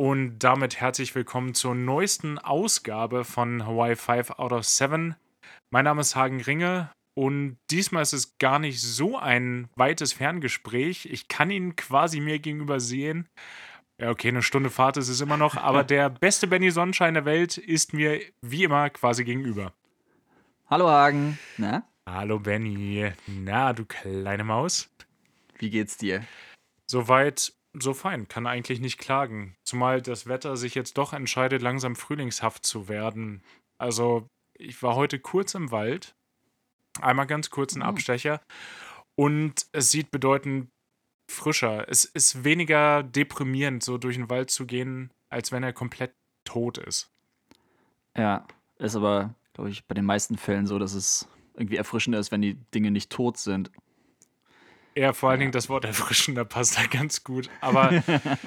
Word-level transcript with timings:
Und 0.00 0.38
damit 0.38 0.80
herzlich 0.80 1.14
willkommen 1.14 1.52
zur 1.52 1.74
neuesten 1.74 2.38
Ausgabe 2.38 3.22
von 3.22 3.66
Hawaii 3.66 3.96
5 3.96 4.30
out 4.38 4.50
of 4.50 4.64
7. 4.64 5.14
Mein 5.68 5.84
Name 5.84 6.00
ist 6.00 6.16
Hagen 6.16 6.40
Ringe 6.40 6.90
und 7.12 7.58
diesmal 7.70 8.02
ist 8.02 8.14
es 8.14 8.38
gar 8.38 8.58
nicht 8.58 8.80
so 8.80 9.18
ein 9.18 9.68
weites 9.76 10.14
Ferngespräch. 10.14 11.04
Ich 11.04 11.28
kann 11.28 11.50
ihn 11.50 11.76
quasi 11.76 12.20
mir 12.20 12.38
gegenüber 12.38 12.80
sehen. 12.80 13.28
Ja, 14.00 14.08
okay, 14.08 14.28
eine 14.28 14.40
Stunde 14.40 14.70
Fahrt 14.70 14.96
ist 14.96 15.10
es 15.10 15.20
immer 15.20 15.36
noch, 15.36 15.58
aber 15.58 15.84
der 15.84 16.08
beste 16.20 16.46
Benny 16.46 16.70
Sonnenschein 16.70 17.12
der 17.12 17.26
Welt 17.26 17.58
ist 17.58 17.92
mir 17.92 18.22
wie 18.40 18.64
immer 18.64 18.88
quasi 18.88 19.22
gegenüber. 19.24 19.74
Hallo 20.70 20.88
Hagen. 20.88 21.38
Na? 21.58 21.86
Hallo 22.08 22.38
Benny. 22.38 23.12
Na, 23.26 23.74
du 23.74 23.84
kleine 23.84 24.44
Maus. 24.44 24.88
Wie 25.58 25.68
geht's 25.68 25.98
dir? 25.98 26.24
Soweit 26.86 27.52
so 27.72 27.94
fein, 27.94 28.28
kann 28.28 28.46
eigentlich 28.46 28.80
nicht 28.80 28.98
klagen. 28.98 29.56
Zumal 29.64 30.02
das 30.02 30.26
Wetter 30.26 30.56
sich 30.56 30.74
jetzt 30.74 30.98
doch 30.98 31.12
entscheidet, 31.12 31.62
langsam 31.62 31.96
frühlingshaft 31.96 32.64
zu 32.64 32.88
werden. 32.88 33.42
Also, 33.78 34.26
ich 34.54 34.82
war 34.82 34.96
heute 34.96 35.18
kurz 35.18 35.54
im 35.54 35.70
Wald, 35.70 36.14
einmal 37.00 37.26
ganz 37.26 37.50
kurz 37.50 37.74
einen 37.74 37.82
Oh. 37.82 37.86
Abstecher 37.86 38.40
und 39.14 39.66
es 39.72 39.90
sieht 39.90 40.10
bedeutend 40.10 40.68
frischer. 41.30 41.88
Es 41.88 42.04
ist 42.04 42.44
weniger 42.44 43.02
deprimierend, 43.02 43.82
so 43.82 43.98
durch 43.98 44.16
den 44.16 44.30
Wald 44.30 44.50
zu 44.50 44.66
gehen, 44.66 45.10
als 45.28 45.52
wenn 45.52 45.62
er 45.62 45.72
komplett 45.72 46.12
tot 46.44 46.78
ist. 46.78 47.10
Ja, 48.16 48.46
ist 48.78 48.96
aber, 48.96 49.34
glaube 49.54 49.70
ich, 49.70 49.84
bei 49.86 49.94
den 49.94 50.04
meisten 50.04 50.36
Fällen 50.36 50.66
so, 50.66 50.78
dass 50.78 50.94
es 50.94 51.28
irgendwie 51.54 51.76
erfrischender 51.76 52.18
ist, 52.18 52.32
wenn 52.32 52.42
die 52.42 52.54
Dinge 52.74 52.90
nicht 52.90 53.10
tot 53.10 53.38
sind. 53.38 53.70
Ja, 54.94 55.12
vor 55.12 55.30
allen. 55.30 55.40
Dingen 55.40 55.52
das 55.52 55.68
Wort 55.68 55.84
erfrischender 55.84 56.44
passt 56.44 56.78
da 56.78 56.86
ganz 56.86 57.24
gut. 57.24 57.48
Aber 57.60 58.02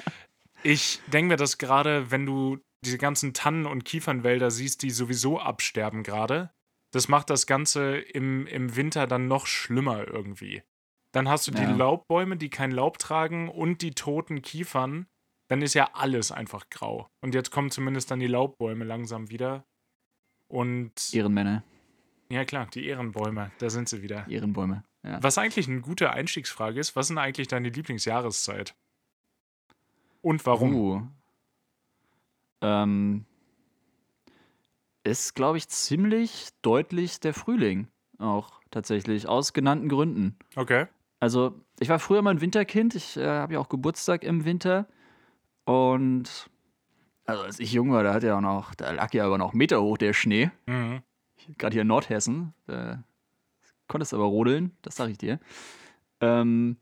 ich 0.62 1.00
denke 1.08 1.28
mir, 1.30 1.36
dass 1.36 1.58
gerade, 1.58 2.10
wenn 2.10 2.26
du 2.26 2.58
diese 2.84 2.98
ganzen 2.98 3.32
Tannen- 3.32 3.66
und 3.66 3.84
Kiefernwälder 3.84 4.50
siehst, 4.50 4.82
die 4.82 4.90
sowieso 4.90 5.40
absterben 5.40 6.02
gerade, 6.02 6.50
das 6.92 7.08
macht 7.08 7.30
das 7.30 7.46
Ganze 7.46 7.96
im, 7.96 8.46
im 8.46 8.76
Winter 8.76 9.06
dann 9.06 9.26
noch 9.26 9.46
schlimmer 9.46 10.06
irgendwie. 10.06 10.62
Dann 11.12 11.28
hast 11.28 11.46
du 11.46 11.50
die 11.52 11.62
Ja. 11.62 11.70
Laubbäume, 11.70 12.36
die 12.36 12.50
kein 12.50 12.70
Laub 12.72 12.98
tragen 12.98 13.48
und 13.48 13.82
die 13.82 13.92
toten 13.92 14.42
Kiefern. 14.42 15.06
Dann 15.48 15.62
ist 15.62 15.74
ja 15.74 15.90
alles 15.92 16.32
einfach 16.32 16.68
grau. 16.70 17.08
Und 17.22 17.34
jetzt 17.34 17.50
kommen 17.50 17.70
zumindest 17.70 18.10
dann 18.10 18.18
die 18.20 18.26
Laubbäume 18.26 18.84
langsam 18.84 19.30
wieder. 19.30 19.64
Und 20.48 20.92
Ehrenmänner, 21.12 21.64
ja 22.30 22.44
klar, 22.44 22.66
die 22.66 22.86
Ehrenbäume, 22.86 23.50
da 23.58 23.70
sind 23.70 23.88
sie 23.88 24.02
wieder. 24.02 24.26
Ehrenbäume. 24.28 24.84
Ja. 25.04 25.22
Was 25.22 25.38
eigentlich 25.38 25.68
eine 25.68 25.80
gute 25.80 26.10
Einstiegsfrage 26.10 26.80
ist, 26.80 26.96
was 26.96 27.06
ist 27.06 27.08
denn 27.10 27.18
eigentlich 27.18 27.48
deine 27.48 27.68
Lieblingsjahreszeit? 27.68 28.74
Und 30.22 30.44
warum? 30.46 30.74
Uh. 30.74 31.02
Ähm, 32.62 33.26
ist, 35.02 35.34
glaube 35.34 35.58
ich, 35.58 35.68
ziemlich 35.68 36.48
deutlich 36.62 37.20
der 37.20 37.34
Frühling. 37.34 37.88
Auch 38.18 38.60
tatsächlich, 38.70 39.28
aus 39.28 39.52
genannten 39.52 39.90
Gründen. 39.90 40.38
Okay. 40.56 40.86
Also, 41.20 41.60
ich 41.78 41.90
war 41.90 41.98
früher 41.98 42.22
mal 42.22 42.30
ein 42.30 42.40
Winterkind. 42.40 42.94
Ich 42.94 43.18
äh, 43.18 43.26
habe 43.26 43.54
ja 43.54 43.60
auch 43.60 43.68
Geburtstag 43.68 44.24
im 44.24 44.46
Winter. 44.46 44.86
Und 45.64 46.48
also 47.26 47.42
als 47.42 47.58
ich 47.58 47.72
jung 47.72 47.90
war, 47.92 48.02
da 48.02 48.12
hat 48.12 48.22
ja 48.22 48.36
auch 48.36 48.42
noch, 48.42 48.74
da 48.74 48.90
lag 48.92 49.12
ja 49.14 49.24
aber 49.24 49.38
noch 49.38 49.52
Meter 49.54 49.82
hoch 49.82 49.98
der 49.98 50.12
Schnee. 50.12 50.50
Mhm. 50.66 51.02
Gerade 51.58 51.74
hier 51.74 51.82
in 51.82 51.88
Nordhessen. 51.88 52.54
Da 52.66 53.02
konntest 53.88 54.14
aber 54.14 54.24
rodeln, 54.24 54.72
das 54.82 54.96
sag 54.96 55.10
ich 55.10 55.18
dir. 55.18 55.38
Ähm, 56.20 56.76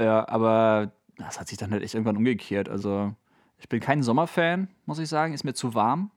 ja, 0.00 0.28
aber 0.28 0.92
das 1.16 1.40
hat 1.40 1.48
sich 1.48 1.58
dann 1.58 1.72
halt 1.72 1.82
echt 1.82 1.94
irgendwann 1.94 2.16
umgekehrt. 2.16 2.68
Also, 2.68 3.14
ich 3.58 3.68
bin 3.68 3.80
kein 3.80 4.02
Sommerfan, 4.02 4.68
muss 4.86 4.98
ich 4.98 5.08
sagen. 5.08 5.32
Ist 5.32 5.44
mir 5.44 5.54
zu 5.54 5.74
warm, 5.74 6.10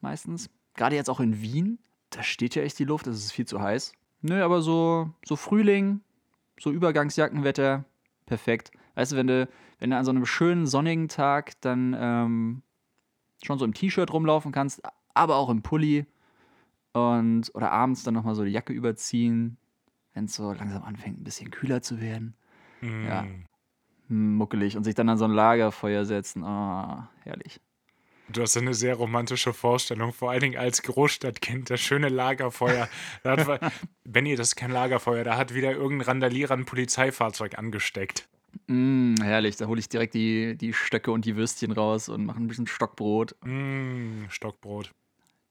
meistens. 0.00 0.50
Gerade 0.74 0.96
jetzt 0.96 1.10
auch 1.10 1.20
in 1.20 1.42
Wien. 1.42 1.78
Da 2.10 2.22
steht 2.22 2.54
ja 2.54 2.62
echt 2.62 2.78
die 2.78 2.84
Luft, 2.84 3.06
es 3.06 3.16
ist 3.16 3.32
viel 3.32 3.46
zu 3.46 3.60
heiß. 3.60 3.92
Nö, 4.22 4.42
aber 4.42 4.62
so, 4.62 5.10
so 5.24 5.36
Frühling, 5.36 6.00
so 6.58 6.70
Übergangsjackenwetter, 6.70 7.84
perfekt. 8.26 8.70
Weißt 8.94 9.12
du, 9.12 9.16
wenn 9.16 9.26
du, 9.26 9.48
wenn 9.78 9.90
du 9.90 9.96
an 9.96 10.04
so 10.04 10.10
einem 10.10 10.26
schönen 10.26 10.66
sonnigen 10.66 11.08
Tag 11.08 11.60
dann 11.60 11.96
ähm, 11.98 12.62
schon 13.42 13.58
so 13.58 13.64
im 13.64 13.74
T-Shirt 13.74 14.12
rumlaufen 14.12 14.52
kannst, 14.52 14.80
aber 15.14 15.36
auch 15.36 15.50
im 15.50 15.62
Pulli 15.62 16.06
und 16.92 17.50
oder 17.54 17.70
abends 17.70 18.02
dann 18.02 18.14
nochmal 18.14 18.34
so 18.34 18.44
die 18.44 18.50
Jacke 18.50 18.72
überziehen, 18.72 19.56
wenn 20.14 20.26
es 20.26 20.34
so 20.34 20.52
langsam 20.52 20.82
anfängt, 20.82 21.20
ein 21.20 21.24
bisschen 21.24 21.50
kühler 21.50 21.82
zu 21.82 22.00
werden. 22.00 22.34
Mhm. 22.80 23.06
Ja. 23.06 23.26
Muckelig 24.08 24.76
und 24.76 24.84
sich 24.84 24.94
dann 24.94 25.08
an 25.08 25.18
so 25.18 25.24
ein 25.24 25.30
Lagerfeuer 25.30 26.04
setzen. 26.04 26.42
Oh, 26.42 27.02
herrlich. 27.22 27.60
Du 28.28 28.40
hast 28.40 28.56
eine 28.56 28.72
sehr 28.72 28.94
romantische 28.94 29.52
Vorstellung, 29.52 30.12
vor 30.12 30.30
allen 30.30 30.40
Dingen 30.40 30.56
als 30.56 30.82
Großstadtkind, 30.82 31.68
das 31.68 31.80
schöne 31.80 32.08
Lagerfeuer. 32.08 32.88
Da 33.22 33.36
hat, 33.36 33.72
Benny, 34.04 34.36
das 34.36 34.48
ist 34.48 34.56
kein 34.56 34.70
Lagerfeuer, 34.70 35.24
da 35.24 35.36
hat 35.36 35.54
wieder 35.54 35.72
irgendein 35.72 36.06
Randalierer 36.06 36.54
ein 36.54 36.64
Polizeifahrzeug 36.64 37.58
angesteckt. 37.58 38.28
Mm, 38.68 39.16
herrlich, 39.20 39.56
da 39.56 39.66
hole 39.66 39.80
ich 39.80 39.88
direkt 39.88 40.14
die, 40.14 40.56
die 40.56 40.72
Stöcke 40.72 41.10
und 41.10 41.24
die 41.24 41.36
Würstchen 41.36 41.72
raus 41.72 42.08
und 42.08 42.24
mache 42.24 42.38
ein 42.38 42.48
bisschen 42.48 42.66
Stockbrot. 42.66 43.34
Mm, 43.44 44.24
Stockbrot. 44.28 44.92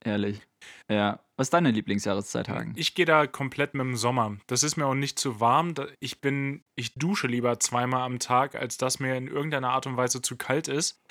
Ehrlich. 0.04 0.40
Ja. 0.88 1.20
Was 1.36 1.46
ist 1.46 1.54
deine 1.54 1.70
Lieblingsjahreszeit, 1.70 2.48
Hagen? 2.48 2.72
Ich 2.76 2.94
gehe 2.94 3.06
da 3.06 3.26
komplett 3.26 3.74
mit 3.74 3.84
dem 3.84 3.96
Sommer. 3.96 4.36
Das 4.46 4.62
ist 4.62 4.76
mir 4.76 4.86
auch 4.86 4.94
nicht 4.94 5.18
zu 5.18 5.40
warm. 5.40 5.74
Ich 5.98 6.20
bin, 6.20 6.62
ich 6.76 6.94
dusche 6.94 7.26
lieber 7.26 7.58
zweimal 7.58 8.02
am 8.02 8.18
Tag, 8.18 8.54
als 8.54 8.76
dass 8.76 9.00
mir 9.00 9.16
in 9.16 9.28
irgendeiner 9.28 9.70
Art 9.70 9.86
und 9.86 9.96
Weise 9.96 10.22
zu 10.22 10.36
kalt 10.36 10.68
ist. 10.68 11.02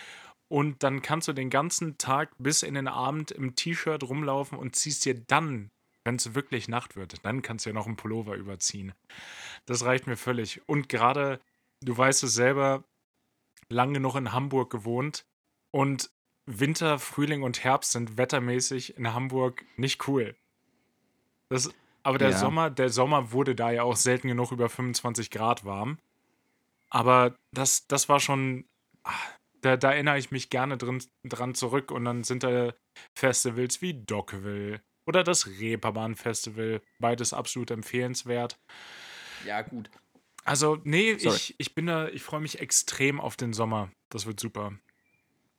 Und 0.47 0.83
dann 0.83 1.01
kannst 1.01 1.27
du 1.27 1.33
den 1.33 1.49
ganzen 1.49 1.97
Tag 1.97 2.31
bis 2.37 2.63
in 2.63 2.73
den 2.73 2.87
Abend 2.87 3.31
im 3.31 3.55
T-Shirt 3.55 4.03
rumlaufen 4.03 4.57
und 4.57 4.75
ziehst 4.75 5.05
dir 5.05 5.15
dann, 5.15 5.71
wenn 6.03 6.15
es 6.15 6.35
wirklich 6.35 6.67
Nacht 6.67 6.95
wird, 6.95 7.25
dann 7.25 7.41
kannst 7.41 7.65
du 7.65 7.69
ja 7.69 7.73
noch 7.73 7.87
einen 7.87 7.95
Pullover 7.95 8.35
überziehen. 8.35 8.93
Das 9.65 9.85
reicht 9.85 10.07
mir 10.07 10.17
völlig. 10.17 10.61
Und 10.67 10.89
gerade, 10.89 11.39
du 11.81 11.97
weißt 11.97 12.23
es 12.23 12.33
selber, 12.33 12.83
lang 13.69 13.93
genug 13.93 14.15
in 14.15 14.31
Hamburg 14.31 14.71
gewohnt 14.71 15.25
und 15.71 16.11
Winter, 16.45 16.99
Frühling 16.99 17.43
und 17.43 17.63
Herbst 17.63 17.91
sind 17.91 18.17
wettermäßig 18.17 18.97
in 18.97 19.13
Hamburg 19.13 19.63
nicht 19.77 20.07
cool. 20.07 20.35
Das, 21.49 21.69
aber 22.03 22.17
der 22.17 22.31
Ja. 22.31 22.37
Sommer, 22.37 22.69
der 22.69 22.89
Sommer 22.89 23.31
wurde 23.31 23.55
da 23.55 23.71
ja 23.71 23.83
auch 23.83 23.95
selten 23.95 24.27
genug 24.27 24.51
über 24.51 24.69
25 24.69 25.29
Grad 25.29 25.65
warm. 25.65 25.97
Aber 26.89 27.35
das, 27.53 27.87
das 27.87 28.09
war 28.09 28.19
schon, 28.19 28.65
ah, 29.03 29.13
da, 29.61 29.77
da 29.77 29.91
erinnere 29.91 30.17
ich 30.17 30.31
mich 30.31 30.49
gerne 30.49 30.77
drin, 30.77 31.03
dran 31.23 31.55
zurück. 31.55 31.91
Und 31.91 32.05
dann 32.05 32.23
sind 32.23 32.43
da 32.43 32.73
Festivals 33.15 33.81
wie 33.81 33.93
Dockville 33.93 34.81
oder 35.05 35.23
das 35.23 35.47
Reeperbahn 35.47 36.15
Festival, 36.15 36.81
beides 36.99 37.33
absolut 37.33 37.71
empfehlenswert. 37.71 38.59
Ja, 39.45 39.61
gut. 39.61 39.89
Also, 40.43 40.79
nee, 40.83 41.17
Sorry. 41.17 41.35
ich, 41.35 41.55
ich 41.59 41.75
bin 41.75 41.85
da, 41.85 42.07
ich 42.07 42.23
freue 42.23 42.41
mich 42.41 42.59
extrem 42.59 43.19
auf 43.19 43.37
den 43.37 43.53
Sommer. 43.53 43.91
Das 44.09 44.25
wird 44.25 44.39
super. 44.39 44.73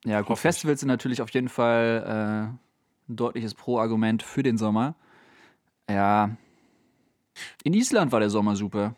Ja, 0.04 0.20
gut. 0.22 0.38
Festivals 0.38 0.80
sind 0.80 0.88
natürlich 0.88 1.22
auf 1.22 1.30
jeden 1.30 1.48
Fall 1.48 2.04
äh, 2.06 3.10
ein 3.10 3.16
deutliches 3.16 3.54
Pro-Argument 3.54 4.22
für 4.22 4.42
den 4.42 4.58
Sommer. 4.58 4.94
Ja. 5.88 6.36
In 7.64 7.72
Island 7.74 8.12
war 8.12 8.20
der 8.20 8.30
Sommer 8.30 8.56
super. 8.56 8.94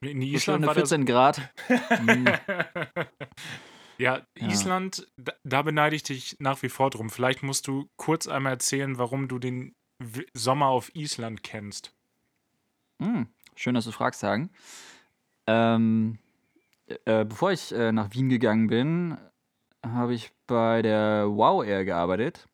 In 0.00 0.20
Island 0.22 0.66
war 0.66 0.74
das 0.74 0.88
14 0.90 1.06
Grad. 1.06 1.40
Mm, 2.00 2.26
Ja, 3.98 4.22
Ja. 4.36 4.48
Island, 4.48 5.06
da, 5.16 5.32
da 5.44 5.62
beneide 5.62 5.94
ich 5.94 6.02
dich 6.02 6.36
nach 6.40 6.62
wie 6.62 6.68
vor 6.68 6.90
drum. 6.90 7.08
Vielleicht 7.10 7.42
musst 7.42 7.68
du 7.68 7.88
kurz 7.96 8.26
einmal 8.26 8.54
erzählen, 8.54 8.98
warum 8.98 9.28
du 9.28 9.38
den 9.38 9.74
W- 9.98 10.24
Sommer 10.34 10.66
auf 10.66 10.94
Island 10.94 11.42
kennst. 11.44 11.94
mm, 12.98 13.22
schön, 13.54 13.74
dass 13.74 13.84
du 13.84 13.92
fragst, 13.92 14.22
Hagen. 14.22 14.50
Ähm, 15.46 16.18
äh, 17.04 17.24
bevor 17.24 17.52
ich 17.52 17.72
äh, 17.72 17.92
nach 17.92 18.12
Wien 18.12 18.28
gegangen 18.28 18.66
bin, 18.66 19.16
habe 19.84 20.14
ich 20.14 20.32
bei 20.46 20.82
der 20.82 21.26
Wow 21.28 21.64
Air 21.64 21.84
gearbeitet. 21.84 22.48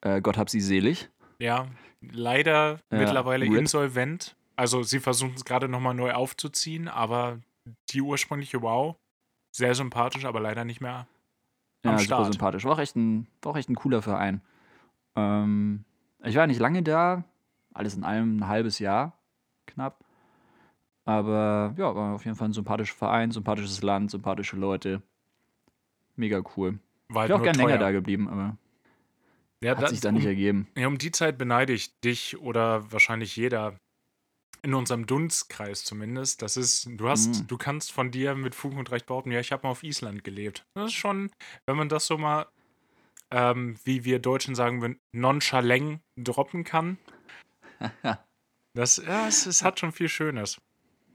Äh, 0.00 0.20
Gott 0.20 0.36
hab 0.36 0.50
sie 0.50 0.60
selig. 0.60 1.08
Ja, 1.40 1.66
leider 2.00 2.80
Ja, 2.90 2.98
mittlerweile 2.98 3.44
RIP. 3.46 3.58
insolvent. 3.58 4.36
Also 4.56 4.82
sie 4.82 5.00
versuchen 5.00 5.34
es 5.34 5.44
gerade 5.44 5.68
nochmal 5.68 5.94
neu 5.94 6.12
aufzuziehen, 6.12 6.88
aber 6.88 7.40
die 7.90 8.02
ursprüngliche 8.02 8.60
Wow, 8.62 8.96
sehr 9.52 9.74
sympathisch, 9.74 10.24
aber 10.24 10.40
leider 10.40 10.64
nicht 10.64 10.80
mehr 10.80 11.06
Ja, 11.84 11.92
am 11.92 11.98
super 11.98 12.04
Start. 12.04 12.32
sympathisch. 12.32 12.64
War 12.64 12.72
auch 12.72 12.78
echt 12.78 12.96
ein, 12.96 13.26
war 13.42 13.52
auch 13.52 13.56
echt 13.56 13.70
ein 13.70 13.74
cooler 13.74 14.02
Verein. 14.02 14.42
Ähm, 15.16 15.84
ich 16.22 16.36
war 16.36 16.46
nicht 16.46 16.60
lange 16.60 16.82
da, 16.82 17.24
alles 17.72 17.94
in 17.94 18.04
allem 18.04 18.38
ein 18.38 18.48
halbes 18.48 18.78
Jahr, 18.78 19.18
knapp. 19.66 20.04
Aber 21.06 21.74
ja, 21.76 21.94
war 21.94 22.14
auf 22.14 22.24
jeden 22.24 22.36
Fall 22.36 22.48
ein 22.48 22.52
sympathischer 22.52 22.94
Verein, 22.94 23.30
sympathisches 23.30 23.82
Land, 23.82 24.10
sympathische 24.10 24.56
Leute. 24.56 25.02
Mega 26.16 26.42
cool. 26.56 26.78
War 27.08 27.22
halt 27.22 27.28
Ich 27.28 27.30
wäre 27.30 27.34
auch 27.34 27.38
nur 27.38 27.44
gern 27.44 27.56
teuer. 27.56 27.66
länger 27.66 27.78
da 27.78 27.90
geblieben, 27.90 28.28
aber 28.28 28.56
Ja, 29.62 29.76
hat 29.76 29.88
sich 29.88 30.00
da 30.00 30.12
nicht 30.12 30.22
um, 30.24 30.28
ergeben. 30.28 30.68
Ja, 30.76 30.86
um 30.86 30.98
die 30.98 31.12
Zeit 31.12 31.38
beneide 31.38 31.72
ich 31.72 31.98
dich 32.00 32.38
oder 32.38 32.90
wahrscheinlich 32.92 33.36
jeder. 33.36 33.76
In 34.62 34.74
unserem 34.74 35.06
Dunstkreis 35.06 35.84
zumindest. 35.84 36.42
Das 36.42 36.58
ist, 36.58 36.86
du 36.86 37.08
hast, 37.08 37.28
Mhm. 37.42 37.46
du 37.46 37.56
kannst 37.56 37.92
von 37.92 38.10
dir 38.10 38.34
mit 38.34 38.54
Fug 38.54 38.74
und 38.76 38.90
Recht 38.90 39.06
behaupten, 39.06 39.32
ja, 39.32 39.40
ich 39.40 39.52
habe 39.52 39.62
mal 39.66 39.70
auf 39.70 39.82
Island 39.82 40.22
gelebt. 40.22 40.64
Das 40.74 40.88
ist 40.90 40.96
schon, 40.96 41.30
wenn 41.66 41.76
man 41.78 41.88
das 41.88 42.06
so 42.06 42.18
mal, 42.18 42.46
ähm, 43.30 43.78
wie 43.84 44.04
wir 44.04 44.18
Deutschen 44.18 44.54
sagen 44.54 44.82
würden, 44.82 44.98
nonchalant 45.12 46.00
droppen 46.18 46.64
kann. 46.64 46.98
Das, 48.76 48.98
ja, 48.98 49.26
es, 49.26 49.46
es 49.46 49.64
hat 49.64 49.80
schon 49.80 49.90
viel 49.92 50.08
Schönes. 50.08 50.58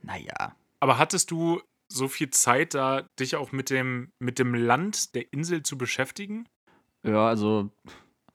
Naja. 0.02 0.54
Aber 0.80 0.98
hattest 0.98 1.30
du 1.30 1.62
so 1.88 2.08
viel 2.08 2.30
Zeit, 2.30 2.74
da 2.74 3.02
dich 3.18 3.36
auch 3.36 3.52
mit 3.52 3.70
dem, 3.70 4.12
mit 4.18 4.38
dem 4.38 4.54
Land 4.54 5.14
der 5.14 5.32
Insel 5.32 5.62
zu 5.62 5.78
beschäftigen? 5.78 6.48
Ja, 7.02 7.28
also 7.28 7.70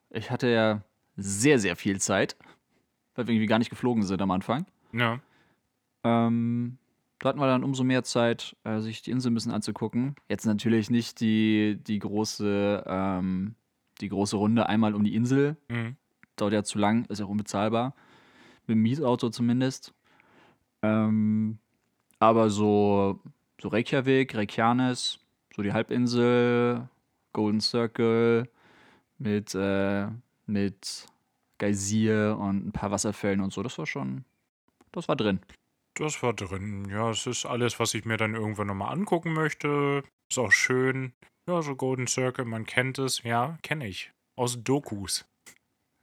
ich 0.09 0.31
hatte 0.31 0.48
ja 0.48 0.83
sehr, 1.15 1.59
sehr 1.59 1.75
viel 1.75 2.00
Zeit, 2.00 2.38
weil 3.15 3.27
wir 3.27 3.33
irgendwie 3.33 3.48
gar 3.48 3.59
nicht 3.59 3.69
geflogen 3.69 4.03
sind 4.03 4.21
am 4.21 4.31
Anfang. 4.31 4.65
Ja. 4.94 5.19
Ähm, 6.03 6.77
da 7.19 7.30
hatten 7.30 7.39
wir 7.39 7.48
dann 7.48 7.63
umso 7.63 7.83
mehr 7.83 8.03
Zeit, 8.03 8.56
äh, 8.63 8.80
sich 8.80 9.01
die 9.03 9.12
Insel 9.12 9.31
ein 9.31 9.36
bisschen 9.36 9.51
anzugucken. 9.51 10.15
Jetzt 10.27 10.45
natürlich 10.45 10.89
nicht 10.89 11.19
die, 11.19 11.77
die, 11.86 12.00
große, 12.00 12.83
ähm, 12.88 13.56
die 14.00 14.09
große 14.09 14.36
Runde 14.36 14.68
einmal 14.68 14.95
um 14.95 15.03
die 15.03 15.13
Insel. 15.13 15.57
Mhm. 15.69 15.98
Dauert 16.36 16.53
ja 16.53 16.63
zu 16.63 16.80
lang, 16.80 17.06
ist 17.06 17.19
ja 17.19 17.25
auch 17.25 17.30
unbezahlbar. 17.30 17.94
Mit 18.65 18.75
dem 18.75 18.81
Mietauto 18.81 19.30
zumindest. 19.30 19.94
Ähm, 20.81 21.59
aber 22.18 22.50
so, 22.50 23.19
so 23.61 23.67
Reykjavik, 23.67 24.35
Reykjanes, 24.35 25.19
so 25.55 25.61
die 25.61 25.73
Halbinsel, 25.73 26.89
Golden 27.33 27.61
Circle 27.61 28.49
mit, 29.17 29.53
äh, 29.53 30.07
mit 30.47 31.07
Geysir 31.59 32.37
und 32.39 32.67
ein 32.67 32.71
paar 32.71 32.91
Wasserfällen 32.91 33.39
und 33.41 33.53
so, 33.53 33.61
das 33.61 33.77
war 33.77 33.85
schon, 33.85 34.25
das 34.91 35.07
war 35.07 35.15
drin. 35.15 35.39
Das 35.93 36.23
war 36.23 36.33
drin. 36.33 36.89
Ja, 36.89 37.11
es 37.11 37.27
ist 37.27 37.45
alles, 37.45 37.79
was 37.79 37.93
ich 37.93 38.05
mir 38.05 38.17
dann 38.17 38.33
irgendwann 38.33 38.67
nochmal 38.67 38.93
angucken 38.93 39.33
möchte. 39.33 40.03
Ist 40.29 40.39
auch 40.39 40.51
schön. 40.51 41.13
Ja, 41.47 41.61
so 41.61 41.75
Golden 41.75 42.07
Circle, 42.07 42.45
man 42.45 42.65
kennt 42.65 42.97
es. 42.97 43.21
Ja, 43.23 43.57
kenne 43.61 43.87
ich. 43.87 44.11
Aus 44.37 44.63
Dokus. 44.63 45.25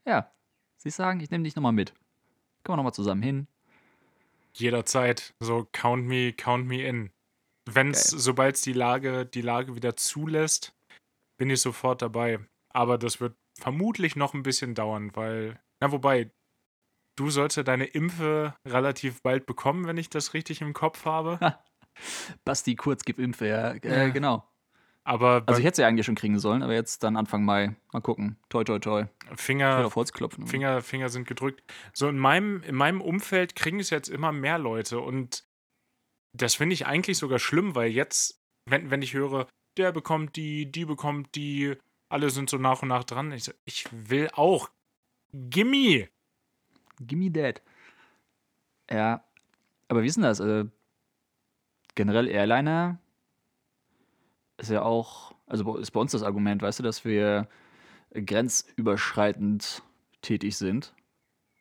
Ja, 0.05 0.31
Sie 0.77 0.91
sagen, 0.91 1.19
ich 1.19 1.29
nehme 1.29 1.43
dich 1.43 1.57
nochmal 1.57 1.73
mit. 1.73 1.93
Kommen 2.63 2.73
wir 2.73 2.77
nochmal 2.77 2.93
zusammen 2.93 3.21
hin. 3.21 3.47
Jederzeit. 4.53 5.33
So 5.41 5.67
count 5.73 6.05
me, 6.05 6.31
count 6.31 6.67
me 6.67 6.83
in. 6.83 7.09
Wenn's, 7.75 8.11
Geil. 8.11 8.19
sobald 8.19 8.55
es 8.55 8.61
die 8.61 8.73
Lage, 8.73 9.25
die 9.25 9.41
Lage 9.41 9.75
wieder 9.75 9.95
zulässt, 9.95 10.73
bin 11.37 11.49
ich 11.49 11.61
sofort 11.61 12.01
dabei. 12.01 12.39
Aber 12.71 12.97
das 12.97 13.19
wird 13.19 13.35
vermutlich 13.59 14.15
noch 14.15 14.33
ein 14.33 14.43
bisschen 14.43 14.75
dauern, 14.75 15.11
weil, 15.15 15.59
na 15.79 15.91
wobei, 15.91 16.31
du 17.15 17.29
sollst 17.29 17.57
ja 17.57 17.63
deine 17.63 17.85
Impfe 17.85 18.55
relativ 18.65 19.21
bald 19.21 19.45
bekommen, 19.45 19.85
wenn 19.87 19.97
ich 19.97 20.09
das 20.09 20.33
richtig 20.33 20.61
im 20.61 20.73
Kopf 20.73 21.05
habe. 21.05 21.39
Basti 22.45 22.75
Kurz 22.75 23.03
gibt 23.03 23.19
Impfe, 23.19 23.47
ja. 23.47 23.71
Äh, 23.71 24.05
Ja. 24.05 24.09
genau. 24.09 24.45
Aber 25.03 25.43
Also 25.47 25.59
ich 25.59 25.65
hätte 25.65 25.77
sie 25.77 25.85
eigentlich 25.85 26.05
schon 26.05 26.15
kriegen 26.15 26.37
sollen, 26.37 26.61
aber 26.61 26.73
jetzt 26.73 27.03
dann 27.03 27.15
Anfang 27.17 27.43
Mai. 27.43 27.75
Mal 27.91 28.01
gucken. 28.01 28.37
Toi, 28.49 28.63
toi, 28.63 28.77
toi. 28.79 29.05
Finger, 29.35 29.85
auf 29.85 29.95
Holz 29.95 30.13
klopfen. 30.13 30.45
Finger, 30.45 30.81
Finger 30.81 31.09
sind 31.09 31.27
gedrückt. 31.27 31.63
So 31.93 32.07
in 32.09 32.19
meinem, 32.19 32.61
in 32.63 32.75
meinem 32.75 33.01
Umfeld 33.01 33.55
kriegen 33.55 33.79
es 33.79 33.89
jetzt 33.89 34.07
immer 34.07 34.31
mehr 34.31 34.59
Leute 34.59 34.99
und 34.99 35.45
das 36.33 36.55
finde 36.55 36.73
ich 36.73 36.85
eigentlich 36.85 37.17
sogar 37.17 37.39
schlimm, 37.39 37.75
weil 37.75 37.89
jetzt, 37.91 38.39
wenn, 38.65 38.89
wenn 38.91 39.01
ich 39.01 39.13
höre, 39.13 39.47
der 39.77 39.91
bekommt 39.91 40.35
die, 40.35 40.71
die 40.71 40.85
bekommt 40.85 41.35
die, 41.35 41.75
alle 42.09 42.29
sind 42.29 42.49
so 42.49 42.57
nach 42.57 42.81
und 42.81 42.87
nach 42.89 43.03
dran. 43.03 43.31
Ich, 43.31 43.43
so, 43.45 43.51
ich 43.65 43.85
will 43.91 44.29
auch. 44.33 44.69
Gimme! 45.33 46.09
Gimme 46.99 47.31
that. 47.33 47.61
Ja, 48.91 49.23
aber 49.87 50.01
wie 50.03 50.07
ist 50.07 50.15
denn 50.15 50.23
das? 50.23 50.41
Also, 50.41 50.69
generell 51.95 52.27
Airliner 52.27 52.99
ist 54.57 54.71
ja 54.71 54.81
auch, 54.81 55.33
also 55.45 55.77
ist 55.77 55.91
bei 55.91 55.99
uns 55.99 56.11
das 56.11 56.23
Argument, 56.23 56.61
weißt 56.61 56.79
du, 56.79 56.83
dass 56.83 57.05
wir 57.05 57.47
grenzüberschreitend 58.13 59.83
tätig 60.21 60.57
sind. 60.57 60.93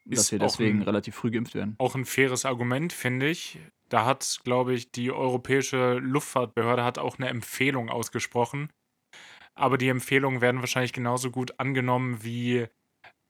Dass 0.04 0.32
wir 0.32 0.38
deswegen 0.38 0.78
ein- 0.80 0.84
relativ 0.84 1.14
früh 1.14 1.30
geimpft 1.30 1.54
werden. 1.54 1.74
Auch 1.78 1.94
ein 1.94 2.06
faires 2.06 2.44
Argument, 2.46 2.92
finde 2.92 3.28
ich. 3.28 3.58
Da 3.88 4.04
hat, 4.04 4.40
glaube 4.44 4.74
ich, 4.74 4.90
die 4.90 5.10
Europäische 5.10 5.94
Luftfahrtbehörde 5.94 6.84
hat 6.84 6.98
auch 6.98 7.18
eine 7.18 7.28
Empfehlung 7.28 7.88
ausgesprochen. 7.88 8.70
Aber 9.54 9.78
die 9.78 9.88
Empfehlungen 9.88 10.40
werden 10.40 10.60
wahrscheinlich 10.60 10.92
genauso 10.92 11.30
gut 11.30 11.58
angenommen 11.58 12.22
wie 12.22 12.66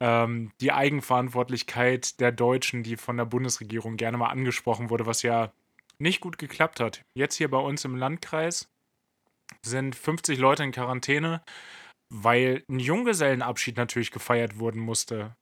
ähm, 0.00 0.52
die 0.60 0.72
Eigenverantwortlichkeit 0.72 2.20
der 2.20 2.32
Deutschen, 2.32 2.82
die 2.82 2.96
von 2.96 3.16
der 3.16 3.24
Bundesregierung 3.24 3.96
gerne 3.96 4.18
mal 4.18 4.28
angesprochen 4.28 4.90
wurde, 4.90 5.06
was 5.06 5.22
ja 5.22 5.52
nicht 5.98 6.20
gut 6.20 6.38
geklappt 6.38 6.80
hat. 6.80 7.04
Jetzt 7.14 7.36
hier 7.36 7.50
bei 7.50 7.58
uns 7.58 7.84
im 7.84 7.96
Landkreis 7.96 8.68
sind 9.64 9.96
50 9.96 10.38
Leute 10.38 10.62
in 10.62 10.72
Quarantäne, 10.72 11.42
weil 12.10 12.64
ein 12.68 12.78
Junggesellenabschied 12.78 13.76
natürlich 13.76 14.10
gefeiert 14.10 14.58
worden 14.58 14.80
musste 14.80 15.34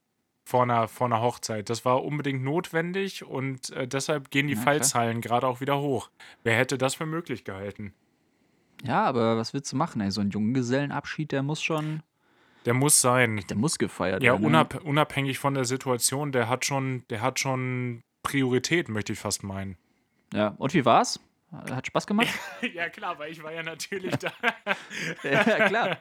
vor 0.48 0.62
einer, 0.62 0.86
vor 0.86 1.08
einer 1.08 1.20
Hochzeit. 1.20 1.68
Das 1.70 1.84
war 1.84 2.04
unbedingt 2.04 2.44
notwendig 2.44 3.24
und 3.24 3.70
äh, 3.70 3.88
deshalb 3.88 4.30
gehen 4.30 4.46
die 4.46 4.52
klar. 4.54 4.64
Fallzahlen 4.64 5.20
gerade 5.20 5.44
auch 5.48 5.60
wieder 5.60 5.80
hoch. 5.80 6.08
Wer 6.44 6.56
hätte 6.56 6.78
das 6.78 6.94
für 6.94 7.04
möglich 7.04 7.42
gehalten? 7.42 7.92
Ja, 8.84 9.04
aber 9.04 9.36
was 9.36 9.52
willst 9.54 9.72
du 9.72 9.76
machen, 9.76 10.00
ey? 10.00 10.10
So 10.12 10.20
ein 10.20 10.30
Junggesellenabschied, 10.30 11.32
der 11.32 11.42
muss 11.42 11.60
schon, 11.60 12.02
Der 12.64 12.74
muss 12.74 13.00
sein. 13.00 13.42
der 13.48 13.56
muss 13.56 13.76
gefeiert 13.76 14.22
Ja, 14.22 14.32
werden. 14.34 14.42
ne? 14.42 14.46
unab 14.46 14.84
unabhängig 14.84 15.38
von 15.40 15.54
der 15.54 15.64
Situation, 15.64 16.30
der 16.30 16.48
hat 16.48 16.64
schon, 16.64 17.02
der 17.10 17.22
hat 17.22 17.40
schon 17.40 18.04
Priorität, 18.22 18.88
möchte 18.88 19.14
ich 19.14 19.18
fast 19.18 19.42
meinen. 19.42 19.76
Ja, 20.32 20.54
und 20.58 20.74
wie 20.74 20.84
war's? 20.84 21.18
Hat 21.70 21.88
Spaß 21.88 22.06
gemacht? 22.06 22.28
ja, 22.74 22.88
klar, 22.88 23.18
weil 23.18 23.32
ich 23.32 23.42
war 23.42 23.52
ja 23.52 23.64
natürlich 23.64 24.14
da. 24.16 24.30
ja, 25.24 25.42
klar. 25.66 25.98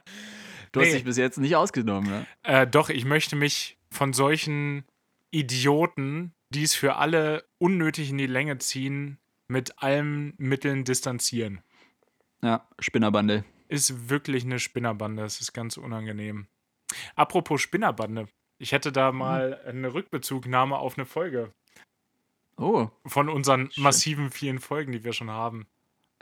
Du 0.71 0.79
Nee. 0.81 0.87
hast 0.87 0.93
dich 0.95 1.03
bis 1.03 1.17
jetzt 1.17 1.37
nicht 1.39 1.55
ausgenommen, 1.55 2.09
ne? 2.09 2.25
äh, 2.43 2.67
doch, 2.67 2.89
ich 2.89 3.05
möchte 3.05 3.35
mich 3.35 3.77
von 3.95 4.13
solchen 4.13 4.85
Idioten, 5.31 6.33
die 6.49 6.63
es 6.63 6.75
für 6.75 6.95
alle 6.97 7.45
unnötig 7.57 8.09
in 8.11 8.17
die 8.17 8.27
Länge 8.27 8.57
ziehen, 8.59 9.17
mit 9.47 9.81
allen 9.81 10.33
Mitteln 10.37 10.83
distanzieren. 10.85 11.61
Ja, 12.41 12.67
Spinnerbande. 12.79 13.43
Ist 13.67 14.09
wirklich 14.09 14.43
eine 14.45 14.59
Spinnerbande. 14.59 15.23
Es 15.23 15.41
ist 15.41 15.53
ganz 15.53 15.77
unangenehm. 15.77 16.47
Apropos 17.15 17.61
Spinnerbande. 17.61 18.27
Ich 18.57 18.71
hätte 18.71 18.91
da 18.91 19.11
mal 19.11 19.59
eine 19.65 19.93
Rückbezugnahme 19.93 20.77
auf 20.77 20.97
eine 20.97 21.05
Folge 21.05 21.51
Oh, 22.57 22.87
von 23.05 23.27
unseren 23.27 23.69
massiven 23.75 24.31
vielen 24.31 24.59
Folgen, 24.59 24.93
die 24.93 25.03
wir 25.03 25.11
schon 25.11 25.29
haben. 25.29 25.67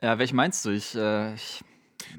ja, 0.01 0.17
welche 0.17 0.33
meinst 0.35 0.65
du? 0.65 0.71
Ich, 0.71 0.95
äh, 0.95 1.35
ich, 1.35 1.63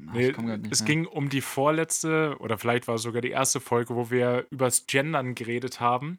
ah, 0.07 0.11
Nee, 0.13 0.33
es 0.71 0.81
mehr. 0.81 0.87
ging 0.87 1.05
um 1.05 1.29
die 1.29 1.41
vorletzte 1.41 2.37
oder 2.39 2.57
vielleicht 2.57 2.87
war 2.87 2.95
es 2.95 3.01
sogar 3.01 3.21
die 3.21 3.31
erste 3.31 3.59
Folge, 3.59 3.95
wo 3.95 4.09
wir 4.09 4.45
übers 4.49 4.87
Gendern 4.87 5.35
geredet 5.35 5.79
haben 5.79 6.17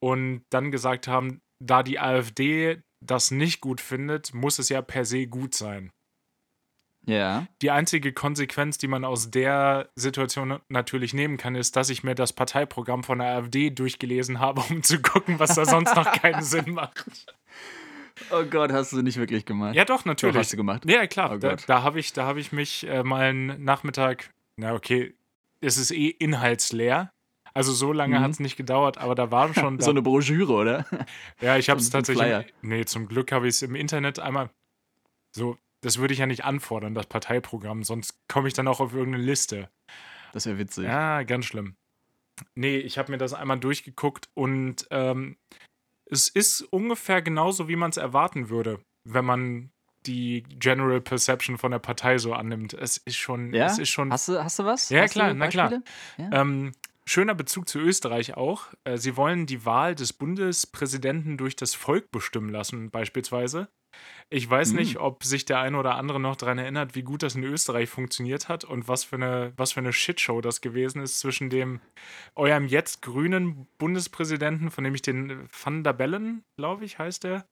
und 0.00 0.44
dann 0.50 0.70
gesagt 0.70 1.08
haben, 1.08 1.40
da 1.60 1.82
die 1.82 1.98
AfD 2.00 2.82
das 3.04 3.30
nicht 3.30 3.60
gut 3.60 3.80
findet, 3.80 4.32
muss 4.34 4.58
es 4.58 4.68
ja 4.68 4.82
per 4.82 5.04
se 5.04 5.26
gut 5.26 5.54
sein. 5.54 5.90
Ja, 7.04 7.48
Die 7.62 7.72
einzige 7.72 8.12
Konsequenz, 8.12 8.78
die 8.78 8.86
man 8.86 9.04
aus 9.04 9.28
der 9.30 9.90
Situation 9.96 10.60
natürlich 10.68 11.12
nehmen 11.14 11.36
kann, 11.36 11.56
ist, 11.56 11.74
dass 11.74 11.90
ich 11.90 12.04
mir 12.04 12.14
das 12.14 12.32
Parteiprogramm 12.32 13.02
von 13.02 13.18
der 13.18 13.28
AfD 13.38 13.70
durchgelesen 13.70 14.38
habe, 14.38 14.62
um 14.70 14.84
zu 14.84 15.02
gucken, 15.02 15.40
was 15.40 15.56
da 15.56 15.64
sonst 15.64 15.96
noch 15.96 16.12
keinen 16.12 16.42
Sinn 16.44 16.74
macht. 16.74 17.26
Oh 18.30 18.44
Gott, 18.44 18.72
hast 18.72 18.92
du 18.92 19.02
nicht 19.02 19.16
wirklich 19.18 19.44
gemacht. 19.44 19.74
Ja, 19.74 19.84
doch, 19.84 19.98
Doch, 19.98 20.04
natürlich. 20.06 20.36
hast 20.36 20.52
du 20.52 20.56
gemacht. 20.56 20.84
Ja, 20.88 21.06
klar. 21.06 21.32
Oh 21.34 21.38
da 21.38 21.50
Gott. 21.50 21.64
da 21.66 21.82
habe 21.82 21.98
ich, 22.00 22.12
da 22.12 22.26
hab 22.26 22.36
ich 22.36 22.52
mich 22.52 22.86
äh, 22.86 23.02
mal 23.02 23.22
einen 23.22 23.62
Nachmittag, 23.64 24.30
na 24.56 24.74
okay, 24.74 25.14
es 25.60 25.78
ist 25.78 25.90
eh 25.90 26.08
inhaltsleer. 26.08 27.12
Also 27.54 27.72
so 27.72 27.92
lange 27.92 28.18
Mhm. 28.18 28.22
hat 28.22 28.30
es 28.30 28.40
nicht 28.40 28.56
gedauert, 28.56 28.96
aber 28.98 29.14
da 29.14 29.30
waren 29.30 29.54
schon. 29.54 29.76
Da, 29.78 29.84
So 29.84 29.90
eine 29.90 30.02
Broschüre, 30.02 30.52
oder? 30.52 30.86
ja, 31.40 31.56
ich 31.58 31.68
habe 31.70 31.80
es 31.80 31.90
tatsächlich. 31.90 32.24
Flyer. 32.24 32.44
Nee, 32.62 32.84
zum 32.86 33.08
Glück 33.08 33.30
habe 33.32 33.46
ich 33.46 33.54
es 33.56 33.62
im 33.62 33.74
Internet 33.74 34.18
einmal. 34.18 34.48
So, 35.34 35.58
das 35.82 35.98
würde 35.98 36.14
ich 36.14 36.20
ja 36.20 36.26
nicht 36.26 36.44
anfordern, 36.44 36.94
das 36.94 37.06
Parteiprogramm, 37.06 37.82
sonst 37.84 38.14
komme 38.28 38.48
ich 38.48 38.54
dann 38.54 38.68
auch 38.68 38.80
auf 38.80 38.94
irgendeine 38.94 39.24
Liste. 39.24 39.68
Das 40.32 40.46
wäre 40.46 40.58
witzig. 40.58 40.84
Ja, 40.84 41.22
ganz 41.24 41.44
schlimm. 41.44 41.74
Nee, 42.54 42.78
ich 42.78 42.96
habe 42.98 43.12
mir 43.12 43.18
das 43.18 43.34
einmal 43.34 43.58
durchgeguckt 43.58 44.28
und 44.34 44.86
ähm, 44.90 45.36
es 46.12 46.28
ist 46.28 46.60
ungefähr 46.70 47.22
genauso, 47.22 47.68
wie 47.68 47.76
man 47.76 47.90
es 47.90 47.96
erwarten 47.96 48.50
würde, 48.50 48.80
wenn 49.04 49.24
man 49.24 49.70
die 50.06 50.42
General 50.58 51.00
Perception 51.00 51.58
von 51.58 51.70
der 51.70 51.78
Partei 51.78 52.18
so 52.18 52.34
annimmt. 52.34 52.74
Es 52.74 52.96
ist 52.98 53.16
schon, 53.16 53.52
Ja? 53.54 53.66
es 53.66 53.78
ist 53.78 53.88
schon 53.90 54.12
Hast 54.12 54.28
du, 54.28 54.42
hast 54.42 54.58
du 54.58 54.64
was? 54.64 54.88
Ja, 54.90 55.02
hast 55.02 55.12
klar, 55.12 55.32
na 55.32 55.46
klar. 55.48 55.70
Beispiele? 55.70 56.30
ähm, 56.32 56.72
schöner 57.06 57.34
Bezug 57.34 57.68
zu 57.68 57.78
Österreich 57.78 58.36
auch. 58.36 58.66
Äh, 58.84 58.98
sie 58.98 59.16
wollen 59.16 59.46
die 59.46 59.64
Wahl 59.64 59.94
des 59.94 60.12
Bundespräsidenten 60.12 61.36
durch 61.38 61.56
das 61.56 61.74
Volk 61.74 62.10
bestimmen 62.10 62.48
lassen, 62.50 62.90
beispielsweise. 62.90 63.68
Ich 64.30 64.48
weiß 64.48 64.72
Mhm. 64.72 64.78
nicht, 64.78 64.96
ob 64.98 65.24
sich 65.24 65.44
der 65.44 65.60
eine 65.60 65.76
oder 65.78 65.96
andere 65.96 66.18
noch 66.20 66.36
daran 66.36 66.58
erinnert, 66.58 66.94
wie 66.94 67.02
gut 67.02 67.22
das 67.22 67.34
in 67.34 67.42
Österreich 67.44 67.88
funktioniert 67.90 68.48
hat 68.48 68.64
und 68.64 68.88
was 68.88 69.04
für 69.04 69.16
eine, 69.16 69.52
was 69.56 69.72
für 69.72 69.80
eine 69.80 69.92
Shitshow 69.92 70.40
das 70.40 70.60
gewesen 70.60 71.02
ist 71.02 71.20
zwischen 71.20 71.50
dem 71.50 71.80
eurem 72.34 72.66
jetzt 72.66 73.02
grünen 73.02 73.66
Bundespräsidenten, 73.78 74.70
von 74.70 74.84
dem 74.84 74.94
ich 74.94 75.02
den 75.02 75.48
Van 75.62 75.84
der 75.84 75.92
Bellen, 75.92 76.44
glaube 76.56 76.84
ich, 76.84 76.98
heißt 76.98 77.24
der. 77.24 77.44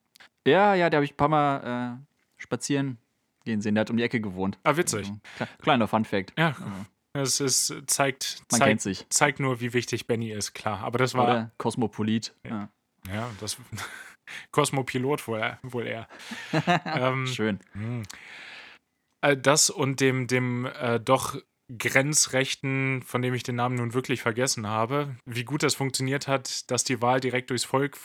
Ja, 0.46 0.74
ja, 0.74 0.88
der 0.90 0.98
habe 0.98 1.04
ich 1.04 1.12
ein 1.12 1.16
paar 1.16 1.28
Mal 1.28 1.98
äh, 1.98 2.42
spazieren 2.42 2.98
gehen 3.44 3.60
sehen. 3.60 3.74
Der 3.74 3.82
hat 3.82 3.90
um 3.90 3.96
die 3.96 4.02
Ecke 4.02 4.20
gewohnt. 4.20 4.58
Ah, 4.64 4.76
witzig. 4.76 5.00
Also, 5.08 5.20
kle- 5.38 5.62
kleiner 5.62 5.88
Fun 5.88 6.04
Fact. 6.04 6.32
Ja, 6.38 6.54
es 7.14 7.40
ist, 7.40 7.74
zeigt, 7.86 8.42
Man 8.52 8.60
zeigt, 8.78 9.06
zeigt 9.12 9.40
nur, 9.40 9.60
wie 9.60 9.72
wichtig 9.72 10.06
Benny 10.06 10.30
ist, 10.30 10.52
klar. 10.54 10.80
Aber 10.80 10.98
das 10.98 11.14
war, 11.14 11.24
Oder 11.24 11.50
Kosmopolit. 11.58 12.32
Ja. 12.44 12.68
ja, 13.12 13.28
das 13.40 13.56
Kosmopilot 14.50 15.26
wohl, 15.26 15.58
wohl 15.62 15.86
eher. 15.86 16.08
ähm, 16.84 17.26
Schön. 17.26 17.60
Äh, 19.22 19.36
Das 19.36 19.70
und 19.70 20.00
dem, 20.00 20.26
dem 20.26 20.66
äh, 20.66 21.00
doch 21.00 21.36
Grenzrechten, 21.76 23.02
von 23.02 23.22
dem 23.22 23.34
ich 23.34 23.42
den 23.42 23.56
Namen 23.56 23.76
nun 23.76 23.94
wirklich 23.94 24.22
vergessen 24.22 24.66
habe, 24.66 25.16
wie 25.24 25.44
gut 25.44 25.62
das 25.62 25.74
funktioniert 25.74 26.26
hat, 26.26 26.70
dass 26.70 26.84
die 26.84 27.00
Wahl 27.00 27.20
direkt 27.20 27.50
durchs 27.50 27.64
Volk 27.64 27.96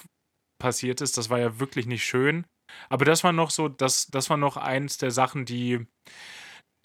passiert 0.62 1.02
ist, 1.02 1.18
das 1.18 1.30
war 1.30 1.40
ja 1.40 1.60
wirklich 1.60 1.86
nicht 1.86 2.06
schön. 2.06 2.46
Aber 2.90 3.06
das 3.06 3.24
war 3.24 3.32
noch 3.32 3.50
so, 3.50 3.68
das, 3.68 4.08
das 4.08 4.30
war 4.30 4.38
noch 4.38 4.58
eins 4.58 4.98
der 4.98 5.12
Sachen, 5.12 5.46
die, 5.46 5.86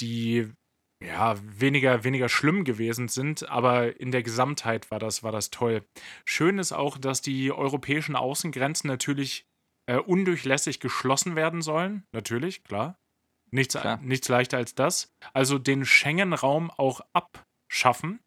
die 0.00 0.52
ja 1.02 1.36
weniger, 1.42 2.04
weniger 2.04 2.28
schlimm 2.28 2.64
gewesen 2.64 3.08
sind, 3.08 3.48
aber 3.48 3.98
in 4.00 4.10
der 4.12 4.22
Gesamtheit 4.22 4.90
war 4.90 4.98
das, 4.98 5.22
war 5.22 5.32
das 5.32 5.50
toll. 5.50 5.84
Schön 6.24 6.58
ist 6.58 6.72
auch, 6.72 6.98
dass 6.98 7.22
die 7.22 7.52
europäischen 7.52 8.16
Außengrenzen 8.16 8.88
natürlich 8.88 9.46
äh, 9.86 9.96
undurchlässig 9.96 10.80
geschlossen 10.80 11.36
werden 11.36 11.62
sollen. 11.62 12.04
Natürlich, 12.12 12.64
klar. 12.64 12.96
Nichts, 13.52 13.74
Klar. 13.74 13.98
nichts 14.02 14.28
leichter 14.28 14.58
als 14.58 14.74
das. 14.74 15.12
Also 15.32 15.58
den 15.58 15.84
Schengen-Raum 15.84 16.70
auch 16.70 17.00
abschaffen. 17.12 18.20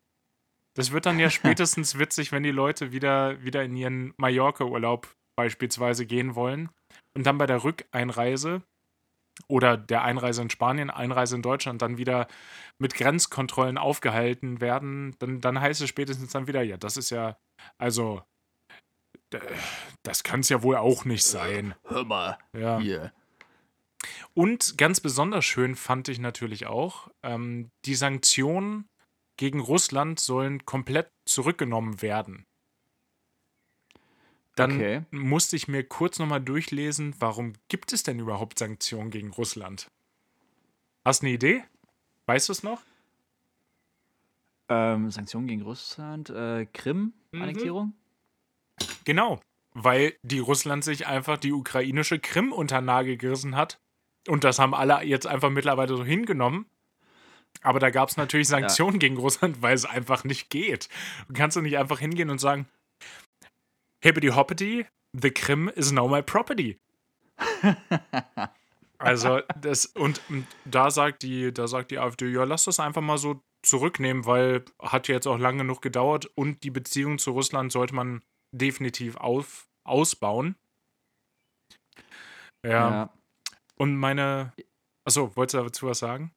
Das 0.73 0.91
wird 0.91 1.05
dann 1.05 1.19
ja 1.19 1.29
spätestens 1.29 1.97
witzig, 1.97 2.31
wenn 2.31 2.43
die 2.43 2.51
Leute 2.51 2.91
wieder, 2.91 3.41
wieder 3.43 3.63
in 3.63 3.75
ihren 3.75 4.13
Mallorca-Urlaub 4.17 5.13
beispielsweise 5.37 6.05
gehen 6.05 6.35
wollen 6.35 6.69
und 7.15 7.25
dann 7.25 7.37
bei 7.37 7.45
der 7.45 7.63
Rückeinreise 7.63 8.61
oder 9.47 9.77
der 9.77 10.03
Einreise 10.03 10.41
in 10.41 10.49
Spanien, 10.49 10.89
Einreise 10.89 11.35
in 11.35 11.41
Deutschland 11.41 11.81
dann 11.81 11.97
wieder 11.97 12.27
mit 12.79 12.93
Grenzkontrollen 12.93 13.77
aufgehalten 13.77 14.61
werden, 14.61 15.15
dann, 15.19 15.41
dann 15.41 15.59
heißt 15.59 15.81
es 15.81 15.89
spätestens 15.89 16.31
dann 16.31 16.47
wieder, 16.47 16.61
ja, 16.61 16.77
das 16.77 16.97
ist 16.97 17.09
ja, 17.09 17.37
also, 17.77 18.23
das 20.03 20.23
kann 20.23 20.41
es 20.41 20.49
ja 20.49 20.61
wohl 20.61 20.75
auch 20.75 21.05
nicht 21.05 21.23
sein. 21.23 21.73
Hör 21.85 22.05
mal. 22.05 22.37
Ja. 22.55 22.79
Hier. 22.79 23.11
Und 24.33 24.77
ganz 24.77 24.99
besonders 24.99 25.45
schön 25.45 25.75
fand 25.75 26.07
ich 26.07 26.19
natürlich 26.19 26.65
auch, 26.67 27.09
ähm, 27.23 27.69
die 27.85 27.95
Sanktionen 27.95 28.87
gegen 29.37 29.59
Russland 29.59 30.19
sollen 30.19 30.65
komplett 30.65 31.09
zurückgenommen 31.25 32.01
werden. 32.01 32.45
Dann 34.55 34.73
Okay. 34.73 35.01
musste 35.11 35.55
ich 35.55 35.67
mir 35.67 35.83
kurz 35.83 36.19
nochmal 36.19 36.41
durchlesen, 36.41 37.15
warum 37.19 37.53
gibt 37.69 37.91
es 37.91 38.03
denn 38.03 38.19
überhaupt 38.19 38.59
Sanktionen 38.59 39.09
gegen 39.09 39.31
Russland? 39.31 39.87
Hast 41.05 41.21
du 41.21 41.27
eine 41.27 41.35
Idee? 41.35 41.63
Weißt 42.27 42.49
du 42.49 42.53
es 42.53 42.63
noch? 42.63 42.81
Ähm, 44.69 45.11
Sanktionen 45.11 45.47
gegen 45.47 45.61
Russland, 45.63 46.29
äh, 46.29 46.65
Krim-Annektierung? 46.65 47.93
Genau, 49.05 49.41
weil 49.73 50.15
die 50.23 50.39
Russland 50.39 50.83
sich 50.83 51.07
einfach 51.07 51.37
die 51.37 51.51
ukrainische 51.51 52.19
Krim 52.19 52.53
unter 52.53 52.79
Nagel 52.79 53.17
gerissen 53.17 53.55
hat. 53.55 53.79
Und 54.27 54.43
das 54.45 54.59
haben 54.59 54.73
alle 54.73 55.03
jetzt 55.03 55.27
einfach 55.27 55.49
mittlerweile 55.49 55.97
so 55.97 56.05
hingenommen. 56.05 56.65
Aber 57.61 57.79
da 57.79 57.89
gab 57.89 58.09
es 58.09 58.17
natürlich 58.17 58.47
Sanktionen 58.47 58.99
gegen 58.99 59.17
Russland, 59.17 59.61
weil 59.61 59.75
es 59.75 59.85
einfach 59.85 60.23
nicht 60.23 60.49
geht. 60.49 60.87
Du 61.27 61.33
kannst 61.33 61.57
du 61.57 61.61
nicht 61.61 61.77
einfach 61.77 61.99
hingehen 61.99 62.29
und 62.29 62.39
sagen, 62.39 62.67
hippity 64.03 64.27
hoppity, 64.27 64.85
the 65.13 65.31
Krim 65.31 65.71
is 65.75 65.91
now 65.91 66.07
my 66.07 66.21
property. 66.21 66.77
also 68.99 69.41
das 69.59 69.85
und, 69.85 70.21
und 70.29 70.45
da 70.65 70.91
sagt 70.91 71.23
die, 71.23 71.53
da 71.53 71.67
sagt 71.67 71.91
die 71.91 71.99
AfD, 71.99 72.29
ja, 72.29 72.43
lass 72.43 72.65
das 72.65 72.79
einfach 72.79 73.01
mal 73.01 73.17
so 73.17 73.41
zurücknehmen, 73.63 74.25
weil 74.25 74.65
hat 74.81 75.07
ja 75.07 75.15
jetzt 75.15 75.27
auch 75.27 75.39
lang 75.39 75.57
genug 75.57 75.81
gedauert 75.81 76.25
und 76.35 76.63
die 76.63 76.69
Beziehung 76.69 77.17
zu 77.17 77.31
Russland 77.31 77.71
sollte 77.71 77.95
man 77.95 78.21
definitiv 78.51 79.15
auf, 79.15 79.67
ausbauen. 79.85 80.55
Ja. 82.65 83.11
Und 83.75 83.95
meine. 83.95 84.53
Achso, 85.05 85.35
wolltest 85.35 85.55
du 85.55 85.63
dazu 85.63 85.87
was 85.87 85.99
sagen? 85.99 86.31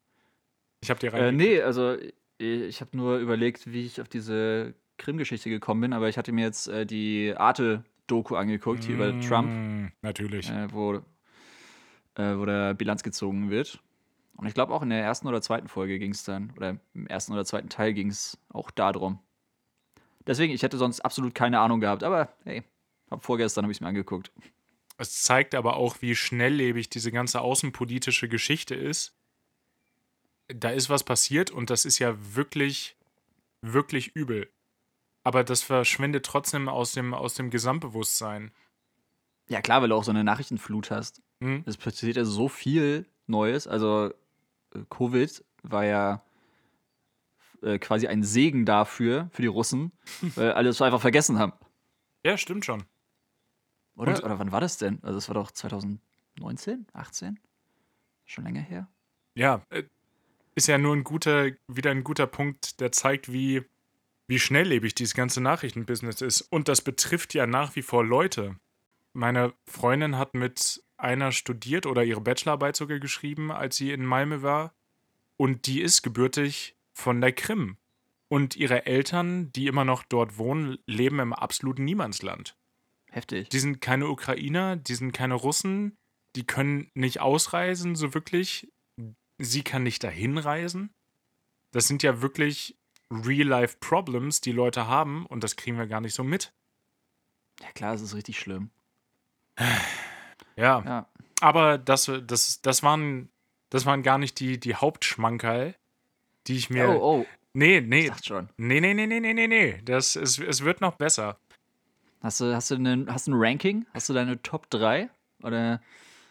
Ich 0.83 0.91
habe 0.91 0.99
dir 0.99 1.13
rein. 1.13 1.23
Äh, 1.23 1.33
nee, 1.33 1.61
also 1.61 1.97
ich, 1.97 2.15
ich 2.39 2.81
habe 2.81 2.97
nur 2.97 3.19
überlegt, 3.19 3.73
wie 3.73 3.87
ich 3.87 4.01
auf 4.01 4.09
diese 4.09 4.75
Krim-Geschichte 4.99 5.51
gekommen 5.51 5.81
bin, 5.83 5.93
aber 5.93 6.09
ich 6.09 6.19
hatte 6.19 6.33
mir 6.33 6.45
jetzt 6.45 6.69
äh, 6.69 6.87
die 6.87 7.35
Arte-Doku 7.37 8.37
angeguckt, 8.37 8.85
hier 8.85 8.95
über 8.97 9.21
Trump, 9.21 9.49
Mm, 9.51 9.87
Natürlich. 10.03 10.49
äh, 10.51 10.73
wo, 10.73 10.95
äh, 10.95 12.37
wo 12.37 12.45
der 12.45 12.75
Bilanz 12.75 13.03
gezogen 13.03 13.51
wird. 13.51 13.81
Und 14.37 14.47
ich 14.47 14.55
glaube 14.55 14.75
auch 14.75 14.83
in 14.83 14.91
der 14.91 15.03
ersten 15.03 15.27
oder 15.29 15.41
zweiten 15.41 15.69
Folge 15.69 15.99
ging 15.99 16.11
es 16.13 16.25
dann, 16.25 16.53
oder 16.57 16.79
im 16.95 17.07
ersten 17.07 17.33
oder 17.33 17.45
zweiten 17.45 17.69
Teil 17.69 17.95
ging 17.95 18.09
es 18.09 18.39
auch 18.51 18.71
darum. 18.71 19.19
Deswegen, 20.27 20.53
ich 20.53 20.63
hätte 20.63 20.77
sonst 20.77 21.01
absolut 21.01 21.35
keine 21.35 21.61
Ahnung 21.61 21.81
gehabt, 21.81 22.03
aber 22.03 22.29
hey, 22.45 22.63
hab 23.11 23.25
vorgestern 23.25 23.65
habe 23.65 23.73
ich 23.73 23.79
es 23.79 23.81
mir 23.81 23.87
angeguckt. 23.89 24.33
Es 24.99 25.23
zeigt 25.23 25.55
aber 25.55 25.77
auch, 25.77 26.01
wie 26.03 26.17
schnelllebig 26.17 26.89
diese 26.91 27.13
ganze 27.13 27.41
außenpolitische 27.43 28.29
Geschichte 28.29 28.75
ist. 28.75 29.15
Da 30.49 30.71
ist 30.71 30.89
was 30.91 31.05
passiert 31.05 31.51
und 31.51 31.71
das 31.71 31.85
ist 31.85 31.99
ja 31.99 32.17
wirklich, 32.35 32.97
wirklich 33.63 34.15
übel. 34.15 34.49
Aber 35.27 35.43
das 35.43 35.61
verschwindet 35.65 36.25
trotzdem 36.25 36.69
aus 36.69 36.93
dem, 36.93 37.13
aus 37.13 37.35
dem 37.35 37.51
Gesamtbewusstsein. 37.51 38.53
Ja, 39.49 39.61
klar, 39.61 39.83
weil 39.83 39.89
du 39.89 39.97
auch 39.97 40.05
so 40.05 40.13
eine 40.13 40.23
Nachrichtenflut 40.23 40.93
hast. 40.93 41.21
Hm? 41.43 41.65
Es 41.67 41.77
passiert 41.77 42.17
ja 42.17 42.25
so 42.25 42.49
viel 42.49 43.07
Neues. 43.27 43.67
Also, 43.67 44.13
äh, 44.73 44.79
Covid 44.89 45.45
war 45.65 45.85
ja 45.85 46.23
äh, 47.61 47.81
quasi 47.81 48.07
ein 48.07 48.23
Segen 48.23 48.65
dafür, 48.67 49.29
für 49.33 49.43
die 49.43 49.49
Russen, 49.49 49.91
weil 50.37 50.53
alle 50.53 50.69
es 50.69 50.81
einfach 50.81 51.01
vergessen 51.01 51.41
haben. 51.41 51.55
Ja, 52.25 52.39
stimmt 52.39 52.65
schon. 52.65 52.85
Oder? 53.97 54.13
Und- 54.15 54.23
Oder 54.23 54.39
wann 54.39 54.53
war 54.53 54.61
das 54.61 54.79
denn? 54.79 55.01
Also, 55.03 55.19
es 55.19 55.29
war 55.29 55.35
doch 55.35 55.51
2019, 55.51 56.87
18? 56.93 57.41
Schon 58.27 58.45
länger 58.45 58.61
her? 58.61 58.87
Ja, 59.35 59.61
äh, 59.71 59.83
ist 60.55 60.69
ja 60.69 60.79
nur 60.79 60.95
ein 60.95 61.03
guter, 61.03 61.51
wieder 61.67 61.91
ein 61.91 62.05
guter 62.05 62.29
Punkt, 62.29 62.79
der 62.81 62.93
zeigt, 62.93 63.33
wie, 63.33 63.65
wie 64.29 64.39
schnelllebig 64.39 64.95
dieses 64.95 65.15
ganze 65.15 65.41
Nachrichtenbusiness 65.41 66.21
ist. 66.21 66.41
Und 66.41 66.69
das 66.69 66.83
betrifft 66.83 67.35
ja 67.35 67.47
nach 67.47 67.77
wie 67.77 67.83
vor 67.83 68.05
Leute. 68.05 68.57
Meine 69.13 69.55
Freundin 69.67 70.19
hat 70.19 70.35
mit 70.35 70.83
einer 70.97 71.33
studiert 71.33 71.87
oder 71.87 72.05
ihre 72.05 72.21
Bachelorarbeit 72.21 72.77
sogar 72.77 72.99
geschrieben, 72.99 73.53
als 73.53 73.77
sie 73.77 73.93
in 73.93 74.05
Malmö 74.05 74.43
war. 74.43 74.75
Und 75.37 75.67
die 75.67 75.83
ist 75.83 76.03
gebürtig 76.03 76.77
von 76.93 77.21
der 77.21 77.33
Krim. 77.33 77.77
Und 78.29 78.57
ihre 78.57 78.87
Eltern, 78.87 79.53
die 79.53 79.67
immer 79.67 79.85
noch 79.85 80.03
dort 80.03 80.39
wohnen, 80.39 80.79
leben 80.87 81.21
im 81.21 81.33
absoluten 81.33 81.85
Niemandsland. 81.85 82.57
Heftig. 83.11 83.49
Die 83.51 83.59
sind 83.61 83.81
keine 83.81 84.09
Ukrainer, 84.09 84.77
die 84.77 84.95
sind 84.95 85.13
keine 85.13 85.35
Russen, 85.35 85.97
die 86.35 86.45
können 86.45 86.91
nicht 86.95 87.21
ausreisen, 87.21 87.95
so 87.95 88.15
wirklich. 88.15 88.69
Sie 89.39 89.63
kann 89.63 89.85
nicht 89.85 90.03
dahin 90.03 90.39
reisen. 90.39 90.91
Das 91.71 91.87
sind 91.87 92.03
ja 92.03 92.21
wirklich 92.21 92.77
Real-Life-Problems, 93.11 94.41
die 94.41 94.53
Leute 94.53 94.87
haben 94.87 95.27
und 95.27 95.45
das 95.45 95.57
kriegen 95.57 95.79
wir 95.79 95.87
gar 95.87 96.01
nicht 96.01 96.15
so 96.15 96.25
mit. 96.25 96.53
Ja, 97.63 97.71
klar, 97.73 97.95
es 97.95 98.03
ist 98.03 98.15
richtig 98.15 98.39
schlimm. 98.39 98.71
Ja, 100.57 100.83
Ja. 100.85 101.09
aber 101.41 101.79
das, 101.79 102.11
das, 102.27 102.61
das, 102.63 102.83
waren, 102.83 103.29
das 103.71 103.87
waren 103.87 104.03
gar 104.03 104.19
nicht 104.19 104.39
die, 104.41 104.59
die 104.61 104.75
Hauptschmankerl, 104.75 105.75
die 106.47 106.57
ich 106.57 106.71
mir. 106.71 106.89
Oh, 106.91 107.21
oh, 107.21 107.27
Nee, 107.55 107.79
ich 107.79 107.87
nee. 107.87 108.09
dachte 108.09 108.25
schon. 108.25 108.49
Nee, 108.59 108.81
nee, 108.81 108.93
nee, 108.93 109.07
nee, 109.07 109.19
nee, 109.21 109.33
nee, 109.33 109.47
nee. 109.47 109.81
Das, 109.83 110.15
es, 110.15 110.39
es 110.39 110.63
wird 110.63 110.83
noch 110.83 110.97
besser. 110.97 111.39
Hast 112.23 112.41
du, 112.41 112.55
hast, 112.55 112.71
du 112.71 112.75
einen, 112.75 113.11
hast 113.11 113.29
du 113.29 113.33
ein 113.33 113.39
Ranking? 113.39 113.87
Hast 113.95 114.09
du 114.11 114.13
deine 114.13 114.43
Top 114.43 114.69
3? 114.71 115.09
Oder, 115.43 115.81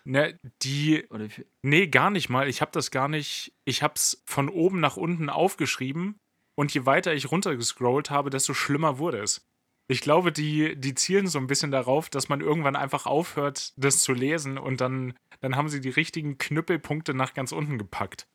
Ne, 0.07 0.37
die, 0.61 1.03
oder 1.09 1.27
Nee, 1.63 1.87
gar 1.87 2.11
nicht 2.11 2.29
mal. 2.29 2.47
Ich 2.47 2.61
habe 2.61 2.69
das 2.71 2.91
gar 2.91 3.07
nicht. 3.07 3.53
Ich 3.63 3.81
habe 3.81 3.95
es 3.95 4.21
von 4.27 4.49
oben 4.49 4.79
nach 4.79 4.97
unten 4.97 5.31
aufgeschrieben 5.31 6.19
und 6.55 6.73
je 6.73 6.85
weiter 6.85 7.13
ich 7.13 7.31
runtergescrollt 7.31 8.09
habe, 8.09 8.29
desto 8.29 8.53
schlimmer 8.53 8.97
wurde 8.97 9.19
es. 9.19 9.45
Ich 9.87 10.01
glaube, 10.01 10.31
die, 10.31 10.75
die 10.75 10.95
zielen 10.95 11.27
so 11.27 11.37
ein 11.37 11.47
bisschen 11.47 11.69
darauf, 11.69 12.09
dass 12.09 12.27
man 12.27 12.41
irgendwann 12.41 12.75
einfach 12.75 13.05
aufhört, 13.05 13.73
das 13.77 13.99
zu 13.99 14.13
lesen 14.13 14.57
und 14.57 14.81
dann, 14.81 15.13
dann 15.41 15.55
haben 15.55 15.69
sie 15.69 15.79
die 15.79 15.89
richtigen 15.89 16.37
Knüppelpunkte 16.37 17.13
nach 17.13 17.35
ganz 17.35 17.51
unten 17.51 17.77
gepackt. 17.77 18.27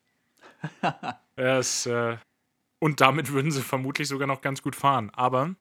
es, 1.37 1.87
äh, 1.87 2.19
und 2.79 3.01
damit 3.01 3.33
würden 3.33 3.51
sie 3.51 3.63
vermutlich 3.63 4.07
sogar 4.07 4.29
noch 4.29 4.43
ganz 4.43 4.63
gut 4.63 4.77
fahren. 4.77 5.11
Aber 5.11 5.57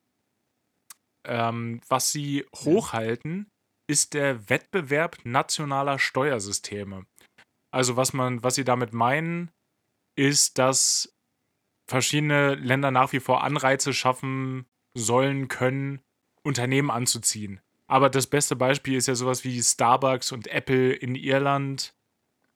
ähm, 1.26 1.82
was 1.88 2.12
sie 2.12 2.46
hochhalten, 2.56 3.50
ist 3.88 4.14
der 4.14 4.50
Wettbewerb 4.50 5.18
nationaler 5.24 5.98
Steuersysteme. 5.98 7.06
Also 7.72 7.96
was 7.96 8.14
man, 8.14 8.44
was 8.44 8.56
sie 8.56 8.64
damit 8.64 8.94
meinen, 8.94 9.52
ist, 10.16 10.58
dass 10.60 11.16
verschiedene 11.90 12.56
Länder 12.56 12.92
nach 12.92 13.12
wie 13.14 13.20
vor 13.20 13.44
Anreize 13.44 13.94
schaffen 13.94 14.66
sollen 14.94 15.48
können, 15.48 16.02
Unternehmen 16.44 16.92
anzuziehen. 16.92 17.60
Aber 17.88 18.10
das 18.10 18.28
beste 18.28 18.56
Beispiel 18.56 18.96
ist 18.96 19.08
ja 19.08 19.16
sowas 19.16 19.44
wie 19.44 19.62
Starbucks 19.62 20.32
und 20.32 20.48
Apple 20.48 20.94
in 20.94 21.16
Irland, 21.16 21.94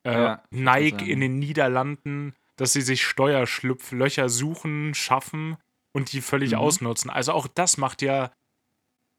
äh, 0.04 0.12
Ja, 0.12 0.42
Nike 0.50 1.10
in 1.10 1.20
den 1.20 1.38
Niederlanden, 1.38 2.34
dass 2.56 2.72
sie 2.72 2.82
sich 2.82 3.04
Steuerschlupflöcher 3.04 4.28
suchen, 4.28 4.94
schaffen 4.94 5.56
und 5.92 6.12
die 6.12 6.20
völlig 6.20 6.52
Mhm. 6.52 6.58
ausnutzen. 6.58 7.10
Also 7.10 7.32
auch 7.32 7.48
das 7.48 7.76
macht 7.78 8.00
ja 8.02 8.30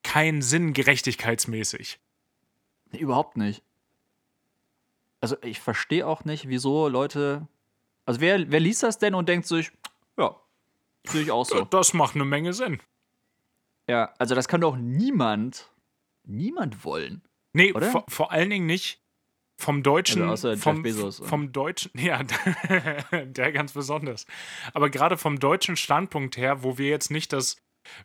keinen 0.04 0.42
Sinn 0.42 0.72
gerechtigkeitsmäßig. 0.74 2.00
Überhaupt 2.94 3.36
nicht. 3.36 3.62
Also 5.20 5.36
ich 5.42 5.60
verstehe 5.60 6.06
auch 6.08 6.24
nicht, 6.24 6.48
wieso 6.48 6.88
Leute. 6.88 7.48
Also 8.06 8.22
wer, 8.22 8.52
wer 8.52 8.60
liest 8.60 8.84
das 8.84 9.00
denn 9.00 9.16
und 9.16 9.28
denkt 9.28 9.48
sich, 9.48 9.72
sehe 11.10 11.22
ich 11.24 11.32
auch 11.32 11.46
so. 11.46 11.66
Das 11.66 11.94
macht 11.94 12.16
eine 12.16 12.26
Menge 12.26 12.54
Sinn. 12.54 12.80
Ja, 13.88 14.14
also 14.18 14.36
das 14.36 14.48
kann 14.48 14.62
doch 14.62 14.76
niemand, 14.76 15.70
niemand 16.24 16.84
wollen. 16.84 17.22
Nee, 17.54 17.72
Oder? 17.74 17.90
vor, 17.92 18.06
vor 18.08 18.32
allen 18.32 18.50
Dingen 18.50 18.66
nicht 18.66 19.02
vom 19.58 19.84
deutschen, 19.84 20.22
Also 20.24 20.50
außer 20.50 20.54
Jeff 20.54 20.64
vom, 20.64 20.82
Bezos. 20.84 21.20
vom 21.20 21.52
deutschen, 21.54 21.92
ja, 22.00 22.22
der 23.12 23.52
ganz 23.52 23.72
besonders. 23.74 24.26
Aber 24.74 24.90
gerade 24.90 25.18
vom 25.18 25.40
deutschen 25.40 25.78
Standpunkt 25.78 26.36
her, 26.36 26.64
wo 26.64 26.78
wir 26.78 26.90
jetzt 26.90 27.12
nicht 27.12 27.32
das, 27.32 27.58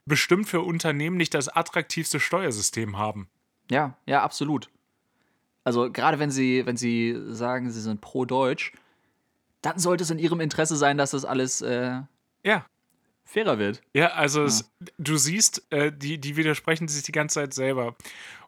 bestimmt 0.05 0.49
für 0.49 0.61
Unternehmen 0.61 1.17
nicht 1.17 1.35
das 1.35 1.49
attraktivste 1.49 2.21
Steuersystem 2.21 2.99
haben. 2.99 3.29
Ja, 3.71 3.97
ja, 4.07 4.23
absolut. 4.23 4.71
Also 5.65 5.91
gerade 5.91 6.19
wenn 6.19 6.31
sie, 6.31 6.65
wenn 6.67 6.77
sie 6.77 7.17
sagen, 7.29 7.71
sie 7.71 7.81
sind 7.81 8.01
pro 8.01 8.25
Deutsch, 8.25 8.73
dann 9.63 9.79
sollte 9.79 10.05
es 10.05 10.11
in 10.11 10.19
ihrem 10.19 10.41
Interesse 10.41 10.77
sein, 10.77 10.97
dass 10.99 11.11
das 11.11 11.25
alles 11.25 11.61
äh, 11.61 12.01
Ja, 12.45 12.65
fairer 13.31 13.59
wird. 13.59 13.81
Ja, 13.95 14.09
also 14.09 14.45
Es, 14.45 14.71
du 14.99 15.17
siehst, 15.17 15.65
äh, 15.71 15.93
die, 15.93 16.19
die 16.19 16.37
widersprechen 16.37 16.89
sich 16.89 17.03
die 17.03 17.13
ganze 17.13 17.35
Zeit 17.41 17.55
selber. 17.55 17.97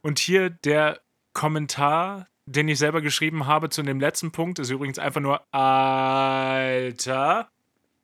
Und 0.02 0.18
hier 0.18 0.50
der 0.50 1.00
Kommentar, 1.32 2.28
den 2.46 2.68
ich 2.68 2.78
selber 2.78 3.00
geschrieben 3.00 3.46
habe 3.46 3.70
zu 3.70 3.82
dem 3.82 4.00
letzten 4.00 4.32
Punkt, 4.32 4.58
ist 4.58 4.70
übrigens 4.70 4.98
einfach 4.98 5.20
nur 5.20 5.42
Alter. 5.54 7.48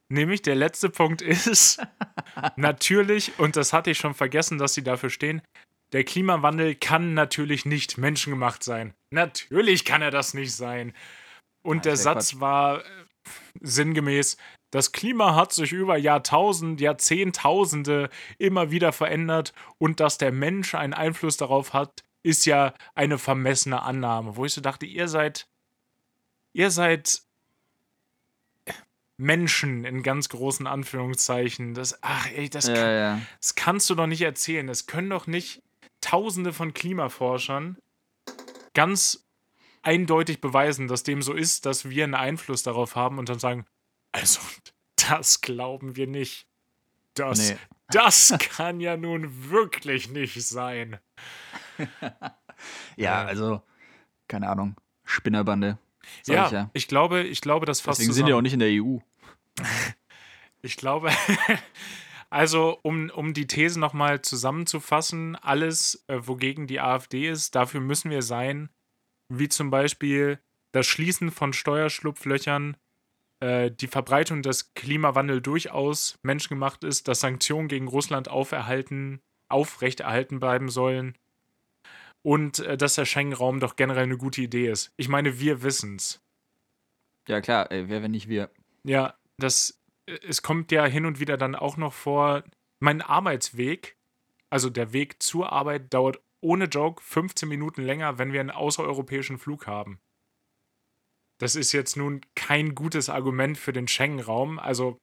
Nämlich 0.08 0.40
der 0.42 0.54
letzte 0.54 0.88
Punkt 0.88 1.20
ist 1.20 1.82
natürlich, 2.56 3.38
und 3.38 3.56
das 3.56 3.73
hatte 3.73 3.90
ich 3.90 3.99
schon 3.99 4.14
vergessen, 4.14 4.58
dass 4.58 4.75
sie 4.75 4.82
dafür 4.82 5.11
stehen, 5.11 5.42
der 5.92 6.04
Klimawandel 6.04 6.75
kann 6.75 7.14
natürlich 7.14 7.64
nicht 7.64 7.99
menschengemacht 7.99 8.62
sein. 8.62 8.94
Natürlich 9.11 9.85
kann 9.85 10.02
er 10.02 10.11
das 10.11 10.35
nicht 10.35 10.54
sein. 10.54 10.94
Und 11.62 11.78
Ah, 11.78 11.82
der 11.82 11.92
ja 11.92 11.97
Satz 11.97 12.40
war 12.40 12.80
äh, 12.80 12.82
sinngemäß, 13.61 14.37
das 14.71 14.93
Klima 14.93 15.35
hat 15.35 15.53
sich 15.53 15.73
über 15.73 15.97
Jahrtausend, 15.97 16.81
Jahrzehntausende 16.81 18.11
immer 18.39 18.71
wieder 18.71 18.93
verändert 18.93 19.53
und 19.79 20.01
dass 20.01 20.19
der 20.19 20.33
Mensch 20.33 20.75
einen 20.75 20.95
Einfluss 20.95 21.37
darauf 21.37 21.73
hat, 21.73 22.05
ist 22.23 22.45
ja 22.45 22.75
eine 22.95 23.19
vermessene 23.19 23.83
Annahme. 23.83 24.37
Wo 24.37 24.45
ich 24.45 24.53
so 24.53 24.61
dachte, 24.61 24.85
ihr 24.85 25.09
seid, 25.09 25.49
ihr 26.53 26.71
seid 26.71 27.23
Menschen 29.17 29.85
in 29.85 30.03
ganz 30.03 30.29
großen 30.29 30.67
Anführungszeichen. 30.67 31.75
Das, 31.75 32.03
ach 32.03 32.29
ey, 32.31 32.49
das, 32.51 32.67
kann, 32.67 32.77
Ja, 32.77 32.91
ja. 32.91 33.21
das 33.41 33.55
kannst 33.55 33.89
du 33.91 33.95
doch 33.95 34.07
nicht 34.07 34.23
erzählen. 34.23 34.69
Es 34.69 34.87
können 34.87 35.11
doch 35.11 35.27
nicht 35.27 35.63
Tausende 36.01 36.53
von 36.53 36.75
Klimaforschern 36.75 37.77
ganz 38.73 39.27
eindeutig 39.83 40.41
beweisen, 40.41 40.87
dass 40.87 41.03
dem 41.03 41.23
so 41.23 41.33
ist, 41.33 41.67
dass 41.67 41.91
wir 41.91 42.05
einen 42.05 42.15
Einfluss 42.15 42.63
darauf 42.63 42.95
haben 42.95 43.19
und 43.19 43.29
dann 43.29 43.41
sagen, 43.41 43.67
also, 44.12 44.41
das 44.97 45.41
glauben 45.41 45.97
wir 45.97 46.07
nicht. 46.07 46.47
Das, 47.15 47.50
Nee. 47.50 47.57
das 47.88 48.35
kann 48.38 48.81
ja 48.81 48.97
nun 48.97 49.50
wirklich 49.50 50.09
nicht 50.11 50.43
sein. 50.47 50.99
Ja, 51.79 52.37
Ja. 52.97 53.25
also, 53.25 53.62
keine 54.29 54.49
Ahnung, 54.49 54.77
Spinnerbande. 55.05 55.79
Ja, 56.27 56.47
ich 56.47 56.53
ja. 56.53 56.71
ich 56.73 56.88
glaube, 56.88 57.23
ich 57.23 57.41
glaube, 57.41 57.67
das 57.67 57.81
fasst 57.81 57.99
Deswegen 58.00 58.12
sind 58.15 58.25
zusammen. 58.27 58.38
auch 58.38 58.43
nicht 58.43 58.55
in 58.55 58.61
der 58.61 58.71
EU. 58.83 58.99
Ich 60.61 60.77
glaube, 60.77 61.11
also 62.31 62.81
um, 62.83 63.11
um 63.11 63.33
die 63.33 63.47
These 63.47 63.79
nochmal 63.79 64.23
zusammenzufassen, 64.23 65.37
alles, 65.37 66.02
äh, 66.09 66.19
wogegen 66.26 66.67
die 66.67 66.80
AfD 66.80 67.28
ist, 67.28 67.54
dafür 67.54 67.80
müssen 67.80 68.11
wir 68.11 68.23
sein, 68.23 68.69
wie 69.28 69.49
zum 69.49 69.71
Beispiel 69.71 70.41
das 70.73 70.85
Schließen 70.89 71.30
von 71.30 71.52
Steuerschlupflöchern, 71.52 72.76
äh, 73.41 73.71
die 73.71 73.87
Verbreitung, 73.87 74.43
dass 74.43 74.75
Klimawandel 74.75 75.41
durchaus 75.41 76.19
menschengemacht 76.23 76.85
ist, 76.85 77.09
dass 77.09 77.21
Sanktionen 77.21 77.69
gegen 77.69 77.89
Russland 77.89 78.29
auferhalten, 78.29 79.21
aufrechterhalten 79.49 80.41
bleiben 80.41 80.69
sollen 80.69 81.17
und 82.23 82.59
äh, 82.61 82.77
dass 82.77 82.95
der 82.97 83.05
Schengen-Raum 83.05 83.61
doch 83.61 83.77
generell 83.77 84.05
eine 84.05 84.17
gute 84.17 84.43
Idee 84.43 84.69
ist. 84.69 84.93
Ich 84.97 85.09
meine, 85.09 85.39
wir 85.41 85.63
wissen's. 85.63 86.21
Ja, 87.29 87.41
klar, 87.41 87.71
ey, 87.71 87.89
wer, 87.89 88.03
wenn 88.03 88.11
nicht 88.11 88.29
wir. 88.29 88.51
Ja, 88.85 89.15
das, 89.39 89.81
äh, 90.07 90.19
es 90.27 90.43
kommt 90.43 90.73
ja 90.73 90.85
hin 90.87 91.07
und 91.07 91.21
wieder 91.21 91.37
dann 91.37 91.55
auch 91.55 91.77
noch 91.77 91.93
vor, 91.93 92.43
mein 92.81 93.03
Arbeitsweg, 93.03 93.97
also 94.51 94.71
der 94.71 94.93
Weg 94.93 95.23
zur 95.23 95.53
Arbeit 95.53 95.93
dauert 95.93 96.21
ohne 96.41 96.67
Joke 96.67 97.03
15 97.03 97.49
Minuten 97.49 97.83
länger, 97.83 98.19
wenn 98.19 98.33
wir 98.33 98.41
einen 98.41 98.51
außereuropäischen 98.51 99.39
Flug 99.39 99.67
haben. 99.67 100.01
Das 101.39 101.55
ist 101.57 101.73
jetzt 101.73 101.97
nun 101.97 102.21
kein 102.35 102.75
gutes 102.75 103.09
Argument 103.09 103.57
für 103.59 103.73
den 103.73 103.87
Schengen-Raum. 103.89 104.59
Also, 104.59 105.01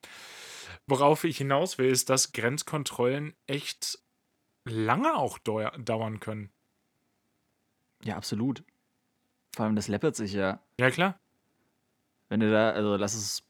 worauf 0.87 1.23
ich 1.23 1.37
hinaus 1.37 1.77
will, 1.77 1.89
ist, 1.89 2.09
dass 2.09 2.33
Grenzkontrollen 2.33 3.33
echt 3.47 3.99
lange 4.65 5.15
auch 5.15 5.37
dau- 5.39 5.69
dauern 5.77 6.19
können. 6.19 6.49
Ja, 8.03 8.17
absolut. 8.17 8.63
Vor 9.55 9.65
allem, 9.65 9.75
das 9.75 9.87
läppert 9.87 10.15
sich 10.15 10.33
ja. 10.33 10.59
Ja, 10.79 10.91
klar. 10.91 11.19
Wenn 12.29 12.39
du 12.41 12.51
da, 12.51 12.71
also 12.71 12.95
lass 12.97 13.13
es 13.15 13.43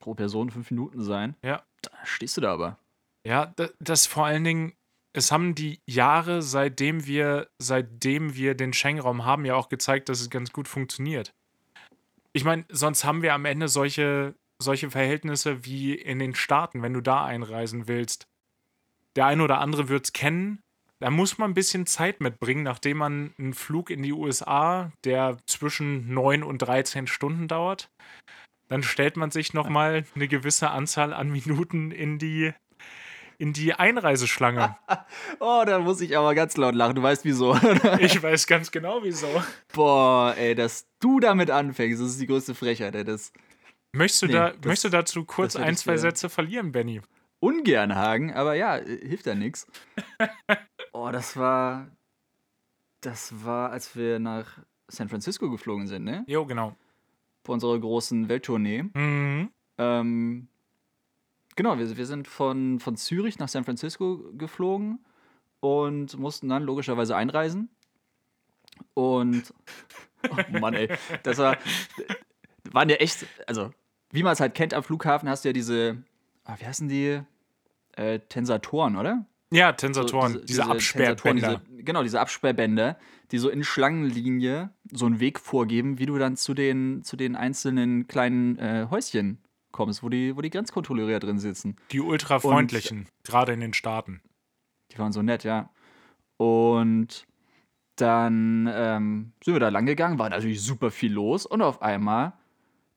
pro 0.00 0.14
Person 0.14 0.50
fünf 0.50 0.70
Minuten 0.70 1.02
sein. 1.02 1.36
Ja. 1.42 1.64
Da 1.82 1.90
stehst 2.04 2.36
du 2.36 2.40
da 2.40 2.52
aber. 2.52 2.78
Ja, 3.24 3.46
da- 3.56 3.68
das 3.78 4.06
vor 4.06 4.26
allen 4.26 4.42
Dingen, 4.44 4.74
es 5.12 5.30
haben 5.30 5.54
die 5.54 5.80
Jahre, 5.86 6.42
seitdem 6.42 7.06
wir, 7.06 7.48
seitdem 7.58 8.34
wir 8.34 8.54
den 8.54 8.72
Schengen-Raum 8.72 9.24
haben, 9.24 9.44
ja 9.44 9.54
auch 9.54 9.68
gezeigt, 9.68 10.08
dass 10.08 10.20
es 10.20 10.30
ganz 10.30 10.50
gut 10.52 10.66
funktioniert. 10.66 11.34
Ich 12.38 12.44
meine, 12.44 12.64
sonst 12.68 13.02
haben 13.02 13.22
wir 13.22 13.34
am 13.34 13.46
Ende 13.46 13.66
solche, 13.66 14.36
solche 14.62 14.92
Verhältnisse 14.92 15.64
wie 15.64 15.94
in 15.94 16.20
den 16.20 16.36
Staaten, 16.36 16.82
wenn 16.82 16.92
du 16.92 17.00
da 17.00 17.24
einreisen 17.24 17.88
willst. 17.88 18.28
Der 19.16 19.26
eine 19.26 19.42
oder 19.42 19.58
andere 19.58 19.88
wird 19.88 20.04
es 20.04 20.12
kennen. 20.12 20.60
Da 21.00 21.10
muss 21.10 21.38
man 21.38 21.50
ein 21.50 21.54
bisschen 21.54 21.84
Zeit 21.86 22.20
mitbringen, 22.20 22.62
nachdem 22.62 22.98
man 22.98 23.34
einen 23.40 23.54
Flug 23.54 23.90
in 23.90 24.04
die 24.04 24.12
USA, 24.12 24.92
der 25.02 25.38
zwischen 25.46 26.14
9 26.14 26.44
und 26.44 26.58
13 26.58 27.08
Stunden 27.08 27.48
dauert. 27.48 27.90
Dann 28.68 28.84
stellt 28.84 29.16
man 29.16 29.32
sich 29.32 29.52
nochmal 29.52 30.04
eine 30.14 30.28
gewisse 30.28 30.70
Anzahl 30.70 31.12
an 31.12 31.32
Minuten 31.32 31.90
in 31.90 32.20
die, 32.20 32.52
in 33.38 33.52
die 33.52 33.72
Einreiseschlange. 33.74 34.76
Oh, 35.40 35.62
da 35.64 35.78
muss 35.78 36.00
ich 36.00 36.16
aber 36.18 36.34
ganz 36.34 36.56
laut 36.56 36.74
lachen. 36.74 36.94
Du 36.96 37.02
weißt 37.02 37.24
wieso. 37.24 37.54
Ich 38.00 38.22
weiß 38.22 38.46
ganz 38.46 38.70
genau 38.70 39.02
wieso. 39.02 39.28
Boah, 39.72 40.34
ey, 40.36 40.54
dass 40.54 40.86
du 41.00 41.20
damit 41.20 41.50
anfängst, 41.50 42.02
das 42.02 42.10
ist 42.10 42.20
die 42.20 42.26
größte 42.26 42.54
Frechheit, 42.54 42.94
ey. 42.94 43.04
Das 43.04 43.32
Möchtest 43.92 44.22
du, 44.22 44.26
Nee, 44.26 44.32
da, 44.34 44.48
das- 44.50 44.64
möchtest 44.64 44.84
du 44.84 44.88
dazu 44.90 45.24
kurz 45.24 45.56
ein, 45.56 45.72
ich 45.74 45.78
zwei 45.78 45.92
dir- 45.92 45.98
Sätze 45.98 46.28
verlieren, 46.28 46.72
Benny? 46.72 47.00
ungern 47.40 47.94
Hagen, 47.94 48.34
aber 48.34 48.54
ja, 48.54 48.74
hilft 48.76 49.26
ja 49.26 49.34
nichts. 49.34 49.66
Oh, 50.92 51.10
das 51.12 51.36
war. 51.36 51.86
Das 53.02 53.44
war, 53.44 53.70
als 53.70 53.94
wir 53.94 54.18
nach 54.18 54.58
San 54.88 55.08
Francisco 55.08 55.48
geflogen 55.50 55.86
sind, 55.86 56.02
ne? 56.04 56.24
Jo, 56.26 56.44
genau. 56.44 56.74
Bei 57.44 57.52
unserer 57.52 57.78
großen 57.78 58.28
Welttournee. 58.28 58.82
Mhm. 58.94 59.50
Ähm, 59.78 60.48
genau, 61.58 61.76
wir, 61.76 61.96
wir 61.96 62.06
sind 62.06 62.26
von, 62.28 62.78
von 62.78 62.96
Zürich 62.96 63.38
nach 63.38 63.48
San 63.48 63.64
Francisco 63.64 64.22
geflogen 64.38 65.00
und 65.60 66.16
mussten 66.16 66.48
dann 66.48 66.62
logischerweise 66.62 67.14
einreisen. 67.14 67.68
Und. 68.94 69.52
Oh 70.30 70.58
Mann, 70.58 70.74
ey. 70.74 70.88
Das 71.24 71.38
war. 71.38 71.58
Waren 72.70 72.88
ja 72.88 72.96
echt. 72.96 73.26
Also, 73.46 73.72
wie 74.10 74.22
man 74.22 74.32
es 74.32 74.40
halt 74.40 74.54
kennt 74.54 74.72
am 74.72 74.82
Flughafen, 74.82 75.28
hast 75.28 75.44
du 75.44 75.48
ja 75.50 75.52
diese. 75.52 76.02
Ah, 76.44 76.54
wie 76.58 76.64
heißen 76.64 76.88
die? 76.88 77.20
Äh, 77.92 78.20
Tensatoren, 78.20 78.96
oder? 78.96 79.26
Ja, 79.50 79.70
So 79.70 79.76
Tensatoren, 79.76 80.40
diese, 80.46 80.64
Absperrbänder. 80.64 81.16
Tensatoren, 81.16 81.62
diese, 81.70 81.82
genau, 81.82 82.02
diese 82.04 82.20
Absperrbänder, 82.20 82.98
die 83.32 83.38
so 83.38 83.48
in 83.48 83.64
Schlangenlinie 83.64 84.70
so 84.92 85.06
einen 85.06 85.18
Weg 85.18 85.40
vorgeben, 85.40 85.98
wie 85.98 86.06
du 86.06 86.18
dann 86.18 86.36
zu 86.36 86.54
den, 86.54 87.02
zu 87.02 87.16
den 87.16 87.34
einzelnen 87.34 88.06
kleinen 88.06 88.58
äh, 88.58 88.86
Häuschen 88.90 89.38
kommst, 89.72 90.02
wo 90.02 90.08
die, 90.08 90.36
wo 90.36 90.40
die 90.40 90.50
Grenzkontrolleure 90.50 91.20
drin 91.20 91.38
sitzen. 91.38 91.76
Die 91.92 92.00
ultrafreundlichen, 92.00 93.08
gerade 93.24 93.52
in 93.52 93.60
den 93.60 93.74
Staaten. 93.74 94.20
Die 94.92 94.98
waren 94.98 95.12
so 95.12 95.22
nett, 95.22 95.44
ja. 95.44 95.70
Und 96.36 97.26
dann 97.96 98.70
ähm, 98.72 99.32
sind 99.42 99.54
wir 99.54 99.60
da 99.60 99.68
lang 99.68 99.86
gegangen, 99.86 100.18
war 100.18 100.30
natürlich 100.30 100.62
super 100.62 100.90
viel 100.90 101.12
los 101.12 101.46
und 101.46 101.62
auf 101.62 101.82
einmal 101.82 102.32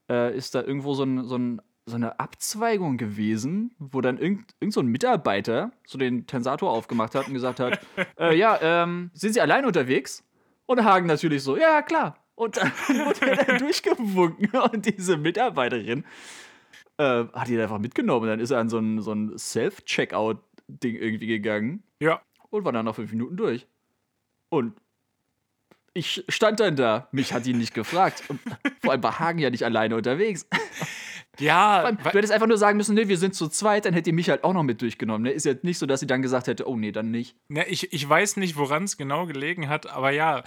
äh, 0.09 0.35
ist 0.35 0.55
da 0.55 0.61
irgendwo 0.61 0.93
so, 0.93 1.03
ein, 1.03 1.23
so, 1.23 1.37
ein, 1.37 1.61
so 1.85 1.95
eine 1.95 2.19
Abzweigung 2.19 2.97
gewesen, 2.97 3.73
wo 3.79 4.01
dann 4.01 4.17
irgend, 4.17 4.53
irgend 4.59 4.73
so 4.73 4.81
ein 4.81 4.87
Mitarbeiter 4.87 5.71
so 5.85 5.97
den 5.97 6.27
Tensator 6.27 6.69
aufgemacht 6.69 7.15
hat 7.15 7.27
und 7.27 7.33
gesagt 7.33 7.59
hat, 7.59 7.79
äh, 8.19 8.35
ja, 8.37 8.59
ähm, 8.61 9.09
sind 9.13 9.33
Sie 9.33 9.41
allein 9.41 9.65
unterwegs? 9.65 10.23
Und 10.67 10.83
Hagen 10.83 11.07
natürlich 11.07 11.43
so, 11.43 11.57
ja, 11.57 11.81
klar. 11.81 12.17
Und 12.35 12.57
dann 12.57 12.71
wurde 12.87 13.31
er 13.31 13.57
durchgewunken 13.57 14.49
und 14.71 14.85
diese 14.85 15.17
Mitarbeiterin 15.17 16.05
äh, 17.01 17.25
hat 17.33 17.49
ihn 17.49 17.59
einfach 17.59 17.79
mitgenommen. 17.79 18.27
Dann 18.27 18.39
ist 18.39 18.51
er 18.51 18.59
an 18.59 18.69
so 18.69 18.77
ein, 18.77 19.01
so 19.01 19.11
ein 19.13 19.37
Self-Checkout-Ding 19.37 20.95
irgendwie 20.95 21.27
gegangen 21.27 21.83
Ja. 21.99 22.21
und 22.49 22.65
war 22.65 22.71
dann 22.71 22.85
nach 22.85 22.95
fünf 22.95 23.11
Minuten 23.11 23.37
durch. 23.37 23.67
Und 24.49 24.73
ich 25.93 26.23
stand 26.29 26.59
dann 26.59 26.75
da. 26.75 27.07
Mich 27.11 27.33
hat 27.33 27.45
ihn 27.47 27.57
nicht 27.57 27.73
gefragt. 27.73 28.23
Und 28.29 28.39
vor 28.81 28.91
allem 28.91 29.03
war 29.03 29.19
Hagen 29.19 29.39
ja 29.39 29.49
nicht 29.49 29.65
alleine 29.65 29.95
unterwegs. 29.95 30.47
Ja, 31.39 31.83
allem, 31.83 31.97
Du 31.97 32.09
hättest 32.11 32.31
einfach 32.33 32.47
nur 32.47 32.57
sagen 32.57 32.77
müssen, 32.77 32.93
nee, 32.95 33.07
wir 33.07 33.17
sind 33.17 33.33
zu 33.35 33.47
zweit, 33.47 33.85
dann 33.85 33.93
hätte 33.93 34.09
ihr 34.09 34.13
mich 34.13 34.29
halt 34.29 34.43
auch 34.43 34.53
noch 34.53 34.63
mit 34.63 34.81
durchgenommen. 34.81 35.23
Ne? 35.23 35.31
Ist 35.31 35.45
ja 35.45 35.53
nicht 35.63 35.77
so, 35.79 35.85
dass 35.85 35.99
sie 36.01 36.07
dann 36.07 36.21
gesagt 36.21 36.47
hätte, 36.47 36.67
oh 36.67 36.75
nee, 36.75 36.91
dann 36.91 37.09
nicht. 37.09 37.35
Ne, 37.47 37.65
ich, 37.67 37.91
ich 37.93 38.07
weiß 38.07 38.37
nicht, 38.37 38.57
woran 38.57 38.83
es 38.83 38.97
genau 38.97 39.25
gelegen 39.25 39.67
hat, 39.69 39.87
aber 39.87 40.11
ja, 40.11 40.43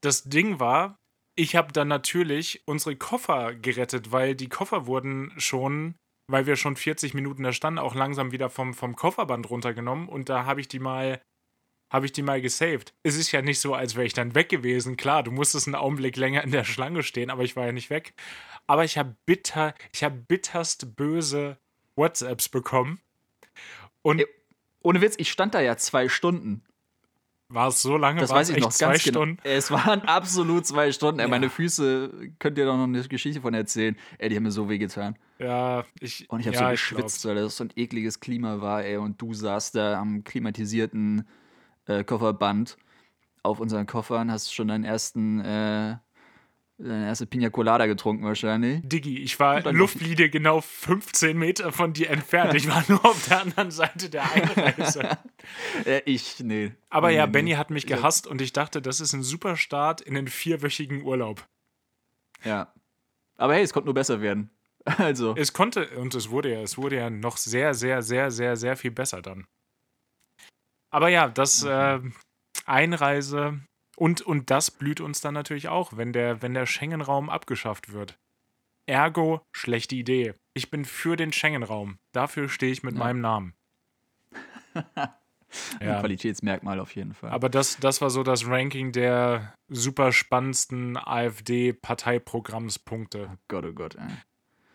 das 0.00 0.24
Ding 0.24 0.60
war, 0.60 0.98
ich 1.36 1.56
habe 1.56 1.72
dann 1.72 1.88
natürlich 1.88 2.62
unsere 2.66 2.96
Koffer 2.96 3.54
gerettet, 3.54 4.12
weil 4.12 4.34
die 4.34 4.48
Koffer 4.48 4.86
wurden 4.86 5.32
schon, 5.36 5.94
weil 6.30 6.46
wir 6.46 6.56
schon 6.56 6.76
40 6.76 7.14
Minuten 7.14 7.42
da 7.42 7.52
standen, 7.52 7.78
auch 7.78 7.94
langsam 7.94 8.32
wieder 8.32 8.50
vom, 8.50 8.74
vom 8.74 8.96
Kofferband 8.96 9.50
runtergenommen 9.50 10.08
und 10.08 10.28
da 10.28 10.44
habe 10.46 10.60
ich 10.60 10.68
die 10.68 10.78
mal, 10.78 11.20
habe 11.92 12.06
ich 12.06 12.12
die 12.12 12.22
mal 12.22 12.40
gesaved. 12.40 12.94
Es 13.02 13.16
ist 13.16 13.32
ja 13.32 13.42
nicht 13.42 13.60
so, 13.60 13.74
als 13.74 13.96
wäre 13.96 14.06
ich 14.06 14.14
dann 14.14 14.34
weg 14.34 14.48
gewesen. 14.48 14.96
Klar, 14.96 15.22
du 15.22 15.30
musstest 15.30 15.66
einen 15.66 15.74
Augenblick 15.74 16.16
länger 16.16 16.42
in 16.44 16.52
der 16.52 16.64
Schlange 16.64 17.02
stehen, 17.02 17.30
aber 17.30 17.42
ich 17.42 17.56
war 17.56 17.66
ja 17.66 17.72
nicht 17.72 17.90
weg. 17.90 18.14
Aber 18.66 18.84
ich 18.84 18.96
habe 18.96 19.16
bitter, 19.26 19.74
ich 19.92 20.04
habe 20.04 20.16
bitterst 20.16 20.96
böse 20.96 21.58
WhatsApps 21.96 22.48
bekommen. 22.48 23.00
Und 24.02 24.20
Ja. 24.20 24.26
Ohne 24.84 25.00
Witz, 25.00 25.14
ich 25.16 25.32
stand 25.32 25.54
da 25.54 25.62
ja 25.62 25.78
zwei 25.78 26.10
Stunden. 26.10 26.62
War 27.54 27.68
es 27.68 27.80
so 27.80 27.96
lange? 27.96 28.20
Das 28.20 28.30
War 28.30 28.38
weiß 28.38 28.50
ich 28.50 28.58
noch 28.58 28.70
zwei 28.70 28.90
ganz 28.92 29.02
Stunden? 29.02 29.38
genau. 29.42 29.56
Es 29.56 29.70
waren 29.70 30.02
absolut 30.06 30.66
zwei 30.66 30.92
Stunden. 30.92 31.20
Ey, 31.20 31.26
Ja. 31.26 31.30
meine 31.30 31.48
Füße, 31.50 32.10
könnt 32.38 32.58
ihr 32.58 32.66
doch 32.66 32.76
noch 32.76 32.84
eine 32.84 33.02
Geschichte 33.02 33.40
von 33.40 33.54
erzählen. 33.54 33.96
Ey, 34.18 34.28
die 34.28 34.36
haben 34.36 34.42
mir 34.42 34.50
so 34.50 34.68
wehgetan. 34.68 35.16
Ja, 35.38 35.84
ich. 36.00 36.28
Und 36.30 36.40
ich 36.40 36.46
habe 36.46 36.56
ja, 36.56 36.64
so 36.66 36.70
geschwitzt, 36.72 37.24
weil 37.26 37.36
das 37.36 37.56
so 37.56 37.64
ein 37.64 37.72
ekliges 37.76 38.20
Klima 38.20 38.60
war, 38.60 38.82
ey. 38.84 38.96
Und 38.98 39.20
du 39.22 39.32
saßt 39.32 39.74
da 39.74 40.00
am 40.00 40.24
klimatisierten 40.24 41.26
äh, 41.86 42.04
Kofferband 42.04 42.76
auf 43.42 43.60
unseren 43.60 43.86
Koffern, 43.86 44.30
hast 44.30 44.54
schon 44.54 44.68
deinen 44.68 44.84
ersten, 44.84 45.40
äh, 45.40 45.96
deine 46.78 47.06
erste 47.06 47.26
Pina 47.26 47.50
Colada 47.50 47.86
getrunken 47.86 48.24
wahrscheinlich. 48.24 48.80
Diggi, 48.84 49.18
ich 49.18 49.38
war 49.38 49.60
Luftlinie 49.72 50.28
genau 50.28 50.60
15 50.60 51.36
Meter 51.36 51.72
von 51.72 51.92
dir 51.92 52.10
entfernt. 52.10 52.54
Ich 52.54 52.68
war 52.68 52.84
nur 52.88 53.04
auf 53.04 53.28
der 53.28 53.42
anderen 53.42 53.70
Seite 53.70 54.10
der 54.10 54.30
Einreise. 54.30 55.18
Äh, 55.84 56.00
ich, 56.06 56.40
nee. 56.40 56.72
Aber 56.88 57.08
nee, 57.08 57.16
ja, 57.16 57.26
nee. 57.26 57.32
Benny 57.32 57.50
hat 57.52 57.68
mich 57.68 57.86
gehasst 57.86 58.26
und 58.26 58.40
ich 58.40 58.54
dachte, 58.54 58.80
das 58.80 58.98
ist 58.98 59.12
ein 59.12 59.22
super 59.22 59.58
Start 59.58 60.00
in 60.00 60.14
den 60.14 60.26
vierwöchigen 60.26 61.02
Urlaub. 61.02 61.46
Ja. 62.44 62.72
Aber 63.36 63.52
hey, 63.52 63.62
es 63.62 63.74
konnte 63.74 63.84
nur 63.88 63.94
besser 63.94 64.22
werden. 64.22 64.48
Also, 64.98 65.34
Es 65.36 65.52
konnte, 65.52 65.88
und 65.98 66.14
es 66.14 66.30
wurde 66.30 66.52
ja, 66.52 66.60
es 66.60 66.78
wurde 66.78 66.96
ja 66.96 67.10
noch 67.10 67.36
sehr, 67.36 67.74
sehr, 67.74 68.00
sehr, 68.00 68.30
sehr, 68.30 68.56
sehr 68.56 68.76
viel 68.76 68.90
besser 68.90 69.20
dann. 69.20 69.46
Aber 70.90 71.08
ja, 71.08 71.28
das 71.28 71.62
äh, 71.62 72.00
Einreise 72.64 73.60
und, 73.96 74.20
und 74.22 74.50
das 74.50 74.70
blüht 74.70 75.00
uns 75.00 75.20
dann 75.20 75.34
natürlich 75.34 75.68
auch, 75.68 75.96
wenn 75.96 76.12
der, 76.12 76.42
wenn 76.42 76.54
der 76.54 76.66
Schengen-Raum 76.66 77.30
abgeschafft 77.30 77.92
wird. 77.92 78.18
Ergo, 78.86 79.40
schlechte 79.52 79.94
Idee. 79.96 80.34
Ich 80.52 80.70
bin 80.70 80.84
für 80.84 81.16
den 81.16 81.32
Schengen-Raum. 81.32 81.98
Dafür 82.12 82.48
stehe 82.48 82.70
ich 82.72 82.82
mit 82.82 82.94
Ja. 82.94 82.98
meinem 82.98 83.20
Namen. 83.20 83.54
ein 85.80 85.86
ja. 85.88 86.00
Qualitätsmerkmal 86.00 86.80
auf 86.80 86.94
jeden 86.96 87.14
Fall. 87.14 87.30
Aber 87.30 87.48
das, 87.48 87.76
das 87.78 88.00
war 88.00 88.10
so 88.10 88.22
das 88.24 88.46
Ranking 88.46 88.92
der 88.92 89.54
super 89.68 90.12
spannendsten 90.12 90.96
AfD-Parteiprogrammspunkte. 92.04 93.38
Gott, 93.48 93.64
oh 93.64 93.72
Gott, 93.72 93.94
ey. 93.94 94.02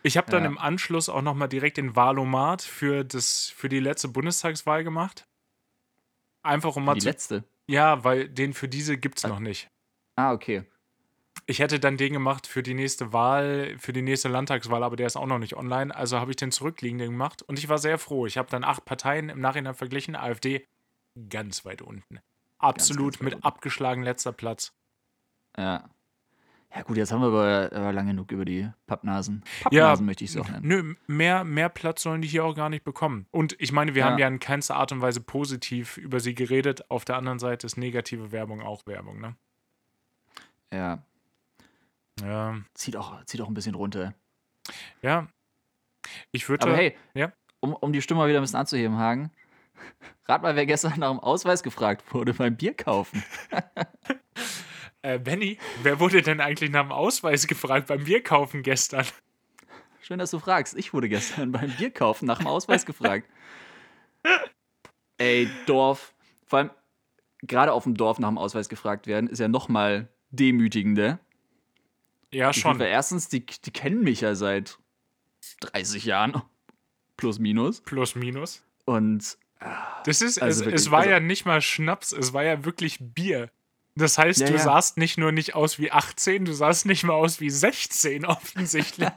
Ich 0.02 0.16
habe 0.18 0.32
dann 0.32 0.44
Ja. 0.44 0.50
im 0.50 0.58
Anschluss 0.58 1.10
auch 1.10 1.22
nochmal 1.22 1.50
direkt 1.50 1.76
den 1.78 1.96
Wahlomat 1.96 2.62
für, 2.62 3.04
das, 3.04 3.50
für 3.56 3.68
die 3.68 3.80
letzte 3.82 4.08
Bundestagswahl 4.08 4.84
gemacht. 4.86 5.28
Einfach 6.42 6.76
um 6.78 6.86
mal 6.86 6.94
Die 6.94 7.02
zu. 7.02 7.08
letzte. 7.10 7.44
Ja, 7.70 8.04
weil 8.04 8.28
den 8.28 8.54
für 8.54 8.68
diese 8.68 8.98
gibt 8.98 9.20
es 9.20 9.28
noch 9.28 9.40
nicht. 9.40 9.70
Ah, 10.16 10.34
okay. 10.34 10.64
Ich 11.46 11.60
hätte 11.60 11.80
dann 11.80 11.98
den 11.98 12.14
gemacht 12.14 12.48
für 12.48 12.64
die 12.64 12.74
nächste 12.74 13.14
Wahl, 13.14 13.78
für 13.78 13.94
die 13.94 14.02
nächste 14.02 14.28
Landtagswahl, 14.28 14.84
aber 14.84 14.96
der 14.96 15.06
ist 15.06 15.16
auch 15.16 15.28
noch 15.28 15.38
nicht 15.38 15.56
online. 15.56 15.96
Also 15.96 16.20
habe 16.20 16.32
ich 16.32 16.38
den 16.38 16.52
zurückliegenden 16.52 17.12
gemacht 17.12 17.44
und 17.44 17.60
ich 17.60 17.70
war 17.70 17.78
sehr 17.78 18.00
froh. 18.00 18.26
Ich 18.26 18.40
habe 18.40 18.50
dann 18.50 18.64
acht 18.64 18.86
Parteien 18.86 19.30
im 19.30 19.40
Nachhinein 19.40 19.76
verglichen. 19.76 20.16
AfD 20.16 20.66
ganz 21.30 21.64
weit 21.64 21.84
unten. 21.84 22.20
Absolut 22.58 23.14
ganz 23.14 23.20
weit 23.20 23.24
mit 23.24 23.34
unten. 23.36 23.46
abgeschlagen 23.46 24.02
letzter 24.02 24.32
Platz. 24.32 24.74
Ja. 25.56 25.90
Ja, 26.76 26.84
gut, 26.84 26.98
jetzt 26.98 27.12
haben 27.12 27.22
wir 27.22 27.28
aber, 27.30 27.76
aber 27.76 27.92
lange 27.94 28.12
genug 28.12 28.32
über 28.32 28.46
die 28.46 28.70
Pappnasen. 28.86 29.44
Ja, 29.46 29.64
Pappnasen 29.64 30.06
möchte 30.06 30.24
ich 30.24 30.30
es 30.30 30.38
auch 30.38 30.48
nennen. 30.50 30.68
Nö, 30.68 30.94
mehr, 31.08 31.44
mehr 31.44 31.68
Platz 31.70 32.04
sollen 32.04 32.22
die 32.22 32.28
hier 32.28 32.46
auch 32.46 32.54
gar 32.56 32.70
nicht 32.70 32.84
bekommen. 32.84 33.26
Und 33.32 33.56
ich 33.60 33.72
meine, 33.72 33.96
wir 33.96 34.02
Ja. 34.04 34.10
haben 34.12 34.20
ja 34.20 34.28
in 34.28 34.40
keinster 34.40 34.76
Art 34.76 34.92
und 34.92 35.02
Weise 35.02 35.20
positiv 35.20 35.98
über 35.98 36.20
sie 36.20 36.36
geredet. 36.36 36.90
Auf 36.92 37.06
der 37.06 37.16
anderen 37.18 37.40
Seite 37.40 37.66
ist 37.66 37.76
negative 37.78 38.32
Werbung 38.32 38.62
auch 38.62 38.86
Werbung, 38.86 39.20
ne? 39.20 39.36
Ja. 40.72 41.04
Ja. 42.22 42.58
Zieht 42.76 42.96
auch, 42.96 43.24
zieht 43.26 43.42
auch 43.42 43.48
ein 43.48 43.56
bisschen 43.56 43.74
runter. 43.76 44.14
Ja. 45.02 45.28
Ich 46.32 46.48
würde. 46.50 46.68
Aber 46.68 46.76
hey, 46.78 46.96
ja. 47.16 47.32
um, 47.62 47.74
um 47.74 47.92
die 47.94 48.02
Stimme 48.04 48.20
mal 48.20 48.30
wieder 48.30 48.40
ein 48.40 48.44
bisschen 48.44 48.60
anzuheben, 48.60 48.98
Hagen. 48.98 49.32
Rat 50.28 50.44
mal, 50.44 50.56
wer 50.56 50.68
gestern 50.68 50.94
nach 51.00 51.10
dem 51.10 51.20
Ausweis 51.20 51.64
gefragt 51.64 52.04
wurde 52.14 52.34
beim 52.36 52.56
Bier 52.56 52.76
kaufen. 52.76 53.24
Äh, 55.02 55.18
Benny, 55.20 55.58
wer 55.84 56.00
wurde 56.00 56.22
denn 56.22 56.42
eigentlich 56.42 56.72
nach 56.72 56.82
dem 56.84 56.92
Ausweis 56.92 57.48
gefragt 57.48 57.88
beim 57.88 58.04
Bierkaufen 58.04 58.64
gestern? 58.64 59.06
Schön, 60.02 60.20
dass 60.20 60.32
du 60.32 60.40
fragst. 60.40 60.76
Ich 60.78 60.94
wurde 60.94 61.08
gestern 61.10 61.52
beim 61.52 61.72
Bier 61.72 61.92
kaufen 61.92 62.26
nach 62.26 62.40
dem 62.40 62.48
Ausweis 62.48 62.86
gefragt. 62.86 63.30
Ey, 65.18 65.50
Dorf. 65.66 66.14
Vor 66.46 66.60
allem, 66.60 66.70
gerade 67.42 67.72
auf 67.74 67.84
dem 67.84 67.96
Dorf 67.96 68.20
nach 68.20 68.30
dem 68.30 68.38
Ausweis 68.38 68.70
gefragt 68.70 69.08
werden, 69.08 69.30
ist 69.30 69.40
ja 69.40 69.48
noch 69.48 69.70
mal 69.70 70.10
demütigender. 70.32 71.20
Ja, 72.32 72.54
Schon. 72.54 72.62
schon. 72.74 72.80
Weil 72.80 72.88
erstens, 72.88 73.28
die, 73.28 73.46
die 73.46 73.72
kennen 73.72 74.02
mich 74.04 74.22
ja 74.22 74.36
seit 74.36 74.78
30 75.62 76.06
Jahren. 76.06 76.42
Plus, 77.18 77.40
minus. 77.40 77.82
Plus, 77.82 78.16
minus. 78.16 78.64
Und 78.86 79.38
Das 80.06 80.22
ist, 80.22 80.42
Also 80.42 80.62
es, 80.62 80.66
wirklich, 80.66 80.82
es 80.82 80.92
war 80.92 81.00
also- 81.00 81.12
ja 81.12 81.20
nicht 81.20 81.46
mal 81.46 81.62
Schnaps, 81.62 82.12
es 82.14 82.34
war 82.34 82.44
ja 82.44 82.64
wirklich 82.66 82.98
Bier. 83.00 83.50
Das 84.00 84.18
heißt, 84.18 84.40
Ja, 84.40 84.48
du 84.48 84.54
ja. 84.54 84.60
sahst 84.60 84.98
nicht 84.98 85.18
nur 85.18 85.32
nicht 85.32 85.56
aus 85.56 85.78
wie 85.78 85.92
18, 85.92 86.46
du 86.46 86.54
sahst 86.54 86.86
nicht 86.86 87.04
mal 87.04 87.14
aus 87.14 87.40
wie 87.42 87.50
16 87.50 88.26
offensichtlich. 88.26 89.10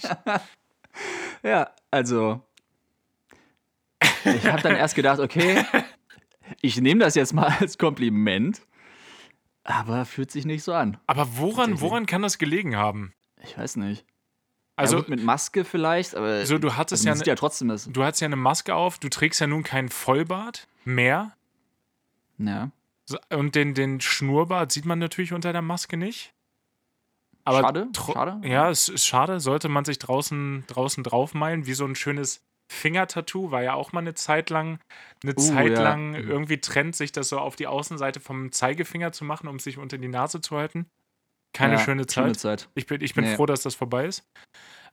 ja, 1.43 1.71
also. 1.91 2.43
Ich 4.25 4.47
habe 4.47 4.63
dann 4.63 4.75
erst 4.77 4.95
gedacht, 4.95 5.21
okay, 5.21 5.65
ich 6.61 6.81
nehme 6.81 7.01
das 7.05 7.15
jetzt 7.15 7.33
mal 7.33 7.57
als 7.61 7.79
Kompliment. 7.79 8.63
Aber 9.65 10.05
fühlt 10.05 10.31
sich 10.33 10.45
nicht 10.45 10.65
so 10.65 10.75
an. 10.75 10.99
Aber 11.07 11.37
woran, 11.37 11.81
woran 11.81 12.07
kann 12.07 12.23
das 12.23 12.39
gelegen 12.39 12.77
haben? 12.77 13.15
Ich 13.45 13.57
weiß 13.57 13.77
nicht. 13.77 14.05
Also, 14.75 14.99
ja, 14.99 15.05
mit 15.07 15.23
Maske 15.23 15.65
vielleicht, 15.65 16.17
aber 16.17 16.45
so, 16.47 16.59
du 16.59 16.77
hattest 16.77 17.07
also 17.07 17.21
ja, 17.21 17.25
ne, 17.25 17.27
ja 17.31 17.35
trotzdem 17.37 17.69
das. 17.69 17.85
du 17.85 18.03
hattest 18.03 18.23
ja 18.23 18.27
eine 18.27 18.37
Maske 18.37 18.75
auf, 18.75 18.99
du 18.99 19.09
trägst 19.09 19.41
ja 19.41 19.47
nun 19.47 19.63
kein 19.63 19.91
Vollbart 19.91 20.67
mehr. 20.85 21.37
Ja. 22.39 22.71
Und 23.31 23.55
den, 23.55 23.75
den 23.75 24.01
Schnurrbart 24.01 24.73
sieht 24.73 24.85
man 24.85 24.99
natürlich 24.99 25.33
unter 25.33 25.53
der 25.53 25.63
Maske 25.63 25.97
nicht. 25.97 26.33
Aber 27.45 27.61
Schade, 27.61 27.89
schade. 27.97 28.41
Ja, 28.49 28.71
es 28.71 28.89
ist 28.89 29.05
schade. 29.05 29.41
Sollte 29.41 29.69
man 29.69 29.85
sich 29.85 29.99
draußen, 29.99 30.65
draußen 30.69 31.03
draufmalen, 31.03 31.67
wie 31.67 31.75
so 31.75 31.85
ein 31.85 31.97
schönes 31.97 32.41
Fingertattoo, 32.71 33.51
war 33.51 33.63
ja 33.63 33.75
auch 33.75 33.93
mal 33.93 34.01
eine 34.01 34.15
Zeit 34.15 34.49
lang, 34.49 34.79
eine 35.23 35.35
Uh, 35.37 35.41
Zeit 35.41 35.73
ja. 35.73 35.83
lang 35.83 36.15
irgendwie 36.15 36.59
Trend, 36.61 36.95
sich 36.97 37.13
das 37.13 37.29
so 37.29 37.39
auf 37.39 37.57
die 37.57 37.67
Außenseite 37.67 38.21
vom 38.21 38.53
Zeigefinger 38.53 39.13
zu 39.13 39.25
machen, 39.25 39.49
um 39.49 39.59
sich 39.59 39.77
unter 39.79 39.99
die 39.99 40.09
Nase 40.09 40.41
zu 40.41 40.57
halten. 40.57 40.87
Keine 41.53 41.75
ja, 41.75 41.81
schöne 41.81 42.07
Zeit. 42.07 42.25
Schöne 42.25 42.37
Zeit. 42.37 42.69
Ich 42.75 42.87
bin, 42.87 43.03
ich 43.03 43.15
bin 43.15 43.25
Nee. 43.25 43.37
froh, 43.37 43.45
dass 43.45 43.63
das 43.63 43.75
vorbei 43.75 44.07
ist. 44.07 44.25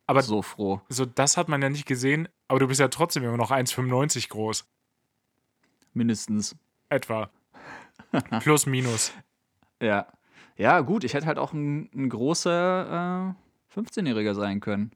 Aber 0.08 0.24
so 0.24 0.42
froh. 0.42 0.82
so, 0.90 1.06
das 1.06 1.38
hat 1.38 1.48
man 1.48 1.62
ja 1.62 1.70
nicht 1.70 1.86
gesehen. 1.86 2.28
Aber 2.48 2.60
du 2.60 2.68
bist 2.68 2.80
ja 2.80 2.88
trotzdem 2.88 3.24
immer 3.24 3.38
noch 3.38 3.52
1,95 3.52 4.28
groß. 4.30 4.66
Mindestens. 5.94 6.56
Etwa. 6.90 7.30
Plus, 8.42 8.66
minus. 8.66 9.14
Ja. 9.82 10.08
Ja, 10.58 10.82
gut, 10.82 11.04
ich 11.04 11.14
hätte 11.14 11.26
halt 11.26 11.38
auch 11.38 11.54
ein, 11.54 11.90
ein 11.96 12.10
großer 12.10 13.36
äh, 13.74 13.80
15-Jähriger 13.80 14.36
sein 14.36 14.60
können. 14.60 14.92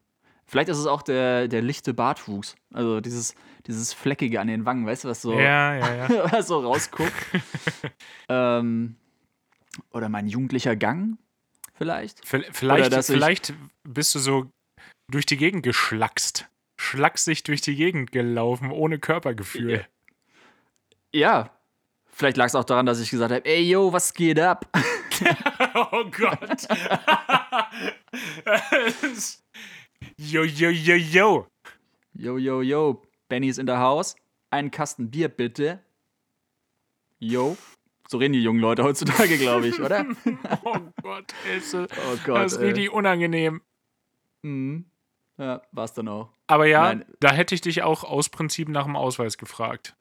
Vielleicht 0.46 0.70
ist 0.70 0.78
es 0.78 0.88
auch 0.88 1.02
der, 1.02 1.48
der 1.48 1.62
lichte 1.62 1.94
Bartwuchs. 1.94 2.56
Also 2.74 3.00
dieses, 3.00 3.34
dieses 3.66 3.94
Fleckige 3.94 4.42
an 4.42 4.48
den 4.48 4.66
Wangen, 4.66 4.86
weißt 4.86 5.06
du, 5.06 5.10
was 5.10 5.22
so, 5.22 5.34
Ja, 5.40 5.76
ja, 5.76 6.08
ja. 6.08 6.32
was 6.32 6.48
so 6.48 6.60
rausguckt. 6.60 7.14
ähm, 8.30 8.98
Oder 9.92 10.10
mein 10.10 10.28
jugendlicher 10.28 10.76
Gang, 10.76 11.18
vielleicht. 11.76 12.28
V 12.28 12.40
vielleicht, 12.52 12.94
vielleicht 13.06 13.54
bist 13.84 14.16
du 14.16 14.20
so 14.20 14.52
durch 15.10 15.26
die 15.26 15.38
Gegend 15.38 15.64
geschlackst. 15.64 16.50
Schlacksig 16.78 17.44
durch 17.44 17.62
die 17.62 17.76
Gegend 17.76 18.12
gelaufen, 18.12 18.70
ohne 18.70 19.00
Körpergefühl. 19.00 19.86
Ja. 21.14 21.52
Vielleicht 22.14 22.38
lag 22.38 22.46
es 22.46 22.56
auch 22.56 22.64
daran, 22.64 22.86
dass 22.86 23.00
ich 23.00 23.10
gesagt 23.10 23.34
habe, 23.34 23.44
ey, 23.44 23.64
yo, 23.64 23.92
was 23.92 24.14
geht 24.14 24.40
ab? 24.40 24.68
oh 25.74 26.06
Gott. 26.12 26.68
yo, 30.18 30.44
yo, 30.44 30.70
yo, 30.70 30.96
yo. 30.96 31.48
Yo, 32.14 32.38
yo, 32.38 32.62
yo, 32.62 33.02
Benny 33.30 33.48
ist 33.48 33.58
in 33.58 33.66
der 33.66 33.80
Haus. 33.80 34.16
Einen 34.52 34.70
Kasten 34.70 35.10
Bier, 35.10 35.28
bitte. 35.28 35.80
Yo. 37.18 37.58
So 38.08 38.20
reden 38.20 38.34
die 38.34 38.44
jungen 38.44 38.60
Leute 38.60 38.84
heutzutage, 38.84 39.40
glaube 39.40 39.68
ich, 39.68 39.82
oder? 39.82 40.06
Oh 40.64 40.78
Gott, 41.02 41.34
Else. 41.50 41.88
Oh 41.90 42.18
Gott. 42.26 42.38
Das 42.38 42.54
ist 42.54 42.60
richtig 42.60 42.92
unangenehm. 42.92 43.62
Mhm. 44.44 44.86
Ja, 45.40 45.64
war's 45.72 45.94
dann 45.94 46.10
auch. 46.10 46.30
Aber 46.46 46.68
ja, 46.68 46.94
Nein. 46.94 47.06
da 47.20 47.32
hätte 47.32 47.56
ich 47.56 47.62
dich 47.62 47.82
auch 47.82 48.04
aus 48.04 48.30
Prinzip 48.30 48.70
nach 48.70 48.84
dem 48.84 48.96
Ausweis 48.96 49.40
gefragt. 49.40 49.96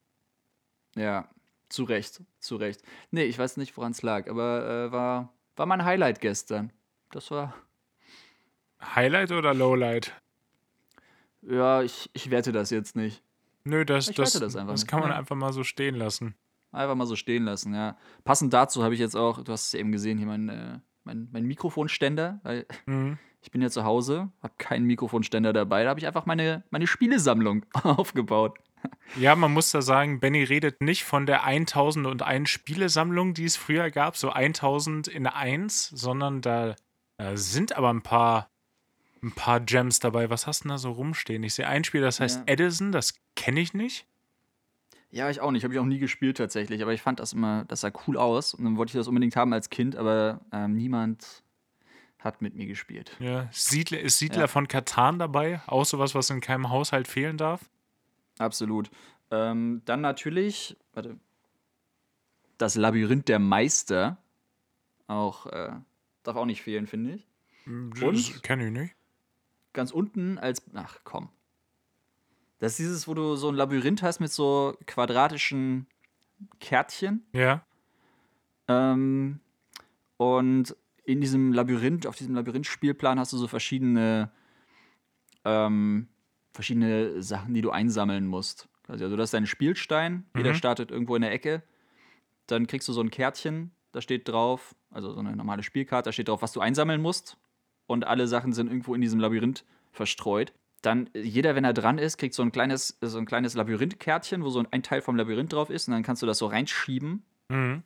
Ja, 0.95 1.27
zu 1.73 1.85
Recht, 1.85 2.23
zu 2.39 2.57
Recht. 2.57 2.83
Nee, 3.11 3.25
ich 3.25 3.39
weiß 3.39 3.57
nicht, 3.57 3.77
woran 3.77 3.93
es 3.93 4.03
lag, 4.03 4.29
aber 4.29 4.87
äh, 4.89 4.93
war, 4.93 5.33
war 5.57 5.67
mein 5.67 5.85
Highlight 5.85 6.21
gestern. 6.21 6.73
Das 7.11 7.31
war, 7.31 7.55
Highlight 8.95 9.33
oder 9.33 9.55
Lowlight? 9.55 10.13
ja, 11.43 11.83
ich, 11.83 12.11
ich 12.13 12.31
werte 12.31 12.53
das 12.53 12.71
jetzt 12.71 12.97
nicht. 12.97 13.23
Nö, 13.65 13.85
das, 13.85 14.09
Ich 14.09 14.17
das, 14.17 14.33
das 14.33 14.57
einfach 14.57 14.73
das 14.73 14.87
kann 14.87 15.01
man 15.01 15.11
Ja. 15.11 15.17
einfach 15.19 15.37
mal 15.37 15.53
so 15.53 15.63
stehen 15.65 15.95
lassen. 15.95 16.35
Einfach 16.73 16.95
mal 16.95 17.07
so 17.07 17.17
stehen 17.17 17.45
lassen, 17.45 17.75
ja. 17.75 17.97
Passend 18.25 18.53
dazu 18.53 18.83
habe 18.83 18.95
ich 18.95 19.01
jetzt 19.01 19.15
auch, 19.17 19.43
du 19.45 19.53
hast 19.53 19.69
es 19.69 19.75
eben 19.75 19.93
gesehen, 19.93 20.19
hier 20.19 20.27
mein, 20.27 20.49
äh, 20.49 20.79
mein, 21.05 21.29
mein 21.33 21.45
Mikrofonständer, 21.45 22.41
weil 22.45 22.67
Mhm. 22.87 23.19
ich 23.43 23.51
bin 23.51 23.61
ja 23.61 23.69
zu 23.71 23.85
Hause, 23.85 24.31
habe 24.43 24.55
keinen 24.59 24.87
Mikrofonständer 24.87 25.53
dabei, 25.53 25.85
da 25.85 25.91
habe 25.91 26.01
ich 26.01 26.07
einfach 26.07 26.27
meine, 26.27 26.65
meine 26.71 26.87
Spielesammlung 26.87 27.67
aufgebaut. 27.83 28.59
Ja, 29.17 29.37
man 29.37 29.53
muss 29.53 29.71
da 29.71 29.83
sagen, 29.83 30.21
Benny 30.21 30.43
redet 30.43 30.81
nicht 30.81 31.05
von 31.05 31.27
der 31.27 31.45
1001 31.45 32.49
Spielesammlung, 32.49 33.35
die 33.35 33.45
es 33.45 33.57
früher 33.57 33.91
gab, 33.91 34.17
so 34.17 34.31
1000 34.31 35.09
in 35.09 35.27
1, 35.27 35.89
sondern 35.91 36.41
da 36.41 36.75
äh, 37.19 37.37
sind 37.37 37.77
aber 37.77 37.93
ein 37.93 38.03
paar, 38.03 38.49
ein 39.23 39.33
paar 39.33 39.61
Gems 39.61 39.99
dabei. 40.01 40.31
Was 40.31 40.47
hast 40.47 40.61
du 40.61 40.69
denn 40.69 40.71
da 40.71 40.79
so 40.79 40.93
rumstehen? 40.93 41.43
Ich 41.43 41.55
sehe 41.55 41.67
ein 41.69 41.85
Spiel, 41.85 42.01
das 42.01 42.21
heißt 42.21 42.39
Ja. 42.41 42.45
Edison, 42.47 42.91
das 42.93 43.15
kenne 43.37 43.61
ich 43.61 43.75
nicht. 43.75 44.07
Ja, 45.11 45.29
ich 45.29 45.43
auch 45.43 45.51
nicht, 45.51 45.63
habe 45.65 45.75
ich 45.75 45.81
auch 45.81 45.85
nie 45.85 45.99
gespielt 45.99 46.39
tatsächlich, 46.39 46.81
aber 46.81 46.95
ich 46.95 47.03
fand 47.03 47.21
das 47.21 47.35
immer, 47.35 47.67
das 47.67 47.83
sah 47.83 47.93
cool 48.07 48.17
aus 48.17 48.55
und 48.55 48.65
dann 48.65 48.79
wollte 48.79 48.91
ich 48.93 48.97
das 48.99 49.09
unbedingt 49.09 49.37
haben 49.37 49.53
als 49.53 49.69
Kind, 49.69 49.95
aber 49.95 50.41
ähm, 50.53 50.73
niemand 50.75 51.43
hat 52.19 52.41
mit 52.41 52.55
mir 52.55 52.65
gespielt. 52.67 53.15
Ja, 53.21 53.47
Siedler, 53.53 54.01
ist 54.01 54.19
Siedler 54.19 54.43
Ja. 54.43 54.47
von 54.47 54.69
Katan 54.69 55.19
dabei? 55.19 55.61
Auch 55.67 55.85
sowas, 55.85 56.15
was 56.15 56.31
in 56.31 56.41
keinem 56.41 56.71
Haushalt 56.71 57.09
fehlen 57.09 57.37
darf? 57.37 57.61
Absolut. 58.43 58.91
Ähm, 59.31 59.83
dann 59.85 60.01
natürlich, 60.01 60.77
warte, 60.93 61.19
das 62.59 62.75
Labyrinth 62.75 63.29
der 63.29 63.39
Meister. 63.39 64.19
Auch, 65.07 65.47
äh, 65.47 65.73
darf 66.23 66.37
auch 66.37 66.45
nicht 66.45 66.63
fehlen, 66.63 66.87
finde 66.87 67.15
ich. 67.15 67.29
Und? 67.67 68.43
Kenne 68.43 68.67
ich 68.67 68.73
nicht. 68.73 68.95
Ganz 69.73 69.91
unten 69.91 70.39
als, 70.39 70.63
ach 70.75 70.99
komm. 71.05 71.29
Das 72.59 72.73
ist 72.73 72.79
dieses, 72.79 73.09
wo 73.09 73.15
du 73.15 73.37
so 73.37 73.49
ein 73.49 73.55
Labyrinth 73.55 74.03
hast 74.03 74.21
mit 74.21 74.31
so 74.33 74.77
quadratischen 74.87 75.87
Kärtchen. 76.61 77.25
Ja. 77.33 77.65
Ähm, 78.69 79.41
und 80.17 80.77
in 81.05 81.21
diesem 81.21 81.53
Labyrinth, 81.53 82.07
auf 82.07 82.17
diesem 82.17 82.35
Labyrinth-Spielplan 82.35 83.19
hast 83.19 83.33
du 83.33 83.37
so 83.37 83.49
verschiedene, 83.49 84.31
ähm, 85.45 86.09
verschiedene 86.53 87.23
Sachen, 87.23 87.55
die 87.55 87.63
du 87.63 87.71
einsammeln 87.71 88.27
musst. 88.27 88.69
Also 88.89 89.09
du 89.15 89.21
hast 89.23 89.33
deinen 89.35 89.47
Spielstein, 89.47 90.25
jeder 90.37 90.51
Mhm. 90.51 90.57
startet 90.57 90.91
irgendwo 90.91 91.17
in 91.17 91.23
der 91.23 91.33
Ecke. 91.33 91.63
Dann 92.47 92.67
kriegst 92.67 92.89
du 92.89 92.93
so 92.93 93.01
ein 93.01 93.11
Kärtchen, 93.11 93.71
da 93.93 94.01
steht 94.01 94.29
drauf, 94.29 94.75
also 94.91 95.13
so 95.13 95.21
eine 95.21 95.35
normale 95.37 95.63
Spielkarte, 95.63 96.09
da 96.09 96.13
steht 96.13 96.29
drauf, 96.29 96.43
was 96.43 96.53
du 96.53 96.61
einsammeln 96.61 97.01
musst. 97.01 97.37
Und 97.87 98.07
alle 98.07 98.27
Sachen 98.27 98.53
sind 98.53 98.69
irgendwo 98.69 98.95
in 98.95 99.01
diesem 99.01 99.21
Labyrinth 99.21 99.65
verstreut. 99.93 100.53
Dann 100.83 101.09
jeder, 101.15 101.55
wenn 101.55 101.65
er 101.65 101.73
dran 101.73 101.99
ist, 101.99 102.17
kriegt 102.19 102.35
so 102.35 102.43
ein 102.43 102.51
kleines, 102.53 102.99
so 103.01 103.19
ein 103.19 103.27
kleines 103.27 103.55
Labyrinth-Kärtchen, 103.55 104.43
wo 104.43 104.51
so 104.51 104.65
ein 104.71 104.83
Teil 104.83 105.01
vom 105.01 105.17
Labyrinth 105.17 105.53
drauf 105.53 105.71
ist. 105.71 105.87
Und 105.89 105.93
dann 105.95 106.03
kannst 106.03 106.23
du 106.23 106.27
das 106.27 106.39
so 106.39 106.47
reinschieben. 106.47 107.23
Mhm. 107.49 107.83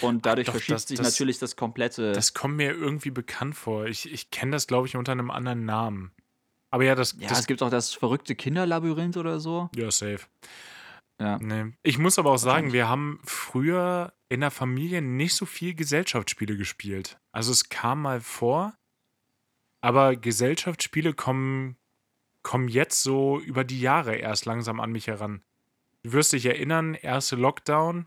Und 0.00 0.26
dadurch 0.26 0.46
doch, 0.46 0.52
verschiebt 0.54 0.74
das- 0.76 0.86
sich 0.88 0.98
das- 0.98 1.12
natürlich 1.12 1.38
das 1.38 1.56
komplette. 1.56 2.12
Das 2.12 2.34
kommt 2.34 2.56
mir 2.56 2.70
irgendwie 2.72 3.10
bekannt 3.10 3.54
vor. 3.54 3.86
Ich, 3.86 4.10
ich 4.10 4.30
kenne 4.30 4.52
das, 4.52 4.66
glaube 4.66 4.86
ich, 4.86 4.96
unter 4.96 5.12
einem 5.12 5.30
anderen 5.30 5.64
Namen. 5.64 6.12
Aber 6.70 6.84
ja, 6.84 6.94
das, 6.94 7.16
ja, 7.18 7.28
das 7.28 7.40
es 7.40 7.46
gibt 7.46 7.62
auch 7.62 7.70
das 7.70 7.94
verrückte 7.94 8.34
Kinderlabyrinth 8.34 9.16
oder 9.16 9.40
so. 9.40 9.70
Ja, 9.74 9.90
safe. 9.90 10.20
Ja. 11.20 11.38
Nee. 11.38 11.72
Ich 11.82 11.98
muss 11.98 12.18
aber 12.18 12.30
auch 12.32 12.38
sagen, 12.38 12.72
wir 12.72 12.88
haben 12.88 13.20
früher 13.24 14.12
in 14.28 14.40
der 14.40 14.50
Familie 14.50 15.02
nicht 15.02 15.34
so 15.34 15.46
viel 15.46 15.74
Gesellschaftsspiele 15.74 16.56
gespielt. 16.56 17.18
Also 17.32 17.50
es 17.50 17.68
kam 17.68 18.02
mal 18.02 18.20
vor, 18.20 18.74
aber 19.80 20.16
Gesellschaftsspiele 20.16 21.14
kommen, 21.14 21.76
kommen 22.42 22.68
jetzt 22.68 23.02
so 23.02 23.40
über 23.40 23.64
die 23.64 23.80
Jahre 23.80 24.16
erst 24.16 24.44
langsam 24.44 24.80
an 24.80 24.92
mich 24.92 25.06
heran. 25.06 25.42
Du 26.02 26.12
wirst 26.12 26.32
dich 26.32 26.46
erinnern, 26.46 26.94
erste 26.94 27.36
Lockdown, 27.36 28.06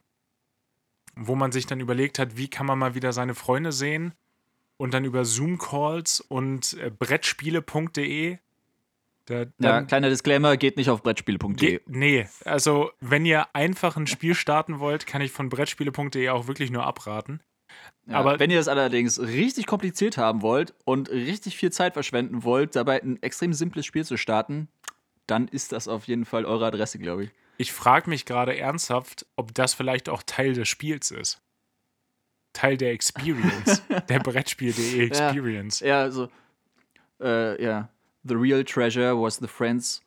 wo 1.16 1.36
man 1.36 1.52
sich 1.52 1.66
dann 1.66 1.80
überlegt 1.80 2.20
hat, 2.20 2.38
wie 2.38 2.50
kann 2.50 2.66
man 2.66 2.80
mal 2.80 2.96
wieder 2.96 3.12
seine 3.12 3.36
Freunde 3.36 3.72
sehen 3.72 4.14
und 4.78 4.94
dann 4.94 5.06
über 5.06 5.26
Zoom-Calls 5.26 6.22
und 6.22 6.74
äh, 6.74 6.90
Brettspiele.de. 6.90 8.38
Da, 9.32 9.40
Ja, 9.40 9.46
dann, 9.58 9.88
kleiner 9.88 10.10
Disclaimer, 10.10 10.58
geht 10.58 10.78
nicht 10.78 10.90
auf 10.90 11.02
brettspiele.de. 11.04 11.80
Nee, 11.88 12.28
also 12.46 12.92
wenn 13.00 13.26
ihr 13.26 13.48
einfach 13.56 13.96
ein 13.98 14.08
Spiel 14.08 14.36
starten 14.36 14.80
wollt, 14.80 15.08
kann 15.08 15.22
ich 15.22 15.32
von 15.32 15.50
Brettspiele.de 15.50 16.30
auch 16.30 16.48
wirklich 16.48 16.70
nur 16.72 16.86
abraten. 16.86 17.40
Ja, 18.08 18.16
aber- 18.18 18.40
wenn 18.40 18.52
ihr 18.52 18.60
es 18.60 18.68
allerdings 18.68 19.20
richtig 19.20 19.68
kompliziert 19.68 20.18
haben 20.18 20.42
wollt 20.42 20.74
und 20.86 21.10
richtig 21.10 21.56
viel 21.56 21.72
Zeit 21.72 21.94
verschwenden 21.94 22.44
wollt, 22.44 22.76
dabei 22.76 23.02
ein 23.02 23.22
extrem 23.24 23.54
simples 23.54 23.86
Spiel 23.86 24.04
zu 24.04 24.18
starten, 24.18 24.68
dann 25.28 25.48
ist 25.48 25.72
das 25.72 25.88
auf 25.88 26.06
jeden 26.08 26.26
Fall 26.26 26.44
eure 26.46 26.66
Adresse, 26.66 27.00
glaube 27.00 27.26
ich. 27.26 27.30
Ich 27.58 27.72
frage 27.72 28.10
mich 28.10 28.26
gerade 28.26 28.58
ernsthaft, 28.58 29.26
ob 29.36 29.54
das 29.54 29.74
vielleicht 29.74 30.10
auch 30.10 30.24
Teil 30.26 30.54
des 30.54 30.68
Spiels 30.68 31.12
ist. 31.12 31.40
Teil 32.54 32.76
der 32.76 32.92
Experience, 32.92 33.82
der 34.10 34.20
Brettspiel.de 34.20 35.06
Experience. 35.06 35.80
Ja, 35.80 36.02
also, 36.02 36.28
äh, 37.22 37.64
ja. 37.64 37.88
The 38.28 38.36
real 38.36 38.64
treasure 38.64 39.20
was 39.20 39.38
the 39.38 39.48
friends 39.48 40.02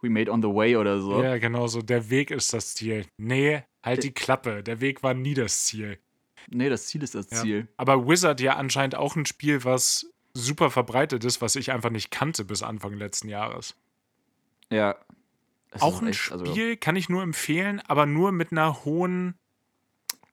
we 0.00 0.08
made 0.08 0.30
on 0.30 0.42
the 0.42 0.48
way 0.48 0.76
oder 0.76 1.00
so. 1.00 1.22
Ja, 1.22 1.38
genau 1.38 1.66
so. 1.66 1.82
Der 1.82 2.10
Weg 2.10 2.30
ist 2.30 2.52
das 2.52 2.74
Ziel. 2.74 3.06
Nee, 3.18 3.62
halt 3.82 4.02
die 4.02 4.12
Klappe. 4.12 4.62
Der 4.62 4.80
Weg 4.80 5.02
war 5.02 5.14
nie 5.14 5.34
das 5.34 5.64
Ziel. 5.64 5.98
Nee, 6.48 6.68
das 6.68 6.86
Ziel 6.86 7.02
ist 7.02 7.14
das 7.14 7.30
Ja. 7.30 7.42
Ziel. 7.42 7.68
Aber 7.76 8.08
Wizard 8.08 8.40
ja 8.40 8.56
anscheinend 8.56 8.96
auch 8.96 9.14
ein 9.16 9.26
Spiel, 9.26 9.64
was 9.64 10.10
super 10.34 10.70
verbreitet 10.70 11.24
ist, 11.24 11.40
was 11.40 11.56
ich 11.56 11.70
einfach 11.72 11.90
nicht 11.90 12.10
kannte 12.10 12.44
bis 12.44 12.62
Anfang 12.62 12.94
letzten 12.94 13.28
Jahres. 13.28 13.76
Ja. 14.70 14.96
Auch 15.78 16.02
ein 16.02 16.08
echt, 16.08 16.32
also- 16.32 16.44
Spiel 16.46 16.76
kann 16.76 16.96
ich 16.96 17.08
nur 17.08 17.22
empfehlen, 17.22 17.80
aber 17.86 18.06
nur 18.06 18.32
mit 18.32 18.50
einer 18.52 18.84
hohen 18.84 19.34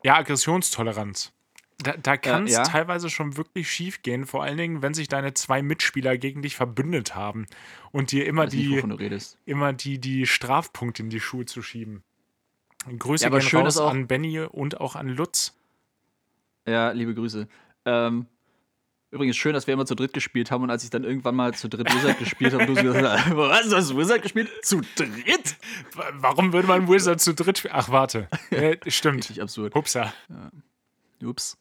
ja, 0.03 0.15
Aggressionstoleranz. 0.15 1.31
Da, 1.81 1.93
da 1.95 2.17
kann 2.17 2.43
es 2.45 2.51
ja. 2.53 2.63
teilweise 2.63 3.09
schon 3.09 3.37
wirklich 3.37 3.71
schief 3.71 4.01
gehen, 4.01 4.25
vor 4.25 4.43
allen 4.43 4.57
Dingen, 4.57 4.81
wenn 4.81 4.93
sich 4.93 5.07
deine 5.07 5.33
zwei 5.33 5.61
Mitspieler 5.61 6.17
gegen 6.17 6.41
dich 6.41 6.55
verbündet 6.57 7.15
haben 7.15 7.45
und 7.91 8.11
dir 8.11 8.25
immer 8.25 8.43
nicht, 8.45 8.53
die, 8.53 8.81
du 8.81 8.95
redest. 8.95 9.37
immer 9.45 9.71
die, 9.71 9.97
die 9.97 10.25
Strafpunkte 10.27 11.03
in 11.03 11.09
die 11.09 11.21
Schuhe 11.21 11.45
zu 11.45 11.61
schieben. 11.61 12.03
Grüße 12.97 13.23
Ja, 13.23 13.29
aber 13.29 13.39
gehen 13.39 13.47
schön 13.49 13.61
raus 13.61 13.77
auch- 13.77 13.91
an 13.91 14.07
Benny 14.07 14.39
und 14.41 14.81
auch 14.81 14.95
an 14.95 15.07
Lutz. 15.07 15.55
Ja, 16.67 16.91
liebe 16.91 17.15
Grüße. 17.15 17.47
Ähm, 17.85 18.25
übrigens 19.11 19.37
schön, 19.37 19.53
dass 19.53 19.65
wir 19.67 19.73
immer 19.73 19.85
zu 19.85 19.95
dritt 19.95 20.11
gespielt 20.13 20.51
haben 20.51 20.63
und 20.63 20.69
als 20.69 20.83
ich 20.83 20.89
dann 20.89 21.03
irgendwann 21.05 21.35
mal 21.35 21.53
zu 21.53 21.69
dritt 21.69 21.93
Wizard 21.93 22.19
gespielt 22.19 22.53
habe, 22.53 22.65
du 22.65 22.75
so 22.75 22.83
gesagt 22.83 23.25
hast, 23.25 23.31
was, 23.37 23.69
du 23.69 23.75
hast 23.77 23.95
Wizard 23.97 24.21
gespielt? 24.21 24.49
Zu 24.63 24.81
dritt? 24.95 25.55
Wa- 25.95 26.11
Warum 26.15 26.51
würde 26.51 26.67
man 26.67 26.89
Wizard 26.89 27.21
zu 27.21 27.33
dritt 27.33 27.59
spielen? 27.59 27.73
Ach, 27.75 27.89
warte. 27.89 28.27
Äh, 28.51 28.77
stimmt. 28.91 29.19
Richtig 29.19 29.41
absurd. 29.41 29.73
Hupsa. 29.75 30.13
Ups. 31.23 31.57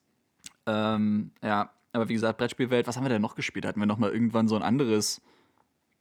Ähm, 0.69 1.31
ja, 1.43 1.73
aber 1.93 2.09
wie 2.11 2.13
gesagt, 2.15 2.39
Brettspielwelt, 2.39 2.87
was 2.87 2.97
haben 2.97 3.05
wir 3.05 3.09
denn 3.09 3.23
noch 3.23 3.35
gespielt? 3.35 3.65
Hatten 3.65 3.81
wir 3.81 3.87
noch 3.87 3.97
mal 3.99 4.11
irgendwann 4.13 4.49
so 4.49 4.55
ein 4.57 4.63
anderes, 4.63 5.23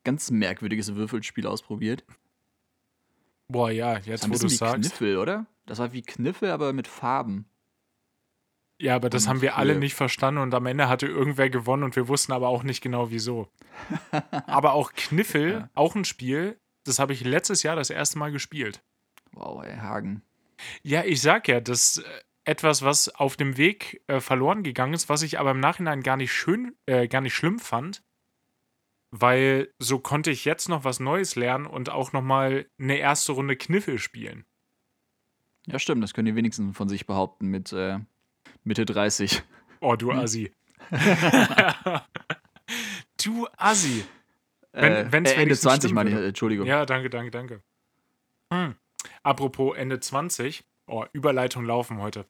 ganz 0.04 0.30
merkwürdiges 0.30 0.94
Würfelspiel 0.94 1.48
ausprobiert? 1.48 2.04
Boah, 3.48 3.72
ja, 3.72 3.96
Das 3.96 4.06
jetzt 4.06 4.24
ein 4.26 4.32
wo 4.32 4.36
du 4.38 4.44
wie 4.46 4.50
sagst. 4.50 4.76
Kniffel, 4.82 5.18
oder? 5.18 5.46
Das 5.66 5.80
war 5.80 5.94
wie 5.94 6.02
Kniffel, 6.02 6.52
aber 6.52 6.74
mit 6.74 6.88
Farben. 6.88 7.46
Ja, 8.80 8.96
aber 8.96 9.10
das 9.10 9.24
Und 9.24 9.30
haben 9.30 9.42
wir 9.42 9.58
alle 9.58 9.76
nicht 9.80 9.96
verstanden 9.96 10.42
und 10.42 10.54
am 10.54 10.66
Ende 10.66 10.88
hatte 10.90 11.08
irgendwer 11.08 11.50
gewonnen 11.50 11.84
und 11.84 11.96
wir 11.96 12.08
wussten 12.10 12.32
aber 12.34 12.50
auch 12.50 12.64
nicht 12.64 12.82
genau 12.82 13.10
wieso. 13.10 13.48
aber 14.48 14.74
auch 14.74 14.92
Kniffel, 14.94 15.52
Ja. 15.52 15.70
auch 15.74 15.96
ein 15.96 16.06
Spiel, 16.06 16.60
das 16.84 17.00
habe 17.00 17.14
ich 17.14 17.24
letztes 17.24 17.64
Jahr 17.64 17.76
das 17.76 17.90
erste 17.90 18.20
Mal 18.20 18.32
gespielt. 18.32 18.84
Wow, 19.32 19.64
ey, 19.64 19.78
Hagen. 19.78 20.22
Ja, 20.84 21.04
ich 21.04 21.22
sag 21.22 21.48
ja, 21.48 21.60
das, 21.60 22.00
äh, 22.00 22.04
etwas, 22.48 22.82
was 22.82 23.10
auf 23.10 23.36
dem 23.36 23.58
Weg 23.58 24.02
äh, 24.08 24.20
verloren 24.20 24.64
gegangen 24.64 24.94
ist, 24.94 25.10
was 25.10 25.22
ich 25.22 25.40
aber 25.40 25.52
im 25.52 25.60
Nachhinein 25.60 26.02
gar 26.02 26.18
nicht 26.18 26.34
schön, 26.34 26.76
äh, 26.86 27.08
gar 27.08 27.22
nicht 27.22 27.36
schlimm 27.36 27.60
fand, 27.60 28.04
weil 29.12 29.74
so 29.80 30.00
konnte 30.00 30.32
ich 30.32 30.46
jetzt 30.46 30.70
noch 30.70 30.84
was 30.84 31.00
Neues 31.00 31.36
lernen 31.36 31.66
und 31.66 31.90
auch 31.90 32.14
noch 32.14 32.22
mal 32.22 32.66
eine 32.80 32.98
erste 32.98 33.34
Runde 33.34 33.58
Kniffel 33.58 34.00
spielen. 34.00 34.46
Ja, 35.66 35.80
stimmt, 35.80 36.02
das 36.02 36.14
können 36.14 36.28
die 36.28 36.36
wenigsten 36.36 36.74
von 36.74 36.88
sich 36.88 37.06
behaupten 37.06 37.48
mit 37.48 37.74
äh, 37.74 38.00
Mitte 38.64 38.86
30. 38.86 39.44
Oh, 39.82 39.96
du. 39.96 40.12
Assi. 40.12 40.52
du 43.24 43.48
Assi. 43.58 44.06
Wenn, 44.72 44.94
äh, 44.94 45.12
wenn's 45.12 45.30
äh, 45.30 45.34
Ende 45.34 45.46
wenigstens 45.46 45.62
20 45.62 45.90
stimmen 45.90 45.96
meine 45.96 46.10
ich, 46.12 46.16
äh, 46.16 46.28
Entschuldigung. 46.30 46.66
Ja, 46.66 46.86
danke, 46.86 47.10
danke, 47.10 47.32
danke. 47.32 47.62
Hm. 48.54 48.76
Apropos 49.24 49.76
Ende 49.76 50.00
20. 50.00 50.64
Oh, 50.88 51.06
Überleitung 51.14 51.66
laufen 51.66 52.02
heute. 52.02 52.26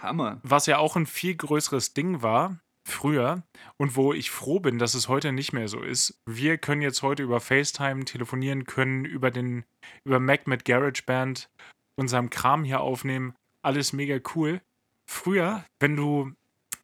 Hammer. 0.00 0.40
Was 0.42 0.66
ja 0.66 0.78
auch 0.78 0.96
ein 0.96 1.06
viel 1.06 1.34
größeres 1.34 1.92
Ding 1.94 2.22
war 2.22 2.60
früher 2.84 3.42
und 3.76 3.96
wo 3.96 4.12
ich 4.12 4.30
froh 4.30 4.60
bin, 4.60 4.78
dass 4.78 4.94
es 4.94 5.08
heute 5.08 5.32
nicht 5.32 5.52
mehr 5.52 5.68
so 5.68 5.82
ist. 5.82 6.20
Wir 6.26 6.58
können 6.58 6.82
jetzt 6.82 7.02
heute 7.02 7.22
über 7.22 7.40
FaceTime 7.40 8.04
telefonieren, 8.04 8.64
können 8.64 9.04
über 9.04 9.30
den 9.30 9.64
über 10.04 10.18
Mac 10.20 10.46
mit 10.46 10.64
GarageBand 10.64 11.50
unserem 11.96 12.30
Kram 12.30 12.64
hier 12.64 12.80
aufnehmen. 12.80 13.34
Alles 13.62 13.92
mega 13.92 14.18
cool. 14.34 14.60
Früher, 15.06 15.64
wenn 15.78 15.96
du 15.96 16.32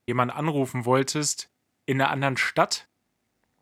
jemanden 0.06 0.36
anrufen 0.36 0.84
wolltest 0.84 1.48
in 1.86 2.00
einer 2.00 2.10
anderen 2.10 2.36
Stadt 2.36 2.88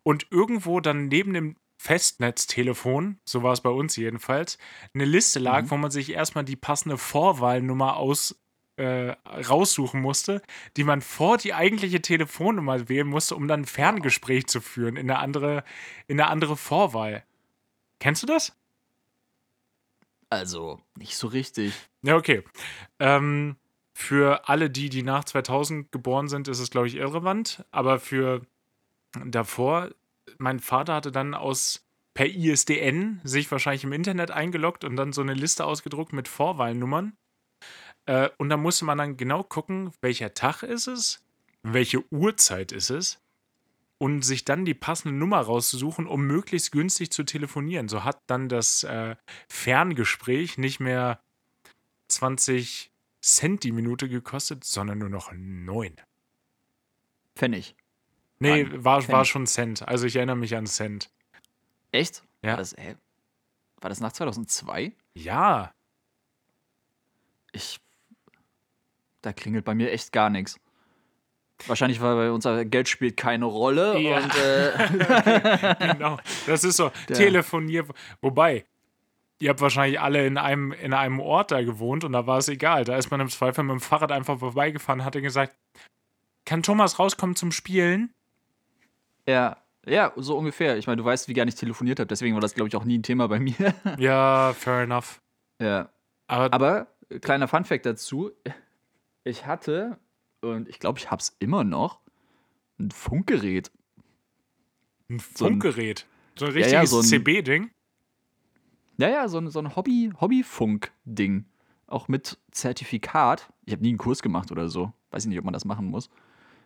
und 0.03 0.27
irgendwo 0.31 0.79
dann 0.79 1.07
neben 1.07 1.33
dem 1.33 1.55
Festnetztelefon, 1.85 3.19
so 3.25 3.43
war 3.43 3.53
es 3.53 3.61
bei 3.61 3.69
uns 3.69 3.95
jedenfalls, 3.95 4.57
eine 4.95 5.05
Liste 5.05 5.37
lag, 5.39 5.63
Mhm. 5.63 5.69
wo 5.71 5.77
man 5.77 5.91
sich 5.91 6.11
erstmal 6.11 6.43
die 6.43 6.55
passende 6.55 6.97
Vorwahlnummer 6.97 7.97
aus 7.97 8.39
äh, 8.77 9.15
raussuchen 9.25 10.01
musste, 10.01 10.41
die 10.75 10.83
man 10.83 11.01
vor 11.01 11.37
die 11.37 11.53
eigentliche 11.53 12.01
Telefonnummer 12.01 12.89
wählen 12.89 13.07
musste, 13.07 13.35
um 13.35 13.47
dann 13.47 13.61
ein 13.61 13.65
Ferngespräch 13.65 14.47
zu 14.47 14.59
führen 14.59 14.97
in 14.97 15.09
eine 15.09 15.19
andere, 15.19 15.63
in 16.07 16.19
eine 16.19 16.29
andere 16.29 16.57
Vorwahl. 16.57 17.23
Kennst 17.99 18.23
du 18.23 18.27
das? 18.27 18.53
Also, 20.29 20.81
nicht 20.97 21.15
so 21.15 21.27
richtig. 21.27 21.73
Ja, 22.01 22.17
okay. 22.17 22.43
Ähm, 22.99 23.55
für 23.93 24.49
alle 24.49 24.69
die, 24.69 24.89
die 24.89 25.03
nach 25.03 25.23
2000 25.23 25.91
geboren 25.93 26.27
sind, 26.27 26.47
ist 26.49 26.59
es, 26.59 26.69
glaube 26.69 26.87
ich, 26.87 26.95
irrelevant. 26.95 27.63
Aber 27.71 27.99
für 27.99 28.41
davor, 29.25 29.91
mein 30.37 30.59
Vater 30.59 30.95
hatte 30.95 31.11
dann 31.11 31.33
aus 31.33 31.85
per 32.13 32.27
ISDN 32.27 33.19
sich 33.23 33.51
wahrscheinlich 33.51 33.83
im 33.83 33.91
Internet 33.91 34.31
eingeloggt 34.31 34.83
und 34.83 34.95
dann 34.95 35.13
so 35.13 35.21
eine 35.21 35.33
Liste 35.33 35.65
ausgedruckt 35.65 36.13
mit 36.13 36.27
Vorwahlnummern. 36.27 37.17
Äh, 38.05 38.29
und 38.37 38.49
da 38.49 38.57
musste 38.57 38.85
man 38.85 38.97
dann 38.97 39.17
genau 39.17 39.43
gucken, 39.43 39.91
welcher 40.01 40.33
Tag 40.33 40.63
ist 40.63 40.87
es, 40.87 41.23
welche 41.63 42.03
Uhrzeit 42.11 42.71
ist 42.71 42.89
es 42.89 43.21
und 43.97 44.23
sich 44.23 44.45
dann 44.45 44.65
die 44.65 44.73
passende 44.73 45.17
Nummer 45.17 45.39
rauszusuchen, 45.41 46.07
um 46.07 46.25
möglichst 46.25 46.71
günstig 46.71 47.11
zu 47.11 47.23
telefonieren. 47.23 47.89
So 47.89 48.03
hat 48.03 48.21
dann 48.27 48.49
das 48.49 48.83
äh, 48.83 49.15
Ferngespräch 49.47 50.57
nicht 50.57 50.79
mehr 50.79 51.21
20 52.09 52.91
Cent 53.21 53.63
die 53.63 53.71
Minute 53.71 54.07
gekostet, 54.07 54.63
sondern 54.63 54.99
nur 54.99 55.09
noch 55.09 55.31
9. 55.33 55.95
Pfennig. 57.35 57.75
Nee, 58.39 58.63
Mann, 58.65 58.83
war, 58.83 59.07
war 59.07 59.25
schon 59.25 59.47
Cent. 59.47 59.87
Also 59.87 60.05
ich 60.05 60.15
erinnere 60.15 60.35
mich 60.35 60.55
an 60.55 60.65
Cent. 60.67 61.09
Echt? 61.91 62.23
Ja. 62.41 62.51
War 62.51 62.57
das, 62.57 62.75
hä? 62.77 62.95
war 63.81 63.89
das 63.89 63.99
nach 63.99 64.11
2002? 64.11 64.91
Ja, 65.13 65.71
Ich. 67.51 67.79
Da 69.21 69.33
klingelt 69.33 69.65
bei 69.65 69.73
mir 69.73 69.91
echt 69.91 70.11
gar 70.11 70.29
nichts. 70.29 70.59
Wahrscheinlich, 71.67 72.01
weil 72.01 72.15
bei 72.15 72.31
unser 72.31 72.65
Geld 72.65 72.89
spielt 72.89 73.15
keine 73.17 73.45
Rolle 73.45 73.97
Ja. 73.99 74.17
und 74.17 74.35
äh, 74.35 75.75
genau. 75.93 76.17
Das 76.45 76.63
ist 76.63 76.75
so 76.77 76.91
Der- 77.07 77.15
Telefonier. 77.15 77.87
Wobei, 78.21 78.65
ihr 79.39 79.49
habt 79.49 79.61
wahrscheinlich 79.61 79.99
alle 79.99 80.27
in 80.27 80.37
einem, 80.37 80.73
in 80.73 80.93
einem 80.93 81.19
Ort 81.21 81.51
da 81.51 81.63
gewohnt 81.63 82.03
und 82.03 82.11
da 82.11 82.27
war 82.27 82.37
es 82.39 82.49
egal. 82.49 82.83
Da 82.83 82.97
ist 82.97 83.09
man 83.09 83.21
im 83.21 83.29
Zweifel 83.29 83.63
mit 83.63 83.71
dem 83.71 83.79
Fahrrad 83.79 84.11
einfach 84.11 84.37
vorbeigefahren 84.39 84.99
und 84.99 85.05
hat 85.05 85.15
dann 85.15 85.23
gesagt, 85.23 85.55
kann 86.45 86.61
Thomas 86.61 86.99
rauskommen 86.99 87.35
zum 87.37 87.51
Spielen? 87.53 88.13
Ja, 89.27 89.57
ja, 89.87 90.11
so 90.15 90.37
ungefähr. 90.37 90.77
Ich 90.77 90.87
meine, 90.87 90.97
du 90.97 91.05
weißt, 91.05 91.27
wie 91.27 91.33
gar 91.33 91.45
nicht 91.45 91.59
telefoniert 91.59 91.99
habe, 91.99 92.07
deswegen 92.07 92.33
war 92.35 92.41
das, 92.41 92.55
glaube 92.55 92.67
ich, 92.69 92.75
auch 92.75 92.85
nie 92.85 92.97
ein 92.97 93.03
Thema 93.03 93.27
bei 93.27 93.39
mir. 93.39 93.73
Ja, 93.97 94.53
fair 94.53 94.81
enough. 94.83 95.21
ja. 95.61 95.89
Aber, 96.27 96.51
Aber 96.53 96.87
äh, 97.09 97.19
kleiner 97.19 97.47
Funfact 97.47 97.85
dazu: 97.85 98.31
Ich 99.23 99.45
hatte 99.45 99.99
und 100.41 100.67
ich 100.69 100.79
glaube, 100.79 100.97
ich 100.99 101.09
habe 101.11 101.19
es 101.21 101.35
immer 101.39 101.63
noch 101.63 101.99
ein 102.79 102.89
Funkgerät. 102.91 103.71
ein 105.09 105.19
so 105.19 105.45
ein- 105.45 105.51
Funkgerät. 105.53 106.07
So 106.37 106.45
ein 106.47 106.51
Ja, 106.53 106.59
ja, 106.67 106.79
richtiges 106.81 106.89
so 106.89 107.01
CB-Ding. 107.01 107.69
Ja, 108.97 109.09
ja, 109.09 109.27
so 109.27 109.37
ein, 109.37 109.49
so 109.49 109.59
ein 109.59 109.75
Hobby, 109.75 110.11
Hobbyfunk-Ding. 110.19 111.45
Auch 111.87 112.07
mit 112.07 112.37
Zertifikat. 112.51 113.51
Ich 113.65 113.73
habe 113.73 113.83
nie 113.83 113.89
einen 113.89 113.97
Kurs 113.97 114.21
gemacht 114.21 114.51
oder 114.51 114.67
so. 114.67 114.91
Weiß 115.11 115.23
ich 115.25 115.29
nicht, 115.29 115.37
ob 115.39 115.45
man 115.45 115.53
das 115.53 115.63
machen 115.65 115.85
muss. 115.85 116.09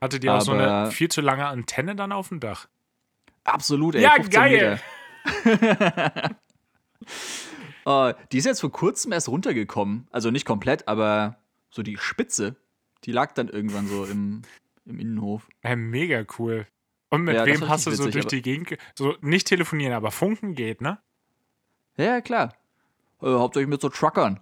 Hattet 0.01 0.23
ihr 0.23 0.33
auch 0.33 0.41
so 0.41 0.53
eine 0.53 0.91
viel 0.91 1.09
zu 1.09 1.21
lange 1.21 1.45
Antenne 1.47 1.95
dann 1.95 2.12
auf 2.12 2.29
dem 2.29 2.39
Dach? 2.39 2.67
Absolut, 3.43 3.95
ey. 3.95 4.01
Ja, 4.03 4.13
15 4.15 4.31
geil. 4.31 4.81
Oh, 7.85 8.12
die 8.31 8.38
ist 8.38 8.45
jetzt 8.45 8.59
vor 8.62 8.71
kurzem 8.71 9.12
erst 9.12 9.29
runtergekommen. 9.29 10.07
Also 10.12 10.31
nicht 10.31 10.45
komplett, 10.45 10.88
aber 10.88 11.38
so 11.71 11.81
die 11.81 11.97
Spitze, 11.97 12.55
die 13.05 13.12
lag 13.12 13.31
dann 13.33 13.47
irgendwann 13.47 13.88
so 13.88 14.05
im, 14.05 14.43
im 14.85 14.99
Innenhof. 14.99 15.47
Äh, 15.63 15.75
mega 15.75 16.23
cool. 16.38 16.67
Und 17.09 17.23
mit 17.23 17.35
Ja, 17.35 17.45
wem 17.45 17.67
hast 17.67 17.88
du 17.88 17.91
so 17.91 18.03
witzig, 18.03 18.13
durch 18.13 18.25
die 18.27 18.41
Gegend. 18.43 18.67
ge- 18.67 18.77
So 18.95 19.15
nicht 19.21 19.47
telefonieren, 19.47 19.93
aber 19.93 20.12
funken 20.12 20.53
geht, 20.53 20.81
ne? 20.81 20.99
Ja, 21.97 22.05
ja, 22.05 22.21
klar. 22.21 22.53
Äh, 23.21 23.27
hauptsächlich 23.27 23.69
mit 23.69 23.81
so 23.81 23.89
Truckern. 23.89 24.39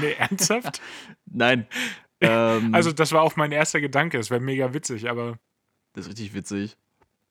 Nee, 0.00 0.12
ernsthaft? 0.12 0.82
Nein. 1.24 1.66
Ähm, 2.22 2.74
Also, 2.74 2.92
das 2.92 3.12
war 3.12 3.22
auch 3.22 3.36
mein 3.36 3.52
erster 3.52 3.80
Gedanke. 3.80 4.18
Es 4.18 4.30
wäre 4.30 4.40
mega 4.40 4.72
witzig, 4.74 5.08
aber 5.10 5.38
Das 5.94 6.06
ist 6.06 6.12
richtig 6.12 6.34
witzig. 6.34 6.76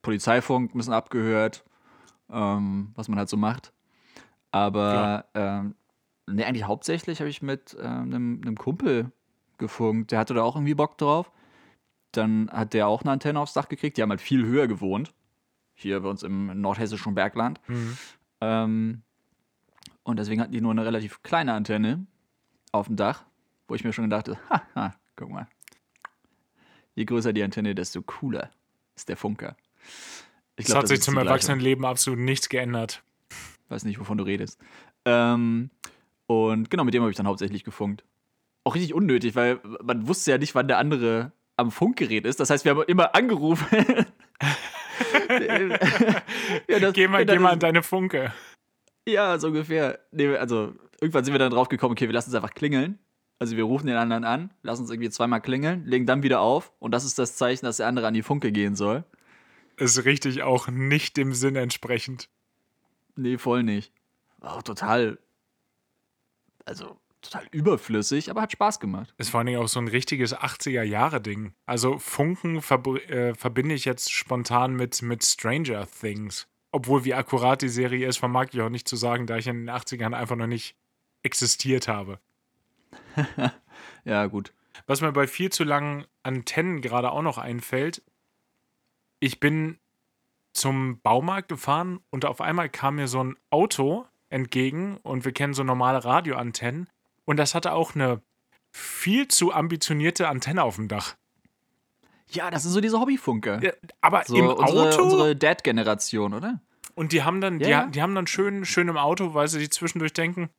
Polizeifunk 0.01 0.75
müssen 0.75 0.93
abgehört, 0.93 1.63
ähm, 2.31 2.91
was 2.95 3.07
man 3.07 3.17
halt 3.19 3.29
so 3.29 3.37
macht. 3.37 3.71
Aber 4.51 5.25
ähm, 5.33 5.75
nee, 6.27 6.43
eigentlich 6.43 6.65
hauptsächlich 6.65 7.19
habe 7.19 7.29
ich 7.29 7.41
mit 7.41 7.75
ähm, 7.79 7.85
einem, 8.13 8.41
einem 8.41 8.57
Kumpel 8.57 9.11
gefunkt. 9.57 10.11
Der 10.11 10.19
hatte 10.19 10.33
da 10.33 10.43
auch 10.43 10.55
irgendwie 10.55 10.73
Bock 10.73 10.97
drauf. 10.97 11.31
Dann 12.11 12.49
hat 12.51 12.73
der 12.73 12.87
auch 12.87 13.03
eine 13.03 13.11
Antenne 13.11 13.39
aufs 13.39 13.53
Dach 13.53 13.69
gekriegt. 13.69 13.97
Die 13.97 14.01
haben 14.01 14.09
halt 14.09 14.21
viel 14.21 14.45
höher 14.45 14.67
gewohnt. 14.67 15.13
Hier 15.75 16.01
bei 16.01 16.09
uns 16.09 16.23
im 16.23 16.59
nordhessischen 16.59 17.15
Bergland. 17.15 17.59
Mhm. 17.67 17.97
Ähm, 18.41 19.01
und 20.03 20.17
deswegen 20.19 20.41
hatten 20.41 20.51
die 20.51 20.61
nur 20.61 20.71
eine 20.71 20.85
relativ 20.85 21.23
kleine 21.23 21.53
Antenne 21.53 22.05
auf 22.71 22.87
dem 22.87 22.95
Dach, 22.95 23.23
wo 23.71 23.75
ich 23.75 23.85
mir 23.85 23.93
schon 23.93 24.09
dachte, 24.09 24.37
haha, 24.49 24.93
guck 25.15 25.29
mal. 25.29 25.47
Je 26.93 27.05
größer 27.05 27.31
die 27.31 27.41
Antenne, 27.41 27.73
desto 27.73 28.01
cooler 28.01 28.51
ist 28.97 29.07
der 29.07 29.15
Funker. 29.15 29.55
Ich 30.57 30.65
es 30.65 30.65
glaub, 30.65 30.79
hat 30.79 30.83
das 30.83 30.89
sich 30.89 31.01
zum. 31.01 31.17
Erwachsenenleben 31.17 31.85
absolut 31.85 32.19
nichts 32.19 32.49
geändert. 32.49 33.01
Weiß 33.69 33.85
nicht, 33.85 33.97
wovon 33.97 34.17
du 34.17 34.25
redest. 34.25 34.59
Ähm, 35.05 35.69
und 36.27 36.69
genau, 36.69 36.83
mit 36.83 36.93
dem 36.93 37.01
habe 37.01 37.11
ich 37.11 37.15
dann 37.15 37.27
hauptsächlich 37.27 37.63
gefunkt. 37.63 38.03
Auch 38.65 38.75
richtig 38.75 38.93
unnötig, 38.93 39.35
weil 39.35 39.61
man 39.81 40.05
wusste 40.05 40.31
ja 40.31 40.37
nicht, 40.37 40.53
wann 40.53 40.67
der 40.67 40.77
andere 40.77 41.31
am 41.55 41.71
Funkgerät 41.71 42.25
ist. 42.25 42.41
Das 42.41 42.49
heißt, 42.49 42.65
wir 42.65 42.71
haben 42.71 42.83
immer 42.87 43.15
angerufen. 43.15 43.65
ja, 46.67 46.79
das, 46.79 46.93
Geh 46.93 47.07
mal, 47.07 47.25
das 47.25 47.35
geh 47.35 47.39
mal 47.39 47.53
an 47.53 47.59
deine 47.59 47.83
Funke. 47.83 48.33
Ja, 49.07 49.39
so 49.39 49.47
ungefähr. 49.47 49.99
Nee, 50.11 50.35
also 50.35 50.73
irgendwann 50.99 51.23
sind 51.23 51.33
wir 51.33 51.39
dann 51.39 51.51
drauf 51.51 51.69
gekommen, 51.69 51.93
okay, 51.93 52.07
wir 52.07 52.13
lassen 52.13 52.31
es 52.31 52.35
einfach 52.35 52.53
klingeln. 52.53 52.99
Also 53.41 53.57
wir 53.57 53.63
rufen 53.63 53.87
den 53.87 53.95
anderen 53.95 54.23
an, 54.23 54.51
lassen 54.61 54.83
uns 54.83 54.91
irgendwie 54.91 55.09
zweimal 55.09 55.41
klingeln, 55.41 55.83
legen 55.87 56.05
dann 56.05 56.21
wieder 56.21 56.41
auf 56.41 56.71
und 56.77 56.91
das 56.91 57.03
ist 57.03 57.17
das 57.17 57.37
Zeichen, 57.37 57.65
dass 57.65 57.77
der 57.77 57.87
andere 57.87 58.05
an 58.05 58.13
die 58.13 58.21
Funke 58.21 58.51
gehen 58.51 58.75
soll. 58.75 59.03
Ist 59.77 60.05
richtig 60.05 60.43
auch 60.43 60.67
nicht 60.67 61.17
dem 61.17 61.33
Sinn 61.33 61.55
entsprechend. 61.55 62.29
Nee, 63.15 63.39
voll 63.39 63.63
nicht. 63.63 63.91
War 64.37 64.57
auch 64.57 64.61
total, 64.61 65.17
also 66.65 66.99
total 67.23 67.47
überflüssig, 67.49 68.29
aber 68.29 68.43
hat 68.43 68.51
Spaß 68.51 68.79
gemacht. 68.79 69.11
Ist 69.17 69.31
vor 69.31 69.39
allen 69.39 69.47
Dingen 69.47 69.59
auch 69.59 69.67
so 69.67 69.79
ein 69.79 69.87
richtiges 69.87 70.35
80er-Jahre-Ding. 70.35 71.55
Also 71.65 71.97
Funken 71.97 72.57
äh, 72.57 73.33
verbinde 73.33 73.73
ich 73.73 73.85
jetzt 73.85 74.11
spontan 74.11 74.75
mit, 74.75 75.01
mit 75.01 75.23
Stranger 75.23 75.87
Things. 75.87 76.47
Obwohl, 76.71 77.05
wie 77.05 77.15
akkurat 77.15 77.63
die 77.63 77.69
Serie 77.69 78.07
ist, 78.07 78.17
vermag 78.17 78.49
ich 78.51 78.61
auch 78.61 78.69
nicht 78.69 78.87
zu 78.87 78.97
sagen, 78.97 79.25
da 79.25 79.37
ich 79.37 79.47
in 79.47 79.65
den 79.65 79.75
80ern 79.75 80.13
einfach 80.13 80.35
noch 80.35 80.45
nicht 80.45 80.75
existiert 81.23 81.87
habe. 81.87 82.19
Ja, 84.03 84.25
gut. 84.25 84.53
Was 84.87 85.01
mir 85.01 85.11
bei 85.11 85.27
viel 85.27 85.51
zu 85.51 85.63
langen 85.63 86.05
Antennen 86.23 86.81
gerade 86.81 87.11
auch 87.11 87.21
noch 87.21 87.37
einfällt, 87.37 88.01
ich 89.19 89.39
bin 89.39 89.77
zum 90.53 90.99
Baumarkt 91.01 91.49
gefahren 91.49 91.99
und 92.09 92.25
auf 92.25 92.41
einmal 92.41 92.67
kam 92.69 92.95
mir 92.95 93.07
so 93.07 93.23
ein 93.23 93.35
Auto 93.51 94.05
entgegen 94.29 94.97
und 95.03 95.23
wir 95.23 95.31
kennen 95.33 95.53
so 95.53 95.63
normale 95.63 96.03
Radioantennen 96.03 96.89
und 97.25 97.37
das 97.37 97.53
hatte 97.53 97.73
auch 97.73 97.93
eine 97.95 98.21
viel 98.71 99.27
zu 99.27 99.53
ambitionierte 99.53 100.27
Antenne 100.27 100.63
auf 100.63 100.75
dem 100.77 100.87
Dach. 100.87 101.15
Ja, 102.29 102.49
das 102.49 102.63
sind 102.63 102.71
so 102.71 102.81
diese 102.81 102.99
Hobbyfunker. 102.99 103.61
Ja, 103.63 103.73
aber 103.99 104.23
so 104.25 104.35
im 104.35 104.47
unsere, 104.47 104.89
Auto. 104.89 105.03
unsere 105.03 105.35
Dad-Generation, 105.35 106.33
oder? 106.33 106.59
und 106.95 107.11
die 107.11 107.23
haben 107.23 107.39
dann, 107.41 107.59
die, 107.59 107.69
Ja. 107.69 107.85
die 107.85 108.01
haben 108.01 108.15
dann 108.15 108.27
schön, 108.27 108.65
schön 108.65 108.87
im 108.87 108.97
Auto, 108.97 109.33
weil 109.33 109.47
sie 109.47 109.59
sich 109.59 109.71
zwischendurch 109.71 110.13
denken, 110.13 110.49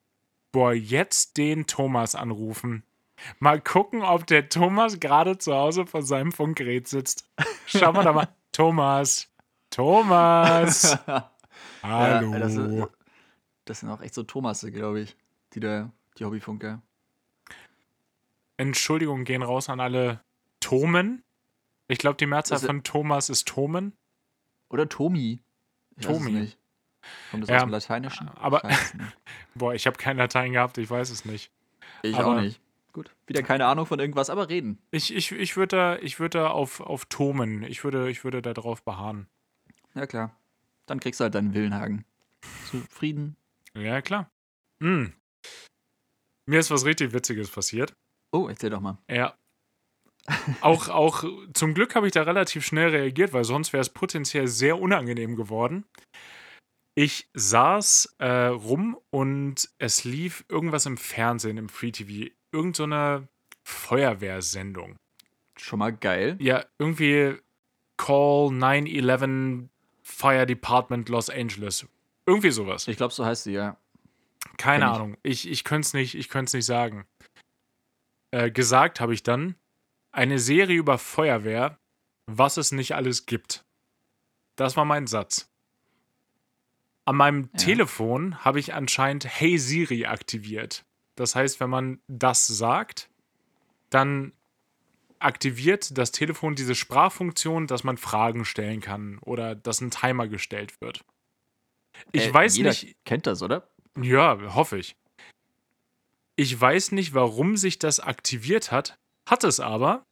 boah, 0.52 0.72
jetzt 0.72 1.36
den 1.38 1.66
Thomas 1.66 2.14
anrufen. 2.14 2.84
Mal 3.38 3.60
gucken, 3.60 4.02
ob 4.02 4.26
der 4.26 4.48
Thomas 4.48 5.00
gerade 5.00 5.38
zu 5.38 5.54
Hause 5.54 5.86
vor 5.86 6.02
seinem 6.02 6.32
Funkgerät 6.32 6.88
sitzt. 6.88 7.28
Schauen 7.66 7.96
wir 7.96 8.02
da 8.02 8.12
mal. 8.12 8.28
Thomas. 8.52 9.28
Thomas. 9.70 10.98
Hallo. 11.82 12.32
Ja, 12.32 12.38
das, 12.38 12.52
sind, 12.52 12.88
das 13.64 13.80
sind 13.80 13.88
auch 13.88 14.00
echt 14.00 14.14
so 14.14 14.22
Thomasse, 14.22 14.70
glaube 14.70 15.00
ich, 15.00 15.16
die 15.54 15.60
da, 15.60 15.90
die 16.18 16.24
Hobbyfunker. 16.24 16.82
Entschuldigung 18.56 19.24
gehen 19.24 19.42
raus 19.42 19.68
an 19.68 19.80
alle 19.80 20.20
Tomen. 20.60 21.24
Ich 21.88 21.98
glaube, 21.98 22.16
die 22.16 22.26
Mehrzahl 22.26 22.58
Das 22.58 22.66
von 22.66 22.84
Thomas 22.84 23.28
ist 23.28 23.48
Tomen. 23.48 23.96
Oder 24.68 24.88
Tomi. 24.88 25.40
Ich 25.96 26.06
Tomi. 26.06 26.52
Kommt 27.30 27.42
das 27.44 27.50
Ja, 27.50 27.56
aus 27.56 27.62
dem 27.62 27.70
Lateinischen? 27.70 28.28
aber- 28.28 28.62
Ich, 28.64 28.76
es 28.76 28.94
nicht. 28.94 29.16
Boah, 29.54 29.74
ich 29.74 29.86
habe 29.86 29.96
kein 29.96 30.16
Latein 30.16 30.52
gehabt, 30.52 30.78
ich 30.78 30.88
weiß 30.90 31.10
es 31.10 31.24
nicht. 31.24 31.50
ich 32.02 32.16
aber- 32.16 32.36
auch 32.36 32.40
nicht. 32.40 32.60
Gut. 32.92 33.10
Wieder 33.26 33.42
keine 33.42 33.64
Ahnung 33.66 33.86
von 33.86 33.98
irgendwas, 33.98 34.28
aber 34.28 34.50
reden. 34.50 34.78
Ich, 34.90 35.14
ich, 35.14 35.32
ich 35.32 35.56
würde 35.56 35.76
da, 35.76 35.96
ich 35.96 36.20
würd 36.20 36.34
da 36.34 36.48
auf, 36.50 36.80
auf 36.80 37.06
Tomen, 37.06 37.62
ich 37.62 37.84
würde, 37.84 38.10
ich 38.10 38.22
würde 38.22 38.42
da 38.42 38.52
drauf 38.52 38.82
beharren. 38.82 39.28
Ja, 39.94 40.06
klar. 40.06 40.36
Dann 40.84 41.00
kriegst 41.00 41.18
du 41.18 41.24
halt 41.24 41.34
deinen 41.34 41.54
Willenhagen. 41.54 42.04
Zufrieden. 42.70 43.36
Ja, 43.74 44.02
klar. 44.02 44.30
Hm. 44.82 45.14
Mir 46.44 46.58
ist 46.60 46.70
was 46.70 46.84
richtig 46.84 47.14
Witziges 47.14 47.50
passiert. 47.50 47.94
Oh, 48.30 48.48
erzähl 48.48 48.68
doch 48.68 48.80
mal. 48.80 48.98
Ja. 49.08 49.34
auch, 50.60 50.88
auch 50.88 51.24
zum 51.54 51.72
Glück 51.74 51.94
habe 51.94 52.06
ich 52.06 52.12
da 52.12 52.22
relativ 52.22 52.64
schnell 52.66 52.90
reagiert, 52.90 53.32
weil 53.32 53.44
sonst 53.44 53.72
wäre 53.72 53.80
es 53.80 53.88
potenziell 53.88 54.48
sehr 54.48 54.78
unangenehm 54.78 55.34
geworden. 55.36 55.84
Ich 56.94 57.30
saß 57.32 58.16
äh, 58.18 58.46
rum 58.46 58.98
und 59.10 59.70
es 59.78 60.04
lief 60.04 60.44
irgendwas 60.48 60.86
im 60.86 60.98
Fernsehen, 60.98 61.56
im 61.56 61.68
Free 61.68 61.90
TV. 61.90 62.30
Irgend 62.52 62.76
so 62.76 62.84
eine 62.84 63.28
Feuerwehrsendung. 63.64 64.96
Schon 65.56 65.78
mal 65.78 65.92
geil. 65.92 66.36
Ja, 66.38 66.64
irgendwie 66.78 67.38
Call 67.96 68.50
911 68.52 69.68
Fire 70.02 70.46
Department 70.46 71.08
Los 71.08 71.30
Angeles. 71.30 71.86
Irgendwie 72.26 72.50
sowas. 72.50 72.88
Ich 72.88 72.96
glaube, 72.96 73.14
so 73.14 73.24
heißt 73.24 73.44
sie, 73.44 73.52
ja. 73.52 73.76
Keine 74.58 74.84
kenn 74.84 74.92
ich. 74.92 74.94
Ahnung. 74.94 75.16
Ich, 75.22 75.48
ich 75.48 75.64
könnte 75.64 75.86
es 75.86 75.94
nicht, 75.94 76.14
ich 76.14 76.34
nicht 76.34 76.66
sagen. 76.66 77.06
Äh, 78.32 78.50
gesagt 78.50 79.00
habe 79.00 79.14
ich 79.14 79.22
dann 79.22 79.54
eine 80.10 80.38
Serie 80.38 80.76
über 80.76 80.98
Feuerwehr, 80.98 81.78
was 82.26 82.56
es 82.56 82.72
nicht 82.72 82.94
alles 82.94 83.26
gibt. 83.26 83.64
Das 84.56 84.76
war 84.76 84.84
mein 84.84 85.06
Satz. 85.06 85.51
An 87.04 87.16
meinem 87.16 87.50
Ja. 87.52 87.58
Telefon 87.58 88.44
habe 88.44 88.60
ich 88.60 88.74
anscheinend 88.74 89.24
Hey 89.26 89.58
Siri 89.58 90.06
aktiviert. 90.06 90.84
Das 91.16 91.34
heißt, 91.34 91.60
wenn 91.60 91.70
man 91.70 92.00
das 92.08 92.46
sagt, 92.46 93.10
dann 93.90 94.32
aktiviert 95.18 95.96
das 95.98 96.10
Telefon 96.12 96.54
diese 96.54 96.74
Sprachfunktion, 96.74 97.66
dass 97.66 97.84
man 97.84 97.96
Fragen 97.96 98.44
stellen 98.44 98.80
kann 98.80 99.18
oder 99.18 99.54
dass 99.54 99.80
ein 99.80 99.90
Timer 99.90 100.26
gestellt 100.28 100.80
wird. 100.80 101.04
Ich 102.12 102.26
Äh, 102.28 102.34
weiß 102.34 102.56
jeder 102.56 102.70
nicht, 102.70 102.96
kennt 103.04 103.26
das, 103.26 103.42
oder? 103.42 103.68
ja, 104.00 104.54
hoffe 104.54 104.78
ich. 104.78 104.96
Ich 106.34 106.58
weiß 106.58 106.92
nicht, 106.92 107.14
warum 107.14 107.56
sich 107.56 107.78
das 107.78 108.00
aktiviert 108.00 108.72
hat, 108.72 108.98
hat 109.26 109.44
es 109.44 109.60
aber. 109.60 110.04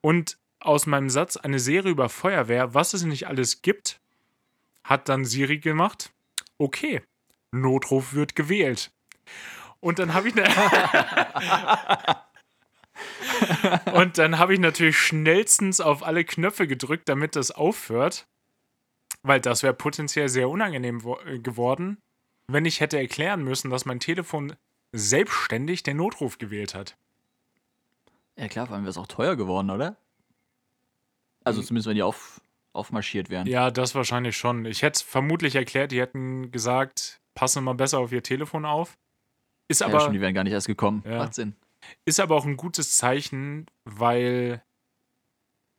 Und 0.00 0.38
aus 0.60 0.86
meinem 0.86 1.08
Satz 1.08 1.36
eine 1.36 1.58
Serie 1.58 1.90
über 1.90 2.08
Feuerwehr, 2.08 2.74
was 2.74 2.92
es 2.94 3.04
nicht 3.04 3.26
alles 3.26 3.62
gibt, 3.62 4.00
hat 4.88 5.08
dann 5.08 5.24
Siri 5.24 5.58
gemacht. 5.58 6.12
Okay, 6.56 7.02
Notruf 7.52 8.14
wird 8.14 8.34
gewählt. 8.34 8.90
Und 9.80 9.98
dann 9.98 10.14
habe 10.14 10.28
ich 10.28 10.34
Und 13.92 14.18
dann 14.18 14.38
habe 14.38 14.54
ich 14.54 14.60
natürlich 14.60 14.98
schnellstens 14.98 15.80
auf 15.80 16.02
alle 16.02 16.24
Knöpfe 16.24 16.66
gedrückt, 16.66 17.08
damit 17.08 17.36
das 17.36 17.50
aufhört. 17.50 18.26
Weil 19.22 19.40
das 19.40 19.62
wäre 19.62 19.74
potenziell 19.74 20.28
sehr 20.28 20.48
unangenehm 20.48 21.02
äh, 21.26 21.38
geworden, 21.38 21.98
wenn 22.46 22.64
ich 22.64 22.80
hätte 22.80 22.98
erklären 22.98 23.44
müssen, 23.44 23.70
dass 23.70 23.84
mein 23.84 24.00
Telefon 24.00 24.56
selbstständig 24.92 25.82
den 25.82 25.98
Notruf 25.98 26.38
gewählt 26.38 26.74
hat. 26.74 26.96
Ja, 28.36 28.48
klar, 28.48 28.66
vor 28.66 28.76
allem 28.76 28.84
wäre 28.84 28.90
es 28.90 28.98
auch 28.98 29.06
teuer 29.06 29.36
geworden, 29.36 29.70
oder? 29.70 29.96
Also 31.44 31.62
zumindest, 31.62 31.88
wenn 31.88 31.96
die 31.96 32.02
auf, 32.02 32.40
aufmarschiert 32.72 33.30
wären. 33.30 33.46
Ja, 33.46 33.70
das 33.70 33.94
wahrscheinlich 33.94 34.36
schon. 34.36 34.64
Ich 34.64 34.82
hätte 34.82 34.96
es 34.96 35.02
vermutlich 35.02 35.54
erklärt, 35.56 35.92
die 35.92 36.00
hätten 36.00 36.50
gesagt, 36.50 37.20
passen 37.34 37.64
mal 37.64 37.74
besser 37.74 37.98
auf 37.98 38.12
ihr 38.12 38.22
Telefon 38.22 38.64
auf. 38.64 38.98
Ist 39.68 39.80
Ja, 39.80 39.88
aber, 39.88 40.00
stimmt, 40.00 40.16
die 40.16 40.20
wären 40.20 40.34
gar 40.34 40.44
nicht 40.44 40.52
erst 40.52 40.66
gekommen. 40.66 41.02
Ja. 41.06 41.18
Macht 41.18 41.34
Sinn. 41.34 41.54
ist 42.04 42.20
aber 42.20 42.36
auch 42.36 42.46
ein 42.46 42.56
gutes 42.56 42.96
Zeichen, 42.96 43.66
weil 43.84 44.62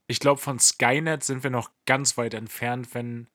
ich 0.07 0.19
glaube, 0.19 0.41
von 0.41 0.59
Skynet 0.59 1.23
sind 1.23 1.43
wir 1.43 1.51
noch 1.51 1.71
ganz 1.85 2.17
weit 2.17 2.33
entfernt, 2.33 2.93
wenn 2.93 3.27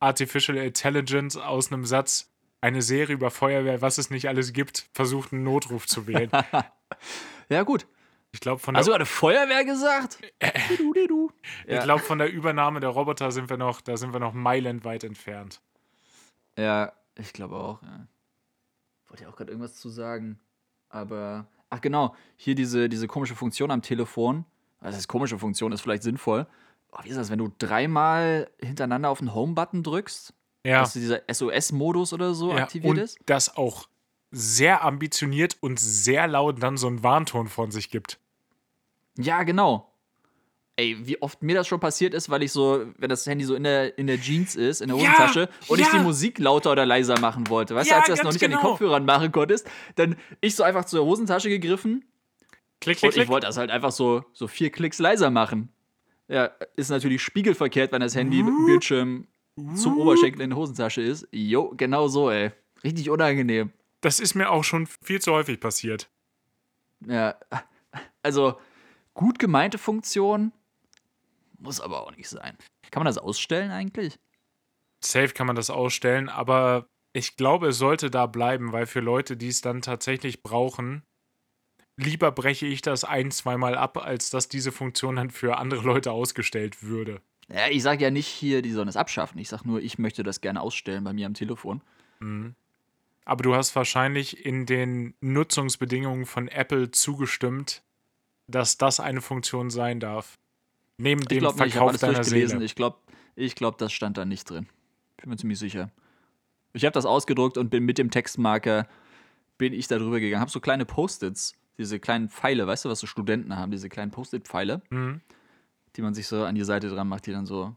Artificial 0.00 0.58
Intelligence 0.58 1.36
aus 1.36 1.72
einem 1.72 1.84
Satz 1.84 2.30
eine 2.60 2.82
Serie 2.82 3.14
über 3.14 3.30
Feuerwehr, 3.30 3.80
was 3.80 3.98
es 3.98 4.10
nicht 4.10 4.28
alles 4.28 4.52
gibt, 4.52 4.88
versucht, 4.92 5.32
einen 5.32 5.44
Notruf 5.44 5.86
zu 5.86 6.06
wählen. 6.06 6.30
Ja, 7.48 7.64
gut. 7.64 7.86
Ich 8.32 8.40
glaube, 8.40 8.60
von, 8.60 8.74
der- 8.74 8.78
Also 8.78 8.92
hat 8.92 9.00
eine 9.00 9.06
Feuerwehr 9.06 9.64
gesagt? 9.64 10.18
Du, 10.78 10.92
du. 11.08 11.32
ich 11.66 11.74
Ja. 11.74 11.82
glaub, 11.82 12.00
von 12.00 12.18
der 12.18 12.32
Übernahme 12.32 12.80
der 12.80 12.90
Roboter 12.90 13.32
sind 13.32 13.50
wir 13.50 13.56
noch, 13.56 13.80
da 13.80 13.96
sind 13.96 14.12
wir 14.12 14.20
noch 14.20 14.32
meilenweit 14.32 15.02
entfernt. 15.04 15.60
Ja, 16.56 16.92
ich 17.16 17.32
glaube 17.32 17.56
auch. 17.56 17.82
Ja. 17.82 18.06
Wollte 19.08 19.24
ja 19.24 19.30
auch 19.30 19.36
gerade 19.36 19.50
irgendwas 19.50 19.74
zu 19.76 19.88
sagen. 19.88 20.38
Aber. 20.88 21.46
Ach, 21.70 21.80
genau. 21.80 22.14
Hier 22.36 22.54
diese, 22.54 22.88
diese 22.88 23.06
komische 23.08 23.34
Funktion 23.34 23.70
am 23.70 23.82
Telefon. 23.82 24.44
Also, 24.78 24.92
das 24.92 24.98
ist 25.00 25.08
komische 25.08 25.38
Funktion, 25.38 25.72
ist 25.72 25.80
vielleicht 25.82 26.02
sinnvoll. 26.04 26.46
Oh, 26.92 26.98
wie 27.02 27.08
ist 27.10 27.16
das, 27.16 27.30
wenn 27.30 27.38
du 27.38 27.52
dreimal 27.58 28.50
hintereinander 28.60 29.10
auf 29.10 29.18
den 29.18 29.34
Home-Button 29.34 29.82
drückst, 29.82 30.34
Ja, 30.64 30.80
dass 30.80 30.92
dieser 30.94 31.22
SOS-Modus 31.32 32.12
oder 32.12 32.34
so 32.34 32.50
ja 32.50 32.64
aktiviert 32.64 32.90
und 32.90 32.98
ist? 32.98 33.18
das 33.26 33.56
auch 33.56 33.88
sehr 34.30 34.84
ambitioniert 34.84 35.56
und 35.60 35.80
sehr 35.80 36.26
laut 36.28 36.62
dann 36.62 36.76
so 36.76 36.86
einen 36.86 37.02
Warnton 37.02 37.48
von 37.48 37.70
sich 37.70 37.90
gibt. 37.90 38.18
Ja, 39.18 39.42
genau. 39.42 39.86
Ey, 40.76 40.96
wie 41.02 41.20
oft 41.20 41.42
mir 41.42 41.54
das 41.54 41.66
schon 41.66 41.80
passiert 41.80 42.14
ist, 42.14 42.30
weil 42.30 42.42
ich 42.42 42.52
so, 42.52 42.86
wenn 42.96 43.10
das 43.10 43.26
Handy 43.26 43.44
so 43.44 43.54
in 43.54 43.64
der, 43.64 43.98
in 43.98 44.06
der 44.06 44.18
Jeans 44.20 44.56
ist, 44.56 44.80
in 44.80 44.88
der 44.88 44.96
Ja, 44.96 45.02
Hosentasche 45.02 45.48
und 45.68 45.78
ich 45.78 45.86
ja. 45.86 45.98
die 45.98 45.98
Musik 45.98 46.38
lauter 46.38 46.72
oder 46.72 46.86
leiser 46.86 47.18
machen 47.20 47.48
wollte. 47.48 47.74
Weißt 47.74 47.90
Ja, 47.90 47.96
du, 47.96 48.00
als 48.00 48.06
du 48.06 48.12
das 48.12 48.22
noch 48.22 48.32
nicht 48.32 48.44
an 48.44 48.50
den 48.50 48.58
genau. 48.58 48.70
Kopfhörern 48.70 49.04
machen 49.04 49.30
konntest, 49.32 49.68
dann 49.96 50.16
ich 50.40 50.54
so 50.54 50.62
einfach 50.62 50.84
zur 50.84 51.04
Hosentasche 51.04 51.48
gegriffen 51.48 52.04
Klick, 52.80 52.98
klick, 52.98 53.12
und 53.12 53.22
ich 53.22 53.28
wollte 53.28 53.46
das 53.46 53.58
halt 53.58 53.70
einfach 53.70 53.92
so, 53.92 54.24
so 54.32 54.48
vier 54.48 54.70
Klicks 54.70 54.98
leiser 54.98 55.30
machen. 55.30 55.68
Ja, 56.28 56.50
ist 56.76 56.88
natürlich 56.88 57.22
spiegelverkehrt, 57.22 57.92
wenn 57.92 58.00
das 58.00 58.14
Handy 58.14 58.42
mit 58.42 58.54
dem 58.54 58.64
Bildschirm 58.64 59.26
zum 59.74 59.98
Oberschenkel 59.98 60.40
in 60.40 60.50
der 60.50 60.58
Hosentasche 60.58 61.02
ist. 61.02 61.28
Jo, 61.30 61.74
genau 61.76 62.08
so, 62.08 62.30
ey. 62.30 62.52
Richtig 62.82 63.10
unangenehm. 63.10 63.70
Das 64.00 64.20
ist 64.20 64.34
mir 64.34 64.50
auch 64.50 64.64
schon 64.64 64.86
viel 65.02 65.20
zu 65.20 65.32
häufig 65.32 65.60
passiert. 65.60 66.10
Ja, 67.06 67.36
also 68.22 68.58
gut 69.14 69.38
gemeinte 69.38 69.78
Funktion 69.78 70.52
muss 71.58 71.80
aber 71.80 72.02
auch 72.02 72.16
nicht 72.16 72.28
sein. 72.28 72.56
Kann 72.90 73.00
man 73.00 73.06
das 73.06 73.18
ausstellen 73.18 73.70
eigentlich? 73.70 74.18
Safe 75.04 75.28
kann 75.28 75.46
man 75.46 75.56
das 75.56 75.70
ausstellen, 75.70 76.28
aber 76.28 76.86
ich 77.12 77.36
glaube, 77.36 77.68
es 77.68 77.78
sollte 77.78 78.10
da 78.10 78.26
bleiben, 78.26 78.72
weil 78.72 78.86
für 78.86 79.00
Leute, 79.00 79.36
die 79.36 79.48
es 79.48 79.60
dann 79.60 79.82
tatsächlich 79.82 80.42
brauchen, 80.42 81.02
lieber 81.96 82.32
breche 82.32 82.66
ich 82.66 82.82
das 82.82 83.04
ein, 83.04 83.30
zweimal 83.30 83.76
ab, 83.76 83.98
als 83.98 84.30
dass 84.30 84.48
diese 84.48 84.72
Funktion 84.72 85.16
dann 85.16 85.30
für 85.30 85.58
andere 85.58 85.82
Leute 85.82 86.12
ausgestellt 86.12 86.82
würde. 86.82 87.20
Ja, 87.48 87.68
ich 87.68 87.82
sage 87.82 88.04
ja 88.04 88.10
nicht 88.10 88.28
hier, 88.28 88.62
die 88.62 88.70
sollen 88.70 88.88
es 88.88 88.96
abschaffen. 88.96 89.38
Ich 89.38 89.48
sage 89.48 89.66
nur, 89.66 89.80
ich 89.80 89.98
möchte 89.98 90.22
das 90.22 90.40
gerne 90.40 90.60
ausstellen 90.60 91.02
bei 91.02 91.12
mir 91.12 91.26
am 91.26 91.34
Telefon. 91.34 91.82
Aber 93.30 93.44
du 93.44 93.54
hast 93.54 93.76
wahrscheinlich 93.76 94.44
in 94.44 94.66
den 94.66 95.14
Nutzungsbedingungen 95.20 96.26
von 96.26 96.48
Apple 96.48 96.90
zugestimmt, 96.90 97.84
dass 98.48 98.76
das 98.76 98.98
eine 98.98 99.20
Funktion 99.20 99.70
sein 99.70 100.00
darf. 100.00 100.36
Neben 100.96 101.20
Ich 101.20 101.28
dem 101.28 101.44
nicht, 101.44 101.52
ich 101.52 101.56
Verkauf 101.74 101.90
alles 101.90 102.00
deiner. 102.00 102.24
Seele. 102.24 102.64
Ich 102.64 102.74
glaube, 102.74 102.98
ich 103.36 103.54
glaub, 103.54 103.78
das 103.78 103.92
stand 103.92 104.16
da 104.18 104.24
nicht 104.24 104.50
drin. 104.50 104.66
Bin 105.18 105.30
mir 105.30 105.36
ziemlich 105.36 105.60
sicher. 105.60 105.92
Ich 106.72 106.84
habe 106.84 106.92
das 106.92 107.06
ausgedruckt 107.06 107.56
und 107.56 107.70
bin 107.70 107.84
mit 107.84 107.98
dem 107.98 108.10
Textmarker 108.10 108.88
bin 109.58 109.74
ich 109.74 109.86
da 109.86 109.98
drüber 109.98 110.18
gegangen. 110.18 110.40
Habe 110.40 110.50
so 110.50 110.58
kleine 110.58 110.84
Post-its, 110.84 111.54
diese 111.78 112.00
kleinen 112.00 112.30
Pfeile, 112.30 112.66
weißt 112.66 112.84
du, 112.84 112.88
was 112.88 112.98
so 112.98 113.06
Studenten 113.06 113.54
haben, 113.56 113.70
diese 113.70 113.88
kleinen 113.88 114.10
Post-it-Pfeile, 114.10 114.82
Mhm. 114.90 115.20
die 115.94 116.02
man 116.02 116.14
sich 116.14 116.26
so 116.26 116.42
an 116.44 116.56
die 116.56 116.64
Seite 116.64 116.88
dran 116.88 117.06
macht, 117.06 117.26
die 117.26 117.32
dann 117.32 117.46
so 117.46 117.76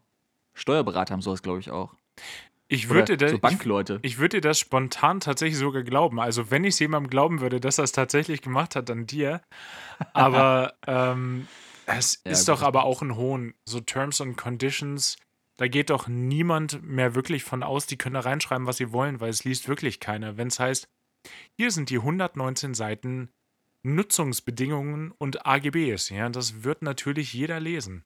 Steuerberater 0.55 1.13
haben 1.13 1.21
sowas, 1.21 1.43
glaube 1.43 1.59
ich, 1.59 1.69
auch. 1.69 1.93
Ich 2.73 2.89
würde, 2.89 3.17
da, 3.17 3.27
so 3.29 3.35
ich, 3.35 3.41
Bankleute. 3.41 3.99
ich 4.01 4.17
würde 4.17 4.37
dir 4.37 4.49
das 4.49 4.59
spontan 4.59 5.19
tatsächlich 5.19 5.57
sogar 5.57 5.83
glauben. 5.83 6.19
Also, 6.19 6.49
wenn 6.51 6.63
ich 6.63 6.75
es 6.75 6.79
jemandem 6.79 7.09
glauben 7.09 7.39
würde, 7.41 7.59
dass 7.59 7.77
er 7.77 7.83
es 7.83 7.91
tatsächlich 7.91 8.41
gemacht 8.41 8.75
hat, 8.75 8.89
dann 8.89 9.05
dir. 9.05 9.41
Aber 10.13 10.73
ähm, 10.87 11.47
es 11.85 12.21
Ja, 12.25 12.31
ist 12.31 12.47
gut, 12.47 12.55
doch 12.55 12.61
aber 12.61 12.85
auch 12.85 13.01
ein 13.01 13.15
Hohn. 13.15 13.53
So 13.65 13.79
Terms 13.79 14.21
and 14.21 14.37
Conditions, 14.37 15.17
da 15.57 15.67
geht 15.67 15.89
doch 15.89 16.07
niemand 16.07 16.81
mehr 16.83 17.13
wirklich 17.13 17.43
von 17.43 17.61
aus, 17.61 17.85
die 17.85 17.97
können 17.97 18.15
da 18.15 18.21
reinschreiben, 18.21 18.67
was 18.67 18.77
sie 18.77 18.91
wollen, 18.91 19.19
weil 19.19 19.29
es 19.29 19.43
liest 19.43 19.67
wirklich 19.67 19.99
keiner. 19.99 20.37
Wenn 20.37 20.47
es 20.47 20.59
heißt, 20.59 20.87
hier 21.57 21.71
sind 21.71 21.89
die 21.89 21.97
119 21.97 22.73
Seiten 22.73 23.29
Nutzungsbedingungen 23.83 25.11
und 25.11 25.45
AGBs. 25.45 26.09
Ja, 26.09 26.29
das 26.29 26.63
wird 26.63 26.81
natürlich 26.81 27.33
jeder 27.33 27.59
lesen. 27.59 28.05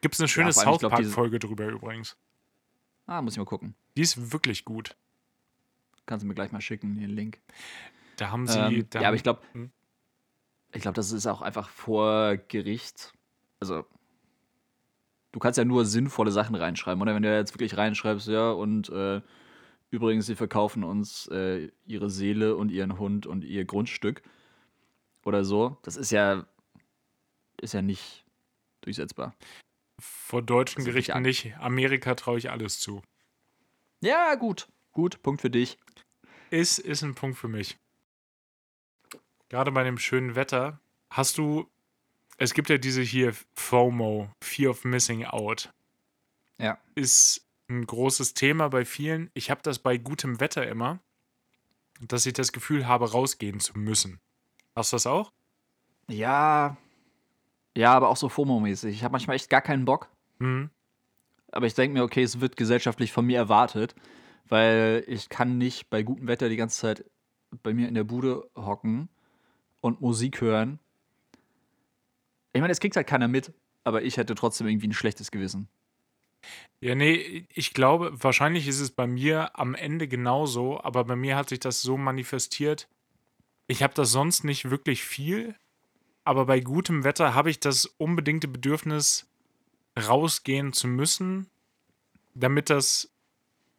Gibt 0.00 0.14
es 0.14 0.20
eine 0.20 0.28
schöne 0.28 0.50
ich 0.50 0.56
South 0.56 0.80
Park-Folge 0.80 1.38
drüber 1.38 1.66
übrigens. 1.66 2.16
Ah, 3.06 3.22
muss 3.22 3.34
ich 3.34 3.38
mal 3.38 3.44
gucken. 3.44 3.74
Die 3.96 4.02
ist 4.02 4.32
wirklich 4.32 4.64
gut. 4.64 4.96
Kannst 6.06 6.22
du 6.22 6.28
mir 6.28 6.34
gleich 6.34 6.52
mal 6.52 6.60
schicken, 6.60 6.98
den 6.98 7.10
Link. 7.10 7.40
Da 8.16 8.30
haben 8.30 8.46
sie. 8.46 8.58
Ähm, 8.58 8.86
da 8.90 9.00
ja, 9.00 9.08
aber 9.08 9.16
ich 9.16 9.22
glaube, 9.22 9.40
Hm? 9.52 9.70
ich 10.72 10.82
glaube, 10.82 10.94
das 10.94 11.12
ist 11.12 11.26
auch 11.26 11.42
einfach 11.42 11.68
vor 11.68 12.36
Gericht. 12.36 13.12
Also, 13.60 13.84
du 15.32 15.38
kannst 15.38 15.58
ja 15.58 15.64
nur 15.64 15.84
sinnvolle 15.84 16.30
Sachen 16.30 16.54
reinschreiben, 16.54 17.00
oder? 17.00 17.14
Wenn 17.14 17.22
du 17.22 17.34
jetzt 17.34 17.54
wirklich 17.54 17.76
reinschreibst, 17.76 18.28
ja, 18.28 18.50
und 18.50 18.88
äh, 18.90 19.20
übrigens, 19.90 20.26
sie 20.26 20.36
verkaufen 20.36 20.84
uns 20.84 21.26
äh, 21.28 21.70
ihre 21.86 22.10
Seele 22.10 22.56
und 22.56 22.70
ihren 22.70 22.98
Hund 22.98 23.26
und 23.26 23.44
ihr 23.44 23.64
Grundstück 23.64 24.22
oder 25.24 25.44
so, 25.44 25.76
das 25.82 25.96
ist 25.96 26.10
ja, 26.10 26.46
ist 27.60 27.74
ja 27.74 27.82
nicht 27.82 28.24
durchsetzbar. 28.82 29.34
Vor 29.98 30.42
deutschen 30.42 30.84
Gerichten 30.84 31.22
nicht. 31.22 31.56
Amerika 31.58 32.14
traue 32.14 32.38
ich 32.38 32.50
alles 32.50 32.78
zu. 32.80 33.02
Ja, 34.00 34.34
gut, 34.34 34.68
gut, 34.92 35.22
Punkt 35.22 35.40
für 35.40 35.50
dich. 35.50 35.78
Ist, 36.50 36.78
ist 36.78 37.02
ein 37.02 37.14
Punkt 37.14 37.38
für 37.38 37.48
mich. 37.48 37.78
Gerade 39.48 39.72
bei 39.72 39.84
dem 39.84 39.98
schönen 39.98 40.34
Wetter. 40.34 40.80
Hast 41.10 41.38
du. 41.38 41.68
Es 42.38 42.52
gibt 42.52 42.68
ja 42.68 42.76
diese 42.76 43.00
hier 43.00 43.34
FOMO, 43.54 44.30
Fear 44.42 44.70
of 44.70 44.84
Missing 44.84 45.24
Out. 45.24 45.72
Ja. 46.58 46.78
Ist 46.94 47.46
ein 47.68 47.86
großes 47.86 48.34
Thema 48.34 48.68
bei 48.68 48.84
vielen. 48.84 49.30
Ich 49.34 49.50
habe 49.50 49.62
das 49.62 49.78
bei 49.78 49.96
gutem 49.96 50.38
Wetter 50.40 50.66
immer, 50.66 51.00
dass 52.00 52.26
ich 52.26 52.34
das 52.34 52.52
Gefühl 52.52 52.86
habe, 52.86 53.10
rausgehen 53.10 53.60
zu 53.60 53.78
müssen. 53.78 54.20
Hast 54.74 54.92
du 54.92 54.96
das 54.96 55.06
auch? 55.06 55.32
Ja, 56.08 56.76
ja, 57.76 57.92
aber 57.92 58.08
auch 58.08 58.16
so 58.16 58.28
FOMO-mäßig. 58.28 58.90
Ich 58.90 59.04
habe 59.04 59.12
manchmal 59.12 59.36
echt 59.36 59.50
gar 59.50 59.60
keinen 59.60 59.84
Bock. 59.84 60.08
Mhm. 60.38 60.70
Aber 61.52 61.66
ich 61.66 61.74
denke 61.74 61.94
mir, 61.94 62.04
okay, 62.04 62.22
es 62.22 62.40
wird 62.40 62.56
gesellschaftlich 62.56 63.12
von 63.12 63.26
mir 63.26 63.38
erwartet, 63.38 63.94
weil 64.48 65.04
ich 65.06 65.28
kann 65.28 65.58
nicht 65.58 65.90
bei 65.90 66.02
gutem 66.02 66.26
Wetter 66.26 66.48
die 66.48 66.56
ganze 66.56 66.80
Zeit 66.80 67.04
bei 67.62 67.72
mir 67.72 67.88
in 67.88 67.94
der 67.94 68.04
Bude 68.04 68.50
hocken 68.56 69.08
und 69.80 70.00
Musik 70.00 70.40
hören. 70.40 70.78
Ich 72.52 72.60
meine, 72.60 72.72
es 72.72 72.80
kriegt 72.80 72.96
halt 72.96 73.06
keiner 73.06 73.28
mit, 73.28 73.52
aber 73.84 74.02
ich 74.02 74.16
hätte 74.16 74.34
trotzdem 74.34 74.66
irgendwie 74.66 74.88
ein 74.88 74.92
schlechtes 74.92 75.30
Gewissen. 75.30 75.68
Ja, 76.80 76.94
nee, 76.94 77.46
ich 77.52 77.74
glaube, 77.74 78.12
wahrscheinlich 78.22 78.68
ist 78.68 78.80
es 78.80 78.90
bei 78.90 79.06
mir 79.06 79.58
am 79.58 79.74
Ende 79.74 80.08
genauso, 80.08 80.80
aber 80.80 81.04
bei 81.04 81.16
mir 81.16 81.36
hat 81.36 81.50
sich 81.50 81.60
das 81.60 81.82
so 81.82 81.96
manifestiert. 81.96 82.88
Ich 83.66 83.82
habe 83.82 83.94
das 83.94 84.12
sonst 84.12 84.44
nicht 84.44 84.70
wirklich 84.70 85.04
viel, 85.04 85.56
aber 86.26 86.46
bei 86.46 86.60
gutem 86.60 87.04
Wetter 87.04 87.34
habe 87.34 87.50
ich 87.50 87.60
das 87.60 87.86
unbedingte 87.86 88.48
Bedürfnis, 88.48 89.26
rausgehen 89.98 90.72
zu 90.72 90.88
müssen, 90.88 91.48
damit 92.34 92.68
das 92.68 93.10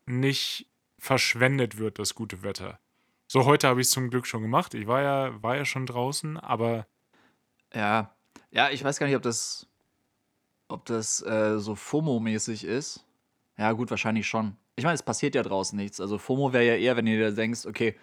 nicht 0.06 0.68
verschwendet 0.98 1.78
wird, 1.78 2.00
das 2.00 2.16
gute 2.16 2.44
Wetter. 2.44 2.80
So, 3.28 3.46
heute 3.46 3.68
habe 3.68 3.82
ich 3.82 3.88
es 3.88 3.92
zum 3.92 4.10
Glück 4.10 4.26
schon 4.26 4.42
gemacht. 4.42 4.74
Ich 4.74 4.88
war 4.88 5.02
ja, 5.02 5.44
war 5.44 5.58
ja 5.58 5.66
schon 5.66 5.86
draußen, 5.86 6.38
aber 6.38 6.88
Ja, 7.74 8.16
ja, 8.52 8.70
ich 8.70 8.84
weiß 8.84 8.98
gar 8.98 9.06
nicht, 9.08 9.16
ob 9.18 9.22
das, 9.22 9.68
ob 10.70 10.86
das 10.86 11.22
äh, 11.22 11.60
so 11.60 11.76
FOMO-mäßig 11.76 12.64
ist. 12.64 13.06
Ja, 13.58 13.74
gut, 13.74 13.90
wahrscheinlich 13.90 14.28
schon. 14.28 14.56
Ich 14.78 14.86
meine, 14.86 14.96
es 14.96 15.04
passiert 15.04 15.36
ja 15.36 15.44
draußen 15.44 15.78
nichts. 15.78 16.00
Also 16.00 16.18
FOMO 16.18 16.54
wäre 16.54 16.66
ja 16.66 16.76
eher, 16.76 16.96
wenn 16.96 17.06
dir 17.06 17.32
denkst, 17.32 17.66
okay, 17.66 17.98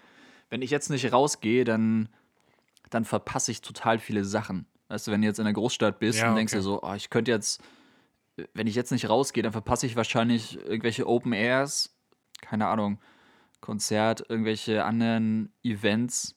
wenn 0.50 0.60
ich 0.60 0.70
jetzt 0.70 0.90
nicht 0.90 1.10
rausgehe, 1.12 1.64
dann, 1.64 2.10
dann 2.90 3.04
verpasse 3.04 3.50
ich 3.50 3.60
total 3.60 3.98
viele 3.98 4.24
Sachen. 4.24 4.66
Weißt 4.88 5.06
du, 5.06 5.12
wenn 5.12 5.22
du 5.22 5.26
jetzt 5.26 5.38
in 5.38 5.44
der 5.44 5.54
Großstadt 5.54 5.98
bist 5.98 6.20
Ja, 6.20 6.30
und 6.30 6.36
denkst 6.36 6.52
okay. 6.52 6.58
dir 6.58 6.62
so, 6.62 6.82
oh, 6.82 6.94
ich 6.94 7.10
könnte 7.10 7.30
jetzt, 7.30 7.62
wenn 8.52 8.66
ich 8.66 8.74
jetzt 8.74 8.92
nicht 8.92 9.08
rausgehe, 9.08 9.42
dann 9.42 9.52
verpasse 9.52 9.86
ich 9.86 9.96
wahrscheinlich 9.96 10.58
irgendwelche 10.58 11.06
Open 11.06 11.32
Airs, 11.32 11.96
keine 12.40 12.66
Ahnung, 12.66 13.00
Konzert, 13.60 14.24
irgendwelche 14.28 14.84
anderen 14.84 15.52
Events, 15.62 16.36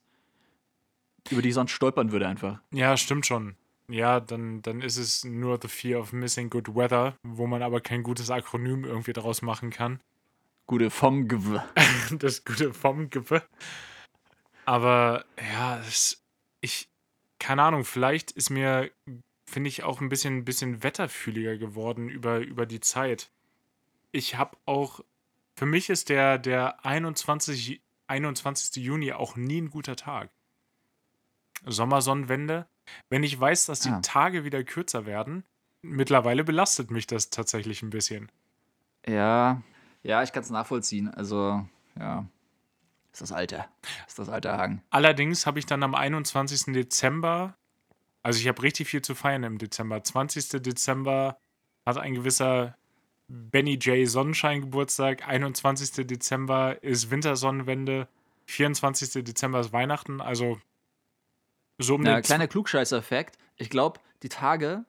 über 1.29 1.41
die 1.41 1.49
ich 1.49 1.55
sonst 1.55 1.71
stolpern 1.71 2.11
würde 2.11 2.27
einfach. 2.27 2.61
Ja, 2.71 2.95
stimmt 2.95 3.25
schon. 3.25 3.55
Ja, 3.89 4.19
dann, 4.19 4.61
dann 4.61 4.81
ist 4.81 4.97
es 4.97 5.23
nur 5.23 5.59
The 5.61 5.67
Fear 5.67 5.99
of 5.99 6.13
Missing 6.13 6.49
Good 6.49 6.75
Weather, 6.75 7.15
wo 7.23 7.47
man 7.47 7.61
aber 7.61 7.81
kein 7.81 8.03
gutes 8.03 8.29
Akronym 8.29 8.83
irgendwie 8.83 9.13
daraus 9.13 9.41
machen 9.41 9.69
kann. 9.69 10.01
Gute 10.67 10.89
vom 10.89 11.27
Gew 11.27 11.59
Das 12.19 12.43
gute 12.43 12.73
vom 12.73 13.09
Gippe. 13.09 13.41
Aber 14.65 15.23
ja, 15.53 15.79
es, 15.79 16.21
ich, 16.67 16.89
keine 17.39 17.63
Ahnung, 17.63 17.83
vielleicht 17.85 18.31
ist 18.31 18.49
mir, 18.49 18.91
finde 19.45 19.69
ich, 19.69 19.83
auch 19.83 20.01
ein 20.01 20.09
bisschen, 20.09 20.45
bisschen 20.45 20.83
wetterfühliger 20.83 21.57
geworden 21.57 22.09
über, 22.09 22.39
über 22.39 22.65
die 22.65 22.79
Zeit. 22.79 23.31
Ich 24.11 24.35
habe 24.35 24.57
auch, 24.65 25.01
für 25.55 25.65
mich 25.65 25.89
ist 25.89 26.09
der, 26.09 26.37
der 26.37 26.85
21, 26.85 27.81
21. 28.07 28.83
Juni 28.83 29.11
auch 29.13 29.35
nie 29.35 29.61
ein 29.61 29.69
guter 29.69 29.95
Tag. 29.95 30.29
Sommersonnenwende. 31.65 32.67
Wenn 33.09 33.23
ich 33.23 33.39
weiß, 33.39 33.65
dass 33.65 33.81
die 33.81 33.89
Ah. 33.89 34.01
Tage 34.01 34.43
wieder 34.43 34.63
kürzer 34.63 35.05
werden, 35.05 35.43
mittlerweile 35.81 36.43
belastet 36.43 36.91
mich 36.91 37.07
das 37.07 37.29
tatsächlich 37.29 37.81
ein 37.81 37.89
bisschen. 37.89 38.31
Ja, 39.05 39.61
ja, 40.03 40.23
ich 40.23 40.31
kann 40.31 40.43
es 40.43 40.49
nachvollziehen. 40.49 41.09
Also, 41.09 41.67
ja. 41.99 42.25
Ist 43.17 43.21
das 43.23 43.31
Alter. 43.31 43.67
Ist 44.05 44.19
das 44.19 44.29
Alter 44.29 44.55
Hagen. 44.59 44.83
Allerdings 44.91 45.47
habe 45.47 45.57
ich 45.57 45.65
dann 45.65 45.81
am 45.81 45.95
21. 45.95 46.71
Dezember, 46.71 47.57
also 48.21 48.39
ich 48.39 48.47
habe 48.47 48.61
richtig 48.61 48.87
viel 48.89 49.01
zu 49.01 49.15
feiern 49.15 49.41
im 49.41 49.57
Dezember. 49.57 50.03
20. 50.03 50.61
Dezember 50.61 51.39
hat 51.83 51.97
ein 51.97 52.13
gewisser 52.13 52.77
Benny 53.27 53.73
J. 53.73 54.07
Sonnenschein 54.07 54.61
Geburtstag. 54.61 55.27
21. 55.27 56.05
Dezember 56.05 56.83
ist 56.83 57.09
Wintersonnenwende. 57.09 58.07
24. 58.45 59.23
Dezember 59.23 59.61
ist 59.61 59.73
Weihnachten. 59.73 60.21
Also 60.21 60.59
so 61.79 61.95
um 61.95 62.03
den 62.03 62.21
kleiner 62.21 62.47
Klugscheißer-Fact. 62.47 63.39
Ich 63.55 63.71
glaube, 63.71 63.99
die 64.21 64.29
Tage. 64.29 64.85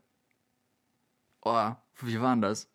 Oh, 1.40 1.70
wie 2.02 2.20
waren 2.20 2.42
das? 2.42 2.68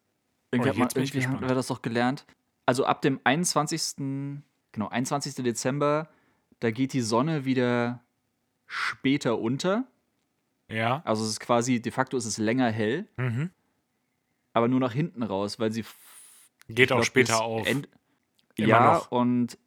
Irgendwie, 0.50 0.70
Oh, 0.70 0.74
hat 0.74 0.96
man, 0.96 1.04
irgendwie 1.04 1.28
haben 1.28 1.48
wir 1.48 1.54
das 1.54 1.68
doch 1.68 1.84
gelernt. 1.84 2.26
Also 2.66 2.86
ab 2.86 3.04
dem 3.04 3.20
21. 3.24 4.42
Genau, 4.74 4.90
21. 4.90 5.36
Dezember, 5.36 6.10
da 6.60 6.72
geht 6.72 6.92
die 6.94 7.02
Sonne 7.02 7.46
wieder 7.46 8.04
später 8.68 9.40
unter. 9.40 9.86
Ja. 10.70 11.02
Also 11.06 11.24
es 11.24 11.30
ist 11.32 11.40
quasi, 11.40 11.82
de 11.82 11.92
facto 11.92 12.18
ist 12.18 12.26
es 12.26 12.38
länger 12.38 12.70
hell, 12.72 13.08
Mhm. 13.18 13.52
aber 14.54 14.68
nur 14.68 14.80
nach 14.80 14.94
hinten 14.94 15.24
raus, 15.24 15.60
weil 15.60 15.72
sie 15.72 15.86
Geht 16.68 16.92
auch 16.92 16.98
glaub, 16.98 17.06
später 17.06 17.42
auf. 17.42 17.66
End 17.68 17.88
Immer 18.56 18.68
ja, 18.68 18.94
noch. 18.94 19.12
und 19.12 19.58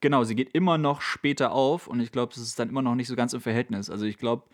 genau, 0.00 0.24
sie 0.24 0.34
geht 0.34 0.54
immer 0.54 0.76
noch 0.78 1.00
später 1.00 1.52
auf 1.52 1.86
und 1.86 2.00
ich 2.00 2.12
glaube, 2.12 2.32
das 2.34 2.42
ist 2.42 2.58
dann 2.58 2.68
immer 2.68 2.82
noch 2.82 2.94
nicht 2.94 3.08
so 3.08 3.16
ganz 3.16 3.32
im 3.32 3.40
Verhältnis. 3.40 3.88
Also 3.90 4.04
ich 4.04 4.18
glaube, 4.18 4.44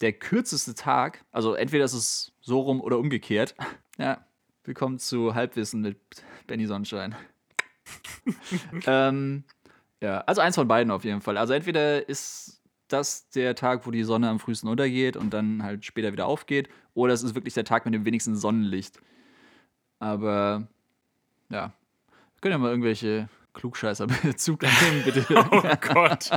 der 0.00 0.12
kürzeste 0.12 0.74
Tag, 0.74 1.24
also 1.30 1.54
entweder 1.54 1.84
ist 1.84 1.94
es 1.94 2.32
so 2.40 2.60
rum 2.60 2.80
oder 2.80 2.98
umgekehrt. 2.98 3.54
Ja, 3.98 4.24
willkommen 4.64 4.98
zu 4.98 5.34
Halbwissen 5.34 5.82
mit 5.82 5.98
Benny 6.46 6.64
Sonnenschein. 6.66 7.14
ähm, 8.86 9.44
ja, 10.00 10.18
also 10.20 10.40
eins 10.40 10.56
von 10.56 10.68
beiden 10.68 10.90
auf 10.90 11.04
jeden 11.04 11.20
Fall. 11.20 11.36
Also 11.36 11.52
entweder 11.52 12.08
ist 12.08 12.62
das 12.88 13.28
der 13.30 13.54
Tag, 13.54 13.86
wo 13.86 13.90
die 13.90 14.04
Sonne 14.04 14.28
am 14.28 14.38
frühesten 14.38 14.68
untergeht 14.68 15.16
und 15.16 15.32
dann 15.32 15.62
halt 15.62 15.84
später 15.84 16.12
wieder 16.12 16.26
aufgeht, 16.26 16.68
oder 16.94 17.14
es 17.14 17.22
ist 17.22 17.34
wirklich 17.34 17.54
der 17.54 17.64
Tag 17.64 17.84
mit 17.84 17.94
dem 17.94 18.04
wenigsten 18.04 18.36
Sonnenlicht. 18.36 19.00
Aber 19.98 20.66
ja, 21.48 21.72
können 22.40 22.52
ja 22.52 22.58
mal 22.58 22.70
irgendwelche 22.70 23.28
Klugscheißer 23.54 24.06
Bezug 24.22 24.62
nehmen, 24.62 25.04
bitte. 25.04 25.24
Oh 25.50 25.62
Gott. 25.80 26.30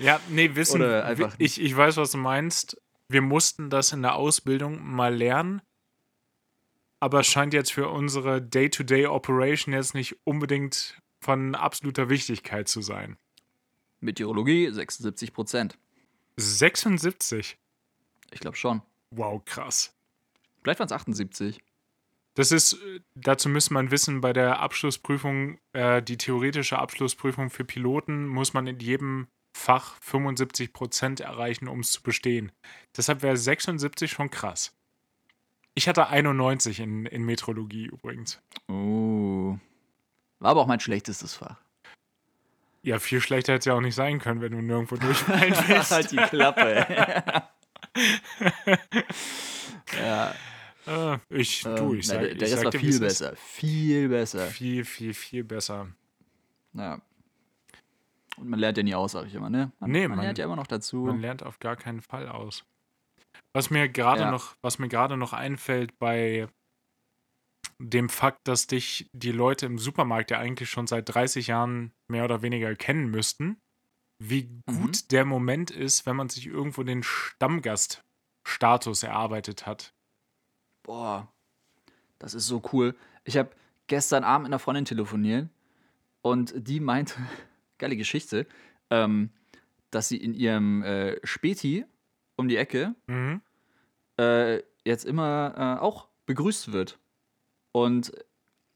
Ja, 0.00 0.18
nee, 0.28 0.54
wissen. 0.54 0.80
Oder 0.80 1.04
einfach 1.04 1.34
ich, 1.38 1.60
ich 1.60 1.76
weiß, 1.76 1.96
was 1.98 2.12
du 2.12 2.18
meinst. 2.18 2.80
Wir 3.08 3.22
mussten 3.22 3.70
das 3.70 3.92
in 3.92 4.02
der 4.02 4.14
Ausbildung 4.14 4.82
mal 4.82 5.14
lernen. 5.14 5.60
Aber 7.00 7.20
es 7.20 7.26
scheint 7.26 7.54
jetzt 7.54 7.72
für 7.72 7.88
unsere 7.88 8.42
Day-to-Day-Operation 8.42 9.74
jetzt 9.74 9.94
nicht 9.94 10.16
unbedingt 10.24 11.00
von 11.20 11.54
absoluter 11.54 12.08
Wichtigkeit 12.08 12.68
zu 12.68 12.82
sein. 12.82 13.16
Meteorologie 14.00 14.70
76 14.70 15.32
Prozent. 15.32 15.78
76. 16.36 17.58
Ich 18.32 18.40
glaube 18.40 18.56
schon. 18.56 18.82
Wow, 19.10 19.42
krass. 19.44 19.94
Vielleicht 20.62 20.78
waren 20.78 20.86
es 20.86 20.92
78. 20.92 21.60
Das 22.34 22.52
ist, 22.52 22.74
äh, 22.74 23.00
dazu 23.14 23.48
müsste 23.48 23.74
man 23.74 23.90
wissen, 23.90 24.20
bei 24.20 24.32
der 24.32 24.60
Abschlussprüfung, 24.60 25.58
äh, 25.72 26.02
die 26.02 26.16
theoretische 26.16 26.78
Abschlussprüfung 26.78 27.50
für 27.50 27.64
Piloten, 27.64 28.26
muss 28.26 28.54
man 28.54 28.66
in 28.66 28.78
jedem 28.78 29.28
Fach 29.56 30.00
75 30.00 30.72
Prozent 30.72 31.20
erreichen, 31.20 31.66
um 31.66 31.80
es 31.80 31.90
zu 31.90 32.02
bestehen. 32.02 32.52
Deshalb 32.96 33.22
wäre 33.22 33.36
76 33.36 34.10
schon 34.10 34.30
krass. 34.30 34.72
Ich 35.80 35.88
hatte 35.88 36.08
91 36.08 36.78
in, 36.80 37.06
in 37.06 37.22
Metrologie 37.22 37.86
übrigens. 37.86 38.38
Oh. 38.68 39.56
War 40.38 40.50
aber 40.50 40.60
auch 40.60 40.66
mein 40.66 40.78
schlechtestes 40.78 41.36
Fach. 41.36 41.56
Ja, 42.82 42.98
viel 42.98 43.22
schlechter 43.22 43.54
hätte 43.54 43.60
es 43.60 43.64
ja 43.64 43.72
auch 43.72 43.80
nicht 43.80 43.94
sein 43.94 44.18
können, 44.18 44.42
wenn 44.42 44.52
du 44.52 44.60
nirgendwo 44.60 44.96
durchfallen 45.06 45.54
willst. 45.68 45.90
halt 45.90 46.10
die 46.12 46.16
Klappe. 46.18 46.84
ja. 49.98 50.34
Äh, 50.86 51.18
ich, 51.30 51.62
du, 51.62 51.94
ich 51.94 52.00
Ähm, 52.00 52.02
sag, 52.02 52.20
der, 52.20 52.32
ich 52.32 52.38
der 52.38 52.48
Rest 52.48 52.56
sag 52.56 52.64
war 52.64 52.72
viel 52.72 53.00
besser. 53.00 53.36
Viel 53.36 54.08
besser. 54.10 54.46
Viel, 54.48 54.84
viel, 54.84 55.14
viel 55.14 55.44
besser. 55.44 55.88
Ja. 56.74 57.00
Und 58.36 58.50
man 58.50 58.60
lernt 58.60 58.76
ja 58.76 58.82
nie 58.82 58.94
aus, 58.94 59.12
sag 59.12 59.26
ich 59.26 59.34
immer, 59.34 59.48
ne? 59.48 59.72
Man, 59.80 59.90
Nee, 59.92 60.06
man 60.08 60.18
man- 60.18 60.24
lernt 60.26 60.36
ja 60.36 60.44
immer 60.44 60.56
noch 60.56 60.66
dazu. 60.66 60.96
Man 61.06 61.22
lernt 61.22 61.42
auf 61.42 61.58
gar 61.58 61.76
keinen 61.76 62.02
Fall 62.02 62.28
aus. 62.28 62.66
Was 63.52 63.70
mir 63.70 63.88
gerade 63.88 64.22
Ja. 64.22 64.30
noch, 64.30 64.54
was 64.62 64.78
mir 64.78 64.88
gerade 64.88 65.16
noch 65.16 65.32
einfällt 65.32 65.98
bei 65.98 66.48
dem 67.80 68.08
Fakt, 68.08 68.46
dass 68.46 68.66
dich 68.66 69.08
die 69.12 69.32
Leute 69.32 69.66
im 69.66 69.78
Supermarkt 69.78 70.30
ja 70.30 70.38
eigentlich 70.38 70.70
schon 70.70 70.86
seit 70.86 71.08
30 71.08 71.48
Jahren 71.48 71.92
mehr 72.08 72.24
oder 72.24 72.42
weniger 72.42 72.74
kennen 72.76 73.10
müssten, 73.10 73.58
wie 74.22 74.44
Mhm. 74.44 74.62
gut 74.66 75.10
der 75.12 75.24
Moment 75.24 75.70
ist, 75.70 76.06
wenn 76.06 76.16
man 76.16 76.28
sich 76.28 76.46
irgendwo 76.46 76.82
den 76.82 77.02
Stammgaststatus 77.02 79.02
erarbeitet 79.02 79.66
hat. 79.66 79.94
Boah, 80.82 81.32
das 82.18 82.34
ist 82.34 82.46
so 82.46 82.62
cool. 82.72 82.94
Ich 83.24 83.36
habe 83.36 83.50
gestern 83.86 84.24
Abend 84.24 84.44
mit 84.44 84.52
einer 84.52 84.58
Freundin 84.58 84.84
telefoniert 84.84 85.48
und 86.22 86.52
die 86.56 86.80
meinte, 86.80 87.14
geile 87.78 87.96
Geschichte, 87.96 88.46
ähm, 88.90 89.30
dass 89.90 90.08
sie 90.08 90.18
in 90.18 90.34
ihrem 90.34 90.82
äh, 90.82 91.16
Späti 91.26 91.84
um 92.40 92.48
die 92.48 92.56
Ecke 92.56 92.94
Mhm. 93.06 93.40
äh, 94.18 94.60
jetzt 94.84 95.04
immer 95.04 95.54
äh, 95.78 95.80
auch 95.82 96.08
begrüßt 96.26 96.72
wird. 96.72 96.98
Und 97.72 98.12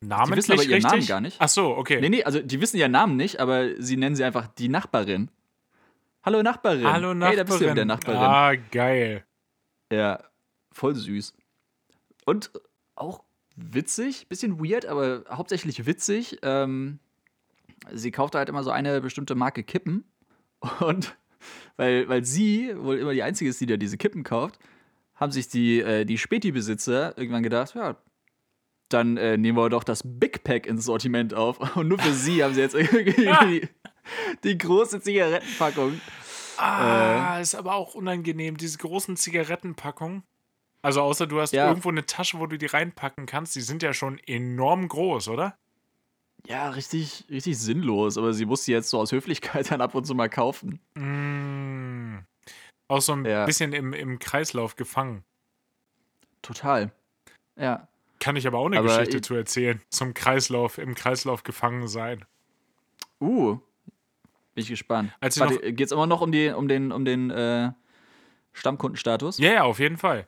Namentlich 0.01 0.37
wissen 0.49 0.53
aber 0.53 0.63
ihren 0.63 0.73
richtig? 0.75 0.91
Namen 0.93 1.07
gar 1.07 1.21
nicht. 1.21 1.37
Ach 1.41 1.49
so, 1.49 1.77
okay. 1.77 2.01
nee, 2.01 2.11
nee, 2.11 2.23
also 2.25 2.41
die 2.41 2.61
wissen 2.61 2.77
ihren 2.77 2.93
Namen 2.93 3.17
nicht, 3.17 3.41
aber 3.41 3.81
sie 3.83 3.97
nennen 3.97 4.15
sie 4.17 4.25
einfach 4.25 4.47
die 4.47 4.69
Nachbarin. 4.69 5.31
Hallo 6.23 6.43
Nachbarin. 6.43 6.87
Hallo 6.87 7.15
Nachbarin. 7.15 7.23
Hey, 7.23 7.37
da 7.37 7.45
bist 7.45 7.61
du 7.61 7.71
wieder 7.71 7.85
Nachbarin. 7.85 8.21
Ah, 8.21 8.55
geil. 8.71 9.25
Ja, 9.93 10.23
voll 10.73 10.95
süß. 10.95 11.35
Und 12.27 12.51
auch 12.95 13.25
witzig, 13.57 14.29
bisschen 14.29 14.59
weird, 14.63 14.87
aber 14.87 15.25
hauptsächlich 15.31 15.87
witzig. 15.87 16.39
Ähm, 16.43 16.99
sie 17.93 18.11
kauft 18.11 18.35
halt 18.35 18.49
immer 18.49 18.63
so 18.63 18.71
eine 18.71 19.01
bestimmte 19.01 19.35
Marke 19.35 19.63
Kippen. 19.63 20.05
Und 20.81 21.17
weil, 21.77 22.09
weil 22.09 22.25
sie 22.25 22.73
wohl 22.77 22.99
immer 22.99 23.13
die 23.13 23.23
Einzige 23.23 23.51
ist, 23.51 23.61
die 23.61 23.67
da 23.67 23.77
diese 23.77 23.97
Kippen 23.97 24.23
kauft, 24.25 24.59
haben 25.15 25.33
sich 25.33 25.49
die, 25.49 25.81
äh, 25.81 26.05
die 26.05 26.19
Späti-Besitzer 26.19 27.17
irgendwann 27.19 27.43
gedacht, 27.43 27.75
ja, 27.75 27.97
dann 28.89 29.17
äh, 29.17 29.37
nehmen 29.39 29.57
wir 29.59 29.71
doch 29.71 29.85
das 29.85 30.03
Big 30.05 30.45
Pack 30.45 30.67
ins 30.67 30.85
Sortiment 30.85 31.35
auf. 31.35 31.59
Und 31.77 31.89
nur 31.89 31.99
für 31.99 32.13
sie 32.13 32.43
haben 32.45 32.55
sie 32.55 32.61
jetzt 32.61 32.75
irgendwie 32.75 33.13
die, 33.13 33.69
die 34.45 34.59
große 34.59 35.01
Zigarettenpackung. 35.01 36.01
Ah, 36.57 37.39
Äh. 37.39 37.43
ist 37.43 37.55
aber 37.55 37.75
auch 37.75 37.95
unangenehm, 37.95 38.57
diese 38.57 38.79
großen 38.79 39.17
Zigarettenpackungen. 39.17 40.23
Also 40.83 41.01
außer 41.01 41.27
du 41.27 41.41
hast 41.41 41.53
Ja. 41.53 41.69
irgendwo 41.69 41.89
eine 41.89 42.05
Tasche, 42.07 42.39
wo 42.39 42.47
du 42.47 42.59
die 42.59 42.67
reinpacken 42.67 43.27
kannst, 43.27 43.57
die 43.57 43.61
sind 43.63 43.83
ja 43.83 43.93
schon 43.95 44.19
enorm 44.27 44.87
groß, 44.87 45.29
oder? 45.29 45.57
Ja, 46.47 46.69
richtig, 46.71 47.25
richtig 47.31 47.59
sinnlos, 47.59 48.19
aber 48.19 48.33
sie 48.35 48.45
muss 48.45 48.65
sie 48.65 48.73
jetzt 48.73 48.91
so 48.91 48.99
aus 48.99 49.13
Höflichkeit 49.13 49.71
dann 49.71 49.81
ab 49.81 49.95
und 49.95 50.05
zu 50.07 50.15
mal 50.15 50.29
kaufen. 50.29 50.79
Mm. 50.95 52.19
Auch 52.89 53.01
so 53.01 53.13
ein 53.15 53.25
Ja. 53.25 53.47
bisschen 53.47 53.73
im, 53.73 53.93
im 53.95 54.19
Kreislauf 54.19 54.77
gefangen. 54.77 55.25
Total. 56.43 56.93
Ja. 57.57 57.89
Kann 58.21 58.37
ich 58.37 58.47
aber 58.47 58.59
auch 58.59 58.67
eine 58.67 58.79
Aber 58.79 58.89
Geschichte 58.89 59.17
ich- 59.19 59.23
zu 59.23 59.35
erzählen. 59.35 59.81
Zum 59.89 60.13
Kreislauf, 60.13 60.79
im 60.79 60.95
Kreislauf 60.95 61.43
gefangen 61.45 61.89
sein. 61.89 62.25
Uh. 63.21 63.55
Bin 64.55 64.63
ich 64.63 64.69
gespannt. 64.69 65.13
Als 65.21 65.41
Warte, 65.41 65.73
geht's 65.73 65.93
immer 65.93 66.07
noch 66.07 66.21
um, 66.21 66.31
die, 66.31 66.49
um 66.51 66.69
den, 66.69 66.93
um 66.93 67.05
den 67.05 67.31
äh, 67.31 67.73
Stammkundenstatus? 68.53 69.39
Ja, 69.39 69.53
ja, 69.53 69.63
auf 69.65 69.79
jeden 69.81 69.97
Fall. 69.97 70.27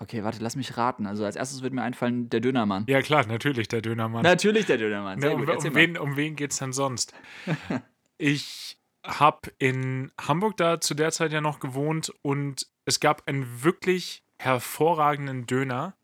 Okay, 0.00 0.24
warte, 0.24 0.38
lass 0.40 0.56
mich 0.56 0.78
raten. 0.78 1.06
Also 1.06 1.26
als 1.26 1.36
erstes 1.36 1.62
wird 1.62 1.74
mir 1.74 1.82
einfallen, 1.82 2.30
der 2.30 2.40
Dönermann. 2.40 2.86
Ja, 2.88 3.02
klar, 3.02 3.26
natürlich, 3.26 3.68
der 3.68 3.82
Dönermann. 3.82 4.22
Natürlich 4.22 4.64
der 4.64 4.78
Dönermann. 4.78 5.20
Sehr 5.20 5.30
Ja, 5.30 5.36
um, 5.36 5.44
gut, 5.44 5.64
um, 5.64 5.74
wen, 5.74 5.98
um 5.98 6.16
wen 6.16 6.36
geht's 6.36 6.58
denn 6.58 6.72
sonst? 6.72 7.12
ich 8.18 8.78
habe 9.04 9.52
in 9.58 10.10
Hamburg 10.18 10.56
da 10.56 10.80
zu 10.80 10.94
der 10.94 11.12
Zeit 11.12 11.32
ja 11.32 11.42
noch 11.42 11.60
gewohnt 11.60 12.14
und 12.22 12.66
es 12.86 13.00
gab 13.00 13.28
einen 13.28 13.62
wirklich 13.62 14.24
hervorragenden 14.38 15.46
Döner 15.46 15.94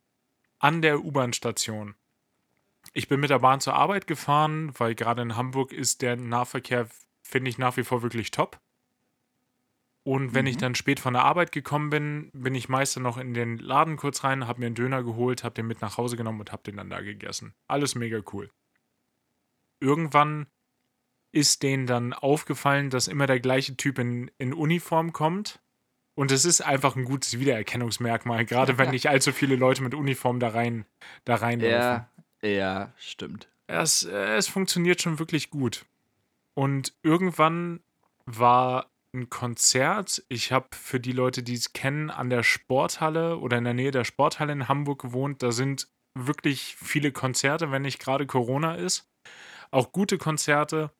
an 0.59 0.82
der 0.82 1.03
U-Bahn-Station. 1.03 1.94
Ich 2.92 3.09
bin 3.09 3.20
mit 3.20 3.30
der 3.30 3.38
Bahn 3.38 3.61
zur 3.61 3.74
Arbeit 3.74 4.07
gefahren, 4.07 4.72
weil 4.78 4.94
gerade 4.94 5.22
in 5.22 5.36
Hamburg 5.36 5.72
ist 5.72 6.03
der 6.03 6.16
Nahverkehr, 6.16 6.86
finde 7.22 7.49
ich, 7.49 7.57
nach 7.57 7.78
wie 7.78 7.84
vor 7.84 8.03
wirklich 8.03 8.30
top. 8.30 8.61
Und 10.07 10.34
wenn 10.34 10.46
ich 10.46 10.54
Mhm. 10.54 10.61
dann 10.61 10.74
spät 10.76 11.00
von 11.00 11.14
der 11.14 11.24
Arbeit 11.24 11.50
gekommen 11.50 11.90
bin, 11.90 12.30
bin 12.32 12.54
ich 12.54 12.68
meist 12.68 12.94
dann 12.94 13.02
noch 13.02 13.18
in 13.18 13.34
den 13.34 13.59
Laden 13.59 13.96
kurz 13.96 14.22
rein, 14.22 14.46
habe 14.46 14.61
mir 14.61 14.66
einen 14.66 14.76
Döner 14.76 15.02
geholt, 15.02 15.42
habe 15.42 15.57
den 15.57 15.66
mit 15.66 15.80
nach 15.80 15.98
Hause 15.98 16.16
genommen 16.16 16.38
und 16.38 16.52
habe 16.52 16.62
den 16.62 16.76
dann 16.76 16.88
da 16.90 17.00
gegessen. 17.00 17.54
Alles 17.66 17.96
mega 17.96 18.20
cool. 18.32 18.48
Irgendwann 19.80 20.46
ist 21.32 21.64
denen 21.64 21.88
dann 21.88 22.12
aufgefallen, 22.12 22.88
dass 22.88 23.09
immer 23.09 23.26
der 23.26 23.40
gleiche 23.40 23.76
Typ 23.76 23.98
in, 23.98 24.30
in 24.38 24.54
Uniform 24.54 25.12
kommt. 25.12 25.61
Und 26.14 26.30
es 26.30 26.44
ist 26.44 26.61
einfach 26.61 26.94
ein 26.94 27.04
gutes 27.04 27.40
Wiedererkennungsmerkmal, 27.40 28.46
gerade 28.46 28.78
wenn 28.78 28.90
nicht 28.90 29.09
allzu 29.09 29.32
viele 29.32 29.57
Leute 29.57 29.82
mit 29.82 29.92
Uniform 29.92 30.38
da 30.38 30.50
rein, 30.50 30.86
da 31.24 31.34
reinlaufen. 31.34 32.07
Ja, 32.42 32.48
ja, 32.48 32.92
stimmt. 32.96 33.50
Es, 33.66 34.04
äh, 34.04 34.36
es 34.36 34.46
funktioniert 34.46 35.02
schon 35.02 35.18
wirklich 35.18 35.50
gut. 35.50 35.84
Und 36.54 36.94
irgendwann 37.02 37.80
war 38.24 38.88
ein 39.16 39.30
Konzert. 39.30 40.24
Ich 40.28 40.52
habe 40.52 40.68
für 40.72 41.00
die 41.00 41.12
Leute, 41.12 41.42
die 41.42 41.54
es 41.54 41.72
kennen, 41.72 42.10
an 42.10 42.30
der 42.30 42.42
Sporthalle 42.42 43.38
oder 43.38 43.58
in 43.58 43.64
der 43.64 43.74
Nähe 43.74 43.90
der 43.90 44.04
Sporthalle 44.04 44.52
in 44.52 44.68
Hamburg 44.68 45.02
gewohnt. 45.02 45.42
Da 45.42 45.50
sind 45.50 45.88
wirklich 46.14 46.76
viele 46.76 47.12
Konzerte, 47.12 47.70
wenn 47.72 47.82
nicht 47.82 47.98
gerade 47.98 48.26
Corona 48.26 48.74
ist. 48.74 49.10
Auch 49.70 49.92
gute 49.92 50.18
Konzerte. 50.18 50.92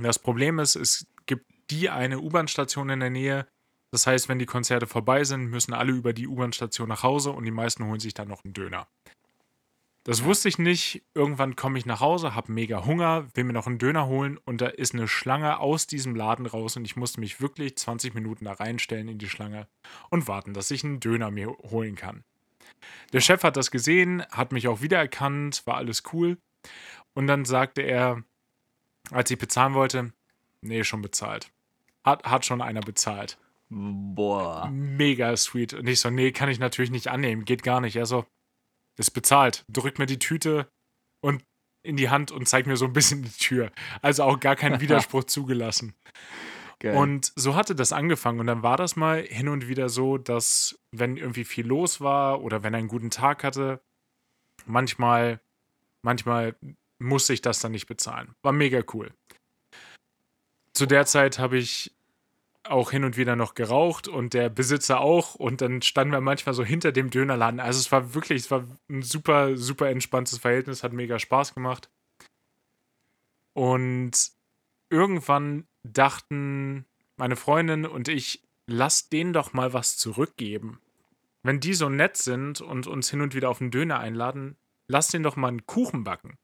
Das 0.00 0.18
Problem 0.18 0.58
ist, 0.58 0.76
es 0.76 1.06
gibt 1.26 1.46
die 1.70 1.90
eine 1.90 2.20
U-Bahn-Station 2.20 2.88
in 2.88 3.00
der 3.00 3.10
Nähe. 3.10 3.46
Das 3.90 4.06
heißt, 4.06 4.28
wenn 4.28 4.38
die 4.38 4.46
Konzerte 4.46 4.86
vorbei 4.86 5.24
sind, 5.24 5.50
müssen 5.50 5.74
alle 5.74 5.92
über 5.92 6.12
die 6.12 6.26
U-Bahn-Station 6.26 6.88
nach 6.88 7.02
Hause 7.02 7.30
und 7.30 7.44
die 7.44 7.50
meisten 7.50 7.84
holen 7.84 8.00
sich 8.00 8.14
dann 8.14 8.28
noch 8.28 8.44
einen 8.44 8.54
Döner. 8.54 8.88
Das 10.04 10.24
wusste 10.24 10.48
ich 10.48 10.58
nicht. 10.58 11.02
Irgendwann 11.14 11.54
komme 11.54 11.78
ich 11.78 11.86
nach 11.86 12.00
Hause, 12.00 12.34
habe 12.34 12.50
mega 12.50 12.84
Hunger, 12.84 13.26
will 13.34 13.44
mir 13.44 13.52
noch 13.52 13.68
einen 13.68 13.78
Döner 13.78 14.06
holen 14.06 14.36
und 14.44 14.60
da 14.60 14.66
ist 14.66 14.94
eine 14.94 15.06
Schlange 15.06 15.60
aus 15.60 15.86
diesem 15.86 16.16
Laden 16.16 16.46
raus 16.46 16.76
und 16.76 16.84
ich 16.84 16.96
musste 16.96 17.20
mich 17.20 17.40
wirklich 17.40 17.76
20 17.76 18.14
Minuten 18.14 18.46
da 18.46 18.52
reinstellen 18.52 19.08
in 19.08 19.18
die 19.18 19.28
Schlange 19.28 19.68
und 20.10 20.26
warten, 20.26 20.54
dass 20.54 20.72
ich 20.72 20.82
einen 20.82 20.98
Döner 20.98 21.30
mir 21.30 21.48
holen 21.70 21.94
kann. 21.94 22.24
Der 23.12 23.20
Chef 23.20 23.44
hat 23.44 23.56
das 23.56 23.70
gesehen, 23.70 24.24
hat 24.30 24.50
mich 24.50 24.66
auch 24.66 24.80
wiedererkannt, 24.80 25.62
war 25.66 25.76
alles 25.76 26.02
cool. 26.12 26.38
Und 27.14 27.28
dann 27.28 27.44
sagte 27.44 27.82
er, 27.82 28.24
als 29.10 29.30
ich 29.30 29.38
bezahlen 29.38 29.74
wollte, 29.74 30.12
nee, 30.62 30.82
schon 30.82 31.02
bezahlt. 31.02 31.52
Hat, 32.04 32.24
hat 32.24 32.44
schon 32.44 32.60
einer 32.60 32.80
bezahlt. 32.80 33.38
Boah. 33.68 34.68
Mega 34.70 35.36
sweet. 35.36 35.74
Und 35.74 35.86
ich 35.86 36.00
so, 36.00 36.10
nee, 36.10 36.32
kann 36.32 36.48
ich 36.48 36.58
natürlich 36.58 36.90
nicht 36.90 37.08
annehmen, 37.08 37.44
geht 37.44 37.62
gar 37.62 37.80
nicht. 37.80 37.96
Er 37.96 38.06
so, 38.06 38.26
ist 38.98 39.10
bezahlt. 39.12 39.64
Drückt 39.68 39.98
mir 39.98 40.06
die 40.06 40.18
Tüte 40.18 40.68
und 41.20 41.44
in 41.82 41.96
die 41.96 42.10
Hand 42.10 42.30
und 42.30 42.48
zeigt 42.48 42.66
mir 42.66 42.76
so 42.76 42.84
ein 42.84 42.92
bisschen 42.92 43.22
die 43.22 43.30
Tür. 43.30 43.72
Also 44.00 44.22
auch 44.22 44.38
gar 44.38 44.56
kein 44.56 44.80
Widerspruch 44.80 45.24
zugelassen. 45.24 45.94
Geil. 46.78 46.96
Und 46.96 47.32
so 47.36 47.54
hatte 47.54 47.74
das 47.74 47.92
angefangen. 47.92 48.40
Und 48.40 48.46
dann 48.46 48.62
war 48.62 48.76
das 48.76 48.96
mal 48.96 49.22
hin 49.22 49.48
und 49.48 49.68
wieder 49.68 49.88
so, 49.88 50.18
dass, 50.18 50.78
wenn 50.90 51.16
irgendwie 51.16 51.44
viel 51.44 51.66
los 51.66 52.00
war 52.00 52.42
oder 52.42 52.62
wenn 52.62 52.74
er 52.74 52.78
einen 52.78 52.88
guten 52.88 53.10
Tag 53.10 53.44
hatte, 53.44 53.80
manchmal, 54.66 55.40
manchmal 56.02 56.56
musste 56.98 57.32
ich 57.32 57.42
das 57.42 57.60
dann 57.60 57.72
nicht 57.72 57.86
bezahlen. 57.86 58.34
War 58.42 58.52
mega 58.52 58.82
cool. 58.92 59.12
Zu 60.74 60.86
der 60.86 61.06
Zeit 61.06 61.38
habe 61.38 61.58
ich 61.58 61.92
auch 62.64 62.90
hin 62.92 63.04
und 63.04 63.16
wieder 63.16 63.36
noch 63.36 63.54
geraucht 63.54 64.08
und 64.08 64.34
der 64.34 64.48
Besitzer 64.48 65.00
auch. 65.00 65.34
Und 65.34 65.60
dann 65.60 65.82
standen 65.82 66.12
wir 66.12 66.20
manchmal 66.20 66.54
so 66.54 66.64
hinter 66.64 66.92
dem 66.92 67.10
Dönerladen. 67.10 67.60
Also 67.60 67.78
es 67.80 67.90
war 67.92 68.14
wirklich, 68.14 68.42
es 68.42 68.50
war 68.50 68.64
ein 68.88 69.02
super, 69.02 69.56
super 69.56 69.88
entspanntes 69.90 70.38
Verhältnis, 70.38 70.82
hat 70.82 70.92
mega 70.92 71.18
Spaß 71.18 71.54
gemacht. 71.54 71.90
Und 73.54 74.12
irgendwann 74.90 75.66
dachten 75.82 76.86
meine 77.16 77.36
Freundin 77.36 77.84
und 77.86 78.08
ich, 78.08 78.42
lass 78.66 79.08
denen 79.08 79.32
doch 79.32 79.52
mal 79.52 79.72
was 79.72 79.96
zurückgeben. 79.96 80.80
wenn 81.44 81.60
die 81.60 81.74
so 81.74 81.88
nett 81.88 82.16
sind 82.16 82.60
und 82.60 82.86
uns 82.86 83.10
hin 83.10 83.20
und 83.20 83.34
wieder 83.34 83.50
auf 83.50 83.60
einen 83.60 83.72
Döner 83.72 83.98
einladen, 83.98 84.56
lass 84.88 85.08
den 85.08 85.24
doch 85.24 85.36
mal 85.36 85.48
einen 85.48 85.66
Kuchen 85.66 86.04
backen. 86.04 86.38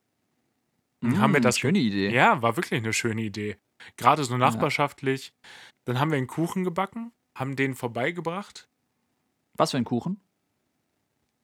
Dann 1.01 1.19
haben 1.21 1.33
wir 1.33 1.41
Mm, 1.41 1.43
das 1.43 1.59
Schöne 1.59 1.79
Idee. 1.79 2.11
Ja, 2.11 2.43
war 2.43 2.57
wirklich 2.57 2.81
eine 2.81 2.93
schöne 2.93 3.23
Idee. 3.23 3.57
Gerade 3.97 4.25
so 4.25 4.37
nachbarschaftlich. 4.37 5.33
Dann 5.89 5.99
haben 5.99 6.11
wir 6.11 6.18
einen 6.18 6.26
Kuchen 6.26 6.64
gebacken, 6.64 7.12
haben 7.34 7.57
den 7.57 7.74
vorbeigebracht. 7.74 8.68
Was 9.55 9.70
für 9.70 9.78
ein 9.78 9.86
Kuchen? 9.86 10.20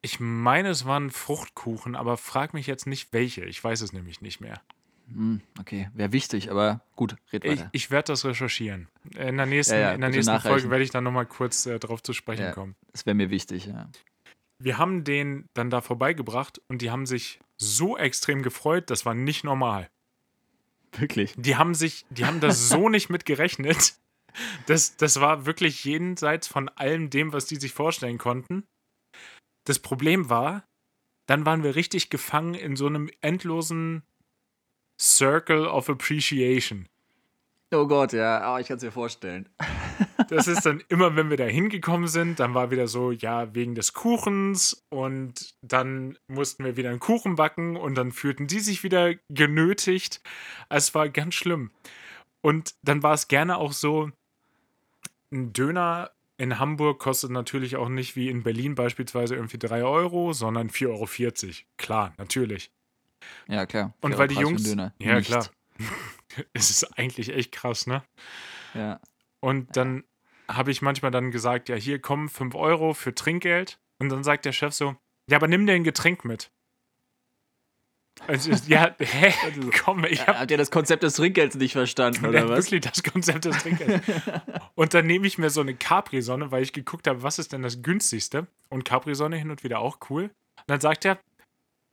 Ich 0.03 0.21
meine, 0.21 0.69
es 0.69 0.85
waren 0.85 1.11
Fruchtkuchen, 1.11 1.97
aber 1.97 2.19
frag 2.19 2.53
mich 2.53 2.67
jetzt 2.67 2.87
nicht 2.87 3.15
welche. 3.15 3.47
Ich 3.47 3.65
weiß 3.65 3.81
es 3.81 3.95
nämlich 3.95 4.21
nicht 4.21 4.43
mehr. 4.43 4.61
Hm, 5.09 5.41
okay, 5.59 5.89
wäre 5.95 6.13
wichtig, 6.13 6.51
aber 6.51 6.83
gut, 6.95 7.17
red 7.33 7.43
Ich, 7.47 7.53
weiter. 7.53 7.71
ich 7.73 7.91
werde 7.91 8.09
das 8.09 8.27
recherchieren. 8.27 8.89
In 9.17 9.39
der 9.39 9.47
nächsten, 9.47 9.77
Ja, 9.77 9.81
ja, 9.81 9.93
in 9.93 10.03
der 10.03 10.11
nächsten 10.11 10.39
Folge 10.41 10.69
werde 10.69 10.85
ich 10.85 10.91
dann 10.91 11.05
nochmal 11.05 11.25
kurz 11.25 11.65
äh, 11.65 11.79
drauf 11.79 12.03
zu 12.03 12.13
sprechen 12.13 12.43
Ja. 12.43 12.53
kommen. 12.53 12.77
Das 12.93 13.07
wäre 13.07 13.15
mir 13.15 13.31
wichtig, 13.31 13.65
ja. 13.65 13.89
Wir 14.59 14.77
haben 14.77 15.05
den 15.05 15.49
dann 15.55 15.71
da 15.71 15.81
vorbeigebracht 15.81 16.61
und 16.69 16.83
die 16.83 16.91
haben 16.91 17.07
sich 17.07 17.41
so 17.57 17.97
extrem 17.97 18.43
gefreut, 18.43 18.91
das 18.91 19.07
war 19.07 19.15
nicht 19.15 19.43
normal. 19.43 19.89
Wirklich. 20.93 21.33
Die 21.39 21.57
haben 21.57 21.75
sich, 21.75 22.05
die 22.11 22.27
haben 22.27 22.41
das 22.41 22.69
so 22.69 22.89
nicht 22.91 23.09
mit 23.09 23.25
gerechnet. 23.25 23.95
Das, 24.67 24.97
das 24.97 25.21
war 25.21 25.47
wirklich 25.47 25.85
jenseits 25.85 26.47
von 26.47 26.69
allem 26.71 27.11
dem, 27.11 27.33
was 27.33 27.47
die 27.47 27.57
sich 27.57 27.73
vorstellen 27.73 28.19
konnten. 28.19 28.65
Das 29.65 29.79
Problem 29.79 30.29
war, 30.29 30.65
dann 31.27 31.47
waren 31.47 31.63
wir 31.63 31.77
richtig 31.77 32.11
gefangen 32.11 32.55
in 32.55 32.77
so 32.77 32.87
einem 32.87 33.11
endlosen 33.21 34.03
Circle 35.01 35.67
of 35.67 35.89
Appreciation. 35.89 36.87
Oh 37.73 37.87
Gott, 37.87 38.13
ja, 38.13 38.55
oh, 38.55 38.59
ich 38.59 38.69
kann 38.69 38.77
es 38.77 38.83
mir 38.83 38.93
vorstellen. 38.93 39.49
Das 40.29 40.49
ist 40.49 40.65
dann 40.65 40.83
immer, 40.89 41.15
wenn 41.17 41.31
wir 41.31 41.37
da 41.37 41.45
hingekommen 41.45 42.09
sind, 42.09 42.41
dann 42.41 42.55
war 42.55 42.71
wieder 42.71 42.89
so, 42.89 43.13
ja, 43.13 43.55
wegen 43.55 43.75
des 43.75 43.93
Kuchens 43.93 44.85
und 44.89 45.55
dann 45.63 46.19
mussten 46.29 46.65
wir 46.65 46.77
wieder 46.77 46.91
einen 46.91 46.99
Kuchen 46.99 47.37
backen 47.37 47.77
und 47.77 47.95
dann 47.95 48.11
fühlten 48.11 48.47
die 48.47 48.59
sich 48.59 48.83
wieder 48.83 49.15
genötigt. 49.29 50.21
Es 50.69 50.95
war 50.95 51.09
ganz 51.09 51.35
schlimm. 51.35 51.71
Und 52.43 52.75
dann 52.83 53.03
war 53.03 53.15
es 53.15 53.29
gerne 53.29 53.59
auch 53.59 53.73
so, 53.73 54.11
ein 55.35 55.53
Döner 55.53 56.11
in 56.37 56.59
Hamburg 56.59 56.99
kostet 56.99 57.31
natürlich 57.31 57.77
auch 57.77 57.89
nicht 57.89 58.17
wie 58.17 58.29
in 58.29 58.43
Berlin 58.43 58.75
beispielsweise 58.75 59.35
irgendwie 59.35 59.59
3 59.59 59.85
Euro, 59.85 60.33
sondern 60.33 60.69
4,40 60.69 60.89
Euro. 60.89 61.55
Klar, 61.77 62.15
natürlich. 62.19 62.73
Ja, 63.49 63.67
klar. 63.67 63.95
Und 64.01 64.19
weil 64.19 64.29
die 64.29 64.35
Jungs. 64.37 64.63
Döner. 64.63 64.93
Ja, 64.99 65.17
Nicht. 65.17 65.27
klar. 65.27 65.49
Es 66.53 66.69
ist 66.71 66.99
eigentlich 66.99 67.29
echt 67.29 67.53
krass, 67.53 67.87
ne? 67.87 68.03
Ja. 68.75 68.99
Und 69.39 69.77
dann 69.77 70.03
habe 70.49 70.73
ich 70.73 70.83
manchmal 70.83 71.13
dann 71.13 71.31
gesagt, 71.31 71.69
ja, 71.69 71.77
hier 71.77 72.01
kommen 72.01 72.29
5 72.29 72.57
Euro 72.57 72.93
für 72.93 73.15
Trinkgeld. 73.15 73.79
Und 74.01 74.09
dann 74.09 74.25
sagt 74.25 74.45
der 74.45 74.51
Chef 74.51 74.75
so, 74.75 74.97
ja, 75.31 75.37
aber 75.37 75.47
nimm 75.47 75.65
dir 75.65 75.75
ein 75.75 75.85
Getränk 75.85 76.25
mit. 76.25 76.51
Also, 78.27 78.53
ja, 78.69 78.95
hä? 78.99 79.35
Komm, 79.85 80.05
ich 80.05 80.27
habe 80.27 80.39
Habt 80.39 80.51
ihr 80.51 80.57
das 80.57 80.71
Konzept 80.71 81.03
des 81.03 81.15
Trinkgelds 81.15 81.57
nicht 81.57 81.73
verstanden, 81.73 82.27
oder 82.27 82.49
was? 82.49 82.71
wirklich 82.71 82.83
das 82.83 83.03
Konzept 83.03 83.45
des 83.45 83.59
Trinkgelds. 83.59 84.07
und 84.75 84.95
dann 84.95 85.07
nehme 85.07 85.27
ich 85.27 85.37
mir 85.39 85.51
so 85.51 85.61
eine 85.61 85.75
Capri-Sonne, 85.75 86.51
weil 86.51 86.63
ich 86.63 86.73
geguckt 86.73 87.07
habe, 87.07 87.23
was 87.23 87.39
ist 87.39 87.53
denn 87.53 87.63
das 87.63 87.83
günstigste? 87.83 88.47
Und 88.71 88.85
Capri-Sonne 88.85 89.37
hin 89.37 89.51
und 89.51 89.65
wieder 89.65 89.81
auch 89.81 89.99
cool. 90.11 90.25
Und 90.25 90.65
dann 90.69 90.81
sagt 90.81 91.05
er, 91.05 91.19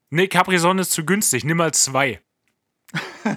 nee, 0.09 0.27
Capri-Sonne 0.27 0.81
ist 0.81 0.91
zu 0.91 1.05
günstig, 1.05 1.43
nimm 1.43 1.57
mal 1.57 1.73
zwei. 1.73 2.21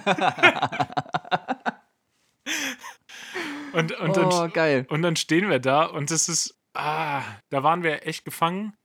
und, 3.72 3.92
und 3.92 4.16
dann 4.16 4.26
oh, 4.26 4.48
geil. 4.52 4.86
Und 4.88 5.02
dann 5.02 5.16
stehen 5.16 5.48
wir 5.48 5.58
da 5.58 5.84
und 5.84 6.10
es 6.10 6.28
ist, 6.28 6.56
ah, 6.74 7.22
da 7.50 7.62
waren 7.62 7.82
wir 7.82 8.06
echt 8.06 8.24
gefangen. 8.24 8.76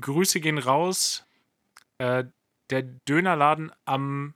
Grüße 0.00 0.40
gehen 0.40 0.58
raus. 0.58 1.26
Äh, 1.98 2.24
der 2.72 2.82
Dönerladen 2.82 3.70
am, 3.84 4.34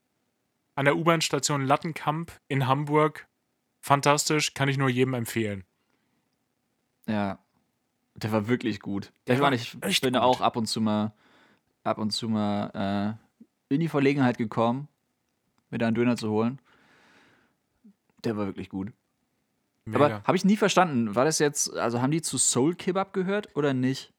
an 0.74 0.84
der 0.84 0.96
U-Bahn-Station 0.96 1.64
Lattenkamp 1.64 2.32
in 2.48 2.66
Hamburg. 2.66 3.26
Fantastisch, 3.80 4.54
kann 4.54 4.68
ich 4.68 4.78
nur 4.78 4.88
jedem 4.88 5.14
empfehlen. 5.14 5.64
Ja. 7.06 7.38
Der 8.14 8.32
war 8.32 8.48
wirklich 8.48 8.80
gut. 8.80 9.12
Der 9.26 9.34
ich 9.34 9.40
war 9.40 9.50
meine, 9.50 9.62
ich 9.88 10.00
bin 10.00 10.14
gut. 10.14 10.22
auch 10.22 10.40
ab 10.40 10.56
und 10.56 10.66
zu 10.66 10.80
mal, 10.80 11.12
ab 11.84 11.98
und 11.98 12.10
zu 12.10 12.28
mal 12.28 13.18
äh, 13.70 13.74
in 13.74 13.80
die 13.80 13.88
Verlegenheit 13.88 14.38
gekommen, 14.38 14.88
mir 15.70 15.78
da 15.78 15.86
einen 15.86 15.94
Döner 15.94 16.16
zu 16.16 16.30
holen. 16.30 16.60
Der 18.24 18.36
war 18.36 18.46
wirklich 18.46 18.68
gut. 18.68 18.92
Aber 19.86 20.08
Mega. 20.08 20.22
habe 20.24 20.36
ich 20.36 20.44
nie 20.44 20.56
verstanden. 20.56 21.14
War 21.14 21.24
das 21.24 21.38
jetzt, 21.38 21.72
also 21.76 22.00
haben 22.00 22.10
die 22.10 22.22
zu 22.22 22.38
Soul 22.38 22.74
Kebab 22.74 23.12
gehört 23.12 23.54
oder 23.54 23.72
nicht? 23.72 24.12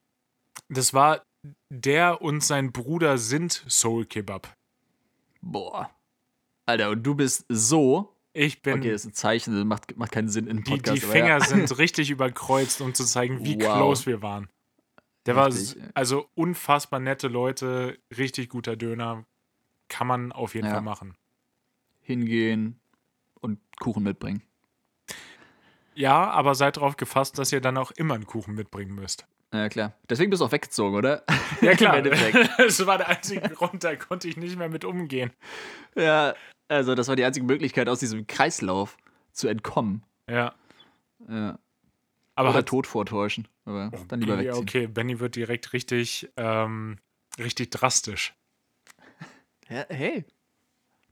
Das 0.70 0.94
war 0.94 1.24
der 1.70 2.22
und 2.22 2.44
sein 2.44 2.72
Bruder 2.72 3.18
sind 3.18 3.64
Soul 3.68 4.06
Kebab. 4.06 4.56
Boah. 5.42 5.90
Alter, 6.66 6.90
und 6.92 7.04
du 7.04 7.16
bist 7.16 7.46
so. 7.50 8.14
Ich 8.34 8.62
bin, 8.62 8.76
Okay, 8.80 8.92
das 8.92 9.02
ist 9.02 9.08
ein 9.12 9.14
Zeichen, 9.14 9.56
das 9.56 9.66
macht, 9.66 9.98
macht 9.98 10.12
keinen 10.12 10.30
Sinn 10.30 10.46
in 10.48 10.58
die, 10.64 10.72
Podcast. 10.72 10.98
die 11.02 11.04
aber 11.06 11.14
Finger 11.14 11.28
ja. 11.30 11.40
sind 11.42 11.76
richtig 11.80 12.10
überkreuzt, 12.12 12.82
um 12.82 12.94
zu 12.94 13.04
zeigen, 13.06 13.44
wie 13.44 13.56
Wow. 13.60 13.74
close 13.78 14.06
wir 14.06 14.22
waren. 14.22 14.48
Der 15.26 15.36
war 15.36 15.48
s- 15.48 15.76
Heftig. 15.76 15.92
also 15.96 16.30
unfassbar 16.36 17.00
nette 17.00 17.28
Leute, 17.30 17.98
richtig 18.16 18.50
guter 18.50 18.76
Döner. 18.76 19.26
Kann 19.90 20.06
man 20.08 20.32
auf 20.32 20.54
jeden 20.54 20.68
Ja. 20.68 20.74
Fall 20.74 20.82
machen. 20.84 21.16
Hingehen 22.02 22.80
und 23.42 23.60
Kuchen 23.80 24.04
mitbringen. 24.04 24.44
Ja, 25.96 26.30
aber 26.30 26.54
seid 26.56 26.78
darauf 26.78 26.96
gefasst, 26.96 27.40
dass 27.40 27.52
ihr 27.52 27.62
dann 27.62 27.78
auch 27.78 27.92
immer 27.92 28.14
einen 28.14 28.28
Kuchen 28.28 28.54
mitbringen 28.54 28.94
müsst. 28.94 29.26
Ja, 29.54 29.70
klar. 29.70 29.94
Deswegen 30.10 30.30
bist 30.30 30.42
du 30.42 30.46
auch 30.46 30.52
weggezogen, 30.52 30.96
oder? 30.96 31.24
Ja, 31.62 31.96
Endeffekt. 31.96 32.52
das 32.60 32.86
war 32.86 33.00
der 33.00 33.10
einzige 33.10 33.42
Grund, 33.50 33.84
da 33.84 33.96
konnte 33.96 34.28
ich 34.28 34.38
nicht 34.38 34.58
mehr 34.58 34.70
mit 34.70 34.86
umgehen. 34.86 35.32
Ja, 35.96 36.36
also 36.68 36.94
das 36.94 37.08
war 37.08 37.16
die 37.16 37.24
einzige 37.24 37.48
Möglichkeit, 37.48 37.90
aus 37.90 38.00
diesem 38.00 38.28
Kreislauf 38.28 38.96
zu 39.32 39.48
entkommen. 39.48 40.04
Ja. 40.30 40.54
Ja. 41.28 41.58
Aber 42.36 42.50
Oder 42.50 42.60
hat, 42.60 42.68
Tod 42.68 42.86
vortäuschen. 42.86 43.48
Aber 43.66 43.92
dann 44.08 44.22
lieber 44.22 44.36
ja, 44.36 44.50
wegziehen. 44.50 44.62
okay, 44.62 44.88
Benny 44.88 45.20
wird 45.20 45.36
direkt 45.36 45.74
richtig, 45.74 46.30
ähm, 46.38 47.00
richtig 47.40 47.72
drastisch. 47.72 48.36
Ja, 49.70 49.86
hey. 49.90 50.26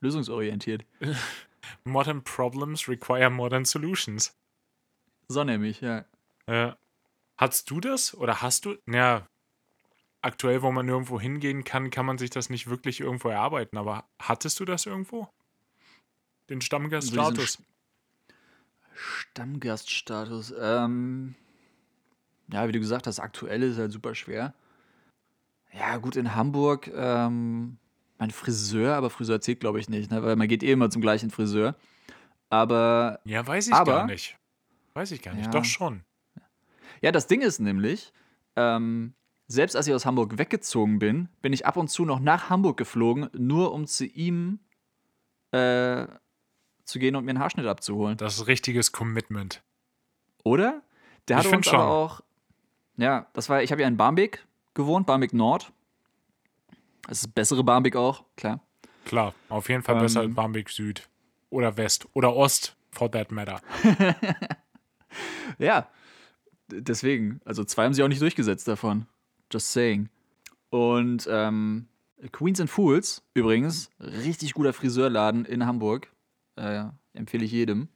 Lösungsorientiert. 0.01 0.85
Modern 1.83 2.23
problems 2.23 2.87
require 2.87 3.31
modern 3.31 3.65
solutions. 3.65 4.37
So 5.27 5.43
nämlich, 5.43 5.81
ja. 5.81 6.05
Ja. 6.47 6.77
Hattest 7.37 7.69
du 7.69 7.79
das 7.79 8.13
oder 8.15 8.41
hast 8.41 8.65
du? 8.65 8.75
Ja, 8.87 9.27
aktuell, 10.21 10.61
wo 10.61 10.71
man 10.71 10.85
nirgendwo 10.85 11.19
hingehen 11.19 11.63
kann, 11.63 11.89
kann 11.89 12.05
man 12.05 12.17
sich 12.17 12.29
das 12.29 12.49
nicht 12.49 12.67
wirklich 12.69 12.99
irgendwo 13.01 13.29
erarbeiten. 13.29 13.77
Aber 13.77 14.05
hattest 14.21 14.59
du 14.59 14.65
das 14.65 14.85
irgendwo? 14.85 15.29
Den 16.49 16.61
Stammgaststatus? 16.61 17.61
Stammgaststatus. 18.93 20.53
Ähm, 20.59 21.35
ja, 22.51 22.67
wie 22.67 22.71
du 22.71 22.79
gesagt 22.79 23.07
hast, 23.07 23.19
aktuell 23.19 23.63
ist 23.63 23.77
halt 23.77 23.91
super 23.91 24.15
schwer. 24.15 24.53
Ja, 25.73 25.97
gut, 25.97 26.15
in 26.15 26.35
Hamburg, 26.35 26.87
ähm, 26.95 27.77
mein 28.17 28.31
Friseur, 28.31 28.95
aber 28.95 29.09
Friseur 29.09 29.41
zählt, 29.41 29.59
glaube 29.59 29.79
ich, 29.79 29.89
nicht, 29.89 30.09
ne? 30.09 30.23
weil 30.23 30.37
man 30.37 30.47
geht 30.47 30.63
eh 30.63 30.71
immer 30.71 30.89
zum 30.89 31.01
gleichen 31.01 31.31
Friseur. 31.31 31.75
Aber 32.49 33.19
Ja, 33.25 33.45
weiß 33.45 33.67
ich 33.67 33.73
Aber- 33.73 33.91
gar 33.91 34.05
nicht. 34.05 34.37
Weiß 34.93 35.11
ich 35.11 35.21
gar 35.21 35.33
nicht. 35.33 35.45
Ja. 35.47 35.51
Doch 35.51 35.65
schon. 35.65 36.05
Ja, 37.05 37.11
das 37.11 37.27
Ding 37.27 37.41
ist 37.41 37.59
nämlich, 37.59 38.11
ähm, 38.55 39.13
selbst 39.45 39.75
als 39.75 39.85
ich 39.85 39.93
aus 39.93 40.07
Hamburg 40.07 40.39
weggezogen 40.39 40.97
bin, 40.97 41.29
bin 41.43 41.53
ich 41.53 41.67
ab 41.67 41.77
und 41.77 41.87
zu 41.87 42.03
noch 42.03 42.19
nach 42.19 42.49
Hamburg 42.49 42.77
geflogen, 42.77 43.29
nur 43.37 43.73
um 43.73 43.85
zu 43.85 44.05
ihm 44.05 44.57
äh, 45.51 46.07
zu 46.83 46.97
gehen 46.97 47.15
und 47.15 47.25
mir 47.25 47.29
einen 47.29 47.39
Haarschnitt 47.39 47.67
abzuholen. 47.67 48.17
Das 48.17 48.37
ist 48.39 48.47
richtiges 48.47 48.91
Commitment. 48.91 49.61
Oder? 50.43 50.81
Der 51.27 51.41
find 51.43 51.57
uns 51.57 51.67
schon. 51.67 51.75
aber 51.75 51.91
auch. 51.91 52.21
Ja, 52.97 53.27
das 53.33 53.49
war, 53.49 53.61
ich 53.61 53.71
habe 53.71 53.83
ja 53.83 53.87
in 53.87 53.97
Barmbek 53.97 54.43
gewohnt, 54.73 55.05
Barmbek 55.05 55.31
Nord. 55.31 55.71
Das 57.07 57.19
ist 57.21 57.35
bessere 57.35 57.63
Barmbek 57.63 57.95
auch, 57.95 58.23
klar. 58.35 58.61
Klar, 59.05 59.35
auf 59.49 59.69
jeden 59.69 59.83
Fall 59.83 59.97
Ähm. 59.97 60.01
besser 60.01 60.21
als 60.21 60.33
Barmbek 60.33 60.71
Süd. 60.71 61.07
Oder 61.51 61.77
West. 61.77 62.07
Oder 62.13 62.35
Ost, 62.35 62.75
for 62.89 63.11
that 63.11 63.31
matter. 63.31 63.61
Ja, 65.59 65.87
deswegen. 66.69 67.39
Also 67.45 67.63
zwei 67.63 67.85
haben 67.85 67.93
sie 67.93 68.03
auch 68.03 68.07
nicht 68.07 68.21
durchgesetzt 68.21 68.67
davon. 68.67 69.05
Just 69.51 69.71
saying. 69.71 70.09
Und 70.69 71.27
ähm, 71.31 71.87
Queens 72.31 72.59
and 72.59 72.69
Fools, 72.69 73.23
übrigens, 73.33 73.89
richtig 73.99 74.53
guter 74.53 74.73
Friseurladen 74.73 75.45
in 75.45 75.65
Hamburg. 75.65 76.11
Äh, 76.55 76.85
empfehle 77.13 77.45
ich 77.45 77.51
jedem. 77.51 77.89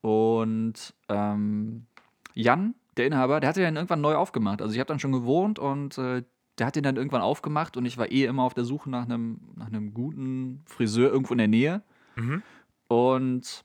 Und 0.00 0.94
ähm, 1.08 1.86
Jan, 2.34 2.74
der 2.96 3.06
Inhaber, 3.06 3.40
der 3.40 3.48
hatte 3.48 3.60
den 3.60 3.76
irgendwann 3.76 4.00
neu 4.00 4.14
aufgemacht. 4.14 4.62
Also 4.62 4.74
ich 4.74 4.80
habe 4.80 4.88
dann 4.88 5.00
schon 5.00 5.12
gewohnt 5.12 5.58
und 5.58 5.96
äh, 5.98 6.22
der 6.58 6.66
hat 6.66 6.76
den 6.76 6.82
dann 6.82 6.96
irgendwann 6.96 7.22
aufgemacht 7.22 7.76
und 7.76 7.86
ich 7.86 7.96
war 7.98 8.10
eh 8.10 8.24
immer 8.24 8.42
auf 8.42 8.54
der 8.54 8.64
Suche 8.64 8.90
nach 8.90 9.04
einem, 9.04 9.40
nach 9.56 9.68
einem 9.68 9.94
guten 9.94 10.62
Friseur 10.66 11.10
irgendwo 11.10 11.32
in 11.34 11.38
der 11.38 11.48
Nähe. 11.48 11.82
Mhm. 12.16 12.42
Und 12.88 13.64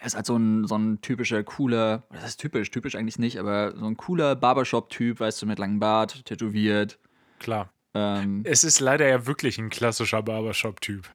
Er 0.00 0.06
ist 0.06 0.14
halt 0.16 0.26
so 0.26 0.36
ein, 0.36 0.66
so 0.66 0.76
ein 0.76 1.00
typischer, 1.00 1.42
cooler, 1.44 2.02
das 2.10 2.24
ist 2.30 2.36
typisch, 2.40 2.70
typisch 2.70 2.94
eigentlich 2.96 3.18
nicht, 3.18 3.38
aber 3.38 3.76
so 3.76 3.86
ein 3.86 3.96
cooler 3.96 4.34
Barbershop-Typ, 4.36 5.20
weißt 5.20 5.40
du, 5.42 5.46
mit 5.46 5.58
langem 5.58 5.78
Bart, 5.80 6.24
tätowiert. 6.24 6.98
Klar. 7.38 7.72
Ähm, 7.94 8.42
Es 8.44 8.64
ist 8.64 8.80
leider 8.80 9.06
ja 9.08 9.26
wirklich 9.26 9.58
ein 9.58 9.68
klassischer 9.70 10.22
Barbershop-Typ. 10.22 11.08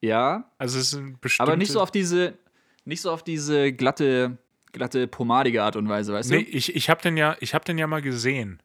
ja, 0.00 0.50
Also 0.58 0.78
es 0.78 0.92
ist 0.92 0.98
ein 0.98 1.18
bestimmte... 1.20 1.50
aber 1.50 1.56
nicht 1.56 1.72
so 1.72 1.80
auf 1.80 1.90
diese, 1.90 2.34
nicht 2.84 3.00
so 3.00 3.10
auf 3.10 3.22
diese 3.22 3.72
glatte, 3.72 4.38
glatte, 4.72 5.06
pomadige 5.06 5.62
Art 5.62 5.76
und 5.76 5.88
Weise, 5.88 6.12
weißt 6.12 6.30
Nee, 6.30 6.44
du? 6.44 6.50
ich, 6.50 6.74
ich 6.74 6.90
habe 6.90 7.02
den, 7.02 7.16
ja, 7.16 7.36
ich 7.40 7.54
hab 7.54 7.64
den 7.64 7.78
ja 7.78 7.86
mal 7.86 8.02
gesehen. 8.02 8.60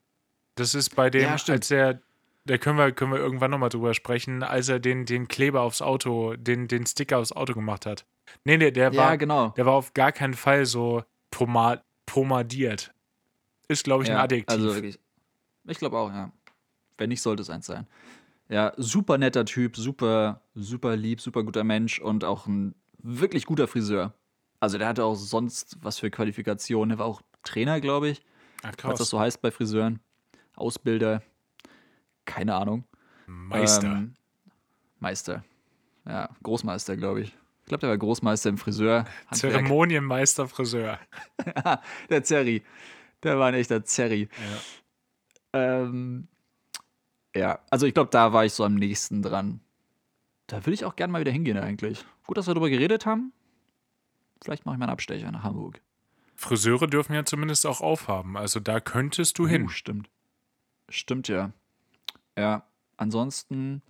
Das 0.55 0.75
ist 0.75 0.95
bei 0.95 1.09
dem, 1.09 1.21
Ja, 1.21 1.37
als 1.47 1.71
er, 1.71 2.01
da 2.45 2.57
können 2.57 2.77
wir, 2.77 2.91
können 2.91 3.11
wir 3.13 3.19
irgendwann 3.19 3.51
nochmal 3.51 3.69
drüber 3.69 3.93
sprechen, 3.93 4.43
als 4.43 4.67
er 4.67 4.79
den, 4.79 5.05
den 5.05 5.27
Kleber 5.27 5.61
aufs 5.61 5.81
Auto, 5.81 6.35
den, 6.35 6.67
den 6.67 6.85
Sticker 6.85 7.19
aufs 7.19 7.31
Auto 7.31 7.53
gemacht 7.53 7.85
hat. 7.85 8.05
Nee, 8.43 8.57
nee, 8.57 8.71
der 8.71 8.91
Ja, 8.91 8.97
war, 8.97 9.17
genau. 9.17 9.49
der 9.49 9.65
war 9.65 9.73
auf 9.73 9.93
gar 9.93 10.11
keinen 10.11 10.33
Fall 10.33 10.65
so 10.65 11.03
poma 11.29 11.81
pomadiert. 12.05 12.93
Ist, 13.67 13.83
glaube 13.85 14.03
ich, 14.03 14.09
ein 14.09 14.15
Ja, 14.17 14.23
Adjektiv. 14.23 14.53
Also 14.57 14.73
wirklich. 14.75 14.99
Ich 15.67 15.77
glaube 15.77 15.97
auch, 15.97 16.09
ja. 16.09 16.31
Wenn 16.97 17.09
nicht, 17.09 17.21
sollte 17.21 17.41
es 17.41 17.49
eins 17.49 17.65
sein. 17.67 17.87
Ja, 18.49 18.73
super 18.75 19.17
netter 19.17 19.45
Typ, 19.45 19.77
super, 19.77 20.41
super 20.55 20.97
lieb, 20.97 21.21
super 21.21 21.43
guter 21.43 21.63
Mensch 21.63 21.99
und 21.99 22.25
auch 22.25 22.47
ein 22.47 22.75
wirklich 22.97 23.45
guter 23.45 23.67
Friseur. 23.67 24.13
Also 24.59 24.77
der 24.77 24.87
hatte 24.89 25.05
auch 25.05 25.15
sonst 25.15 25.77
was 25.81 25.99
für 25.99 26.11
Qualifikationen. 26.11 26.97
Er 26.97 26.99
war 26.99 27.05
auch 27.05 27.21
Trainer, 27.43 27.79
glaube 27.79 28.09
ich, 28.09 28.21
Ach, 28.61 28.69
was 28.71 28.77
krass. 28.77 28.99
das 28.99 29.09
so 29.09 29.19
heißt 29.19 29.41
bei 29.41 29.51
Friseuren. 29.51 29.99
Ausbilder. 30.55 31.21
Keine 32.25 32.55
Ahnung. 32.55 32.83
Meister. 33.25 33.87
Ähm, 33.87 34.13
Meister. 34.99 35.43
Ja, 36.05 36.29
Großmeister, 36.43 36.97
glaube 36.97 37.21
ich. 37.21 37.35
Ich 37.71 37.73
glaube, 37.73 37.87
der 37.87 37.91
war 37.91 37.97
Großmeister 37.99 38.49
im 38.49 38.57
Friseur. 38.57 39.05
Handwerk. 39.27 39.35
Zeremonienmeister 39.53 40.45
Friseur. 40.49 40.99
Der 42.09 42.21
Zerri. 42.21 42.63
Der 43.23 43.39
war 43.39 43.47
ein 43.47 43.53
echter 43.53 43.85
Zerri. 43.85 44.27
Ja. 45.53 45.81
Ähm, 45.83 46.27
ja, 47.33 47.59
also 47.69 47.85
ich 47.85 47.93
glaube, 47.93 48.09
da 48.09 48.33
war 48.33 48.43
ich 48.43 48.51
so 48.51 48.65
am 48.65 48.75
nächsten 48.75 49.21
dran. 49.21 49.61
Da 50.47 50.57
würde 50.65 50.73
ich 50.73 50.83
auch 50.83 50.97
gerne 50.97 51.13
mal 51.13 51.21
wieder 51.21 51.31
hingehen 51.31 51.57
eigentlich. 51.57 52.03
Gut, 52.27 52.35
dass 52.35 52.47
wir 52.47 52.53
darüber 52.55 52.69
geredet 52.69 53.05
haben. 53.05 53.31
Vielleicht 54.43 54.65
mache 54.65 54.75
ich 54.75 54.79
mal 54.79 54.83
einen 54.83 54.91
Abstecher 54.91 55.31
nach 55.31 55.43
Hamburg. 55.43 55.79
Friseure 56.35 56.87
dürfen 56.87 57.13
ja 57.13 57.23
zumindest 57.23 57.65
auch 57.65 57.79
aufhaben. 57.79 58.35
Also 58.35 58.59
da 58.59 58.81
könntest 58.81 59.39
du 59.39 59.43
Uh, 59.43 59.47
hin. 59.47 59.69
stimmt. 59.69 60.09
Stimmt 60.89 61.29
ja. 61.29 61.53
Ja, 62.37 62.65
ansonsten, 62.97 63.81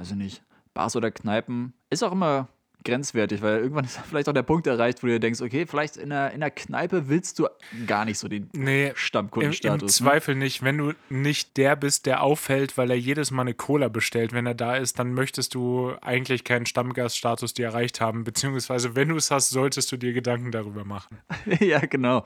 ich 0.00 0.14
nicht, 0.14 0.44
Bars 0.74 0.94
oder 0.94 1.10
Kneipen 1.10 1.72
ist 1.90 2.04
auch 2.04 2.12
immer 2.12 2.46
grenzwertig, 2.86 3.42
weil 3.42 3.58
irgendwann 3.58 3.84
ist 3.84 3.98
vielleicht 4.08 4.28
auch 4.28 4.32
der 4.32 4.42
Punkt 4.42 4.66
erreicht, 4.66 5.02
wo 5.02 5.06
du 5.06 5.12
dir 5.12 5.20
denkst, 5.20 5.42
okay, 5.42 5.66
vielleicht 5.66 5.96
in 5.98 6.08
der, 6.10 6.32
in 6.32 6.40
der 6.40 6.50
Kneipe 6.50 7.08
willst 7.08 7.38
du 7.38 7.46
gar 7.86 8.04
nicht 8.06 8.18
so 8.18 8.28
den 8.28 8.48
Nee, 8.54 8.84
Im, 8.84 8.90
im 8.90 8.96
Stammkundenstatus. 8.96 9.82
ne? 9.82 9.88
Zweifel 10.06 10.34
nicht. 10.34 10.62
Wenn 10.62 10.78
du 10.78 10.92
nicht 11.10 11.56
der 11.58 11.76
bist, 11.76 12.06
der 12.06 12.22
auffällt, 12.22 12.78
weil 12.78 12.90
er 12.90 12.96
jedes 12.98 13.30
Mal 13.30 13.42
eine 13.42 13.54
Cola 13.54 13.88
bestellt, 13.88 14.32
wenn 14.32 14.46
er 14.46 14.54
da 14.54 14.76
ist, 14.76 14.98
dann 14.98 15.12
möchtest 15.12 15.54
du 15.54 15.92
eigentlich 16.00 16.44
keinen 16.44 16.64
Stammgaststatus 16.66 17.52
dir 17.54 17.66
erreicht 17.66 18.00
haben. 18.00 18.24
Beziehungsweise, 18.24 18.96
wenn 18.96 19.10
du 19.10 19.16
es 19.16 19.30
hast, 19.30 19.50
solltest 19.50 19.92
du 19.92 19.96
dir 19.98 20.12
Gedanken 20.14 20.50
darüber 20.52 20.84
machen. 20.84 21.18
ja, 21.60 21.80
genau. 21.80 22.24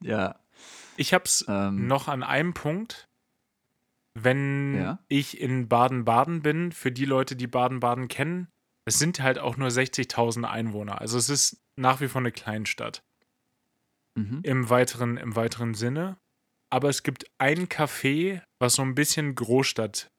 Ja. 0.00 0.36
Ich 0.96 1.12
hab's 1.14 1.44
Ähm. 1.48 1.86
noch 1.86 2.08
an 2.08 2.22
einem 2.22 2.54
Punkt. 2.54 3.08
Wenn 4.14 4.74
Ja? 4.80 4.98
ich 5.08 5.40
in 5.40 5.68
Baden-Baden 5.68 6.42
bin, 6.42 6.72
für 6.72 6.90
die 6.90 7.04
Leute, 7.04 7.36
die 7.36 7.46
Baden-Baden 7.46 8.08
kennen, 8.08 8.48
es 8.88 8.98
sind 8.98 9.20
halt 9.20 9.38
auch 9.38 9.56
nur 9.56 9.68
60.000 9.68 10.44
Einwohner. 10.44 11.00
Also 11.00 11.16
es 11.18 11.28
ist 11.30 11.62
nach 11.76 12.00
wie 12.00 12.08
vor 12.08 12.20
eine 12.20 12.32
Kleinstadt. 12.32 13.02
Mhm. 14.14 14.40
im 14.42 14.68
weiteren, 14.68 15.16
im 15.16 15.36
weiteren 15.36 15.74
Sinne. 15.74 16.16
Aber 16.70 16.88
es 16.88 17.04
gibt 17.04 17.26
ein 17.38 17.68
Café, 17.68 18.42
was 18.58 18.74
so 18.74 18.82
ein 18.82 18.94
bisschen 18.96 19.34
Großstadt, 19.36 20.10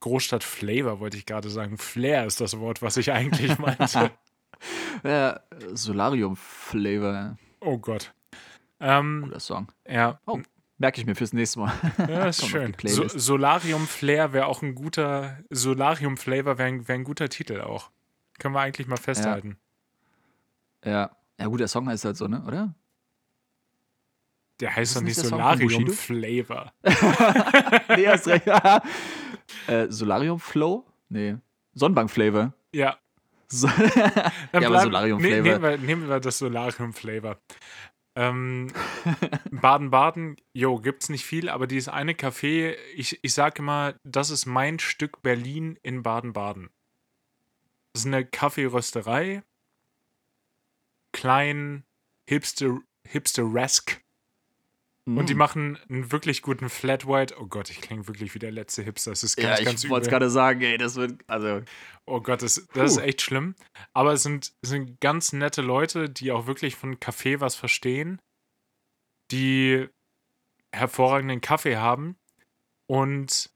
Großstadt-Flavor, 0.00 1.00
wollte 1.00 1.16
ich 1.16 1.26
gerade 1.26 1.50
sagen. 1.50 1.76
Flair 1.78 2.26
ist 2.26 2.40
das 2.40 2.58
Wort, 2.58 2.80
was 2.80 2.96
ich 2.96 3.12
eigentlich 3.12 3.58
meinte. 3.58 4.10
Ja, 5.02 5.40
Solarium-Flavor. 5.72 7.38
oh 7.60 7.78
Gott. 7.78 8.12
Ähm, 8.78 9.22
Guter 9.24 9.40
Song. 9.40 9.72
ja, 9.88 10.20
Oh, 10.26 10.38
merke 10.80 10.98
ich 11.00 11.06
mir 11.06 11.14
fürs 11.14 11.32
nächste 11.32 11.60
Mal. 11.60 11.72
ja, 12.08 12.26
ist 12.26 12.46
schön. 12.46 12.74
So. 12.84 13.06
Solarium 13.06 13.86
Flair 13.86 14.32
wäre 14.32 14.46
auch 14.46 14.62
ein 14.62 14.74
guter, 14.74 15.38
Solarium 15.50 16.16
Flavor 16.16 16.58
wäre 16.58 16.68
ein, 16.68 16.88
wär 16.88 16.94
ein 16.94 17.04
guter 17.04 17.28
Titel 17.28 17.60
auch. 17.60 17.90
Können 18.38 18.54
wir 18.54 18.60
eigentlich 18.60 18.88
mal 18.88 18.96
festhalten. 18.96 19.58
Ja. 20.84 21.10
Ja, 21.38 21.46
gut, 21.46 21.60
der 21.60 21.68
Song 21.68 21.86
heißt 21.88 22.04
halt 22.04 22.16
so, 22.16 22.26
ne? 22.26 22.42
Oder? 22.46 22.74
Der 24.60 24.74
heißt 24.74 24.96
doch 24.96 25.00
nicht 25.02 25.16
Solarium? 25.16 25.88
Flavor. 25.88 26.72
nee, 26.82 28.06
hast 28.06 28.26
recht. 28.26 28.46
äh, 29.66 29.86
Solarium 29.88 30.38
Flow? 30.38 30.86
Nee. 31.08 31.36
Sonnenbank 31.74 32.10
Flavor. 32.10 32.52
Ja, 32.74 32.98
So 33.48 33.68
Ja, 33.68 34.32
aber 34.52 34.80
Solarium 34.82 35.20
Flavor. 35.20 35.42
Nehmen 35.42 35.62
wir, 35.62 35.78
nehmen 35.78 36.08
wir 36.08 36.20
das 36.20 36.38
Solarium 36.38 36.92
Flavor. 36.92 37.38
Ähm, 38.16 38.72
Baden-Baden, 39.50 40.36
jo, 40.52 40.78
gibt's 40.78 41.08
nicht 41.08 41.24
viel, 41.24 41.48
aber 41.48 41.66
dieses 41.66 41.88
eine 41.88 42.12
Café, 42.12 42.76
ich, 42.94 43.22
ich 43.22 43.34
sag 43.34 43.58
immer, 43.58 43.94
das 44.04 44.30
ist 44.30 44.46
mein 44.46 44.78
Stück 44.78 45.22
Berlin 45.22 45.78
in 45.82 46.02
Baden-Baden. 46.02 46.70
Das 47.92 48.02
ist 48.02 48.06
eine 48.06 48.24
Kaffeerösterei. 48.24 49.42
Klein, 51.12 51.84
hipster, 52.26 52.80
hipsteresk. 55.06 55.18
Und 55.20 55.28
die 55.28 55.34
machen 55.34 55.78
einen 55.88 56.12
wirklich 56.12 56.42
guten 56.42 56.68
Flat 56.68 57.06
White. 57.06 57.36
Oh 57.40 57.46
Gott, 57.46 57.70
ich 57.70 57.80
klinge 57.80 58.06
wirklich 58.06 58.34
wie 58.34 58.38
der 58.38 58.52
letzte 58.52 58.82
Hipster. 58.82 59.10
Das 59.10 59.22
ist 59.22 59.38
Ja, 59.38 59.48
ganz, 59.50 59.60
ich 59.60 59.66
ganz 59.66 59.88
wollte 59.88 60.04
es 60.04 60.10
gerade 60.10 60.30
sagen, 60.30 60.60
ey, 60.62 60.78
das 60.78 60.96
wird, 60.96 61.20
also, 61.26 61.62
Oh 62.06 62.20
Gott, 62.20 62.42
das, 62.42 62.66
das 62.74 62.92
ist 62.92 62.98
echt 62.98 63.22
schlimm. 63.22 63.54
Aber 63.92 64.12
es 64.12 64.22
sind, 64.22 64.52
es 64.62 64.70
sind 64.70 65.00
ganz 65.00 65.32
nette 65.32 65.62
Leute, 65.62 66.08
die 66.10 66.32
auch 66.32 66.46
wirklich 66.46 66.76
von 66.76 67.00
Kaffee 67.00 67.40
was 67.40 67.54
verstehen, 67.54 68.20
die 69.30 69.88
hervorragenden 70.72 71.40
Kaffee 71.40 71.76
haben. 71.76 72.16
Und 72.86 73.50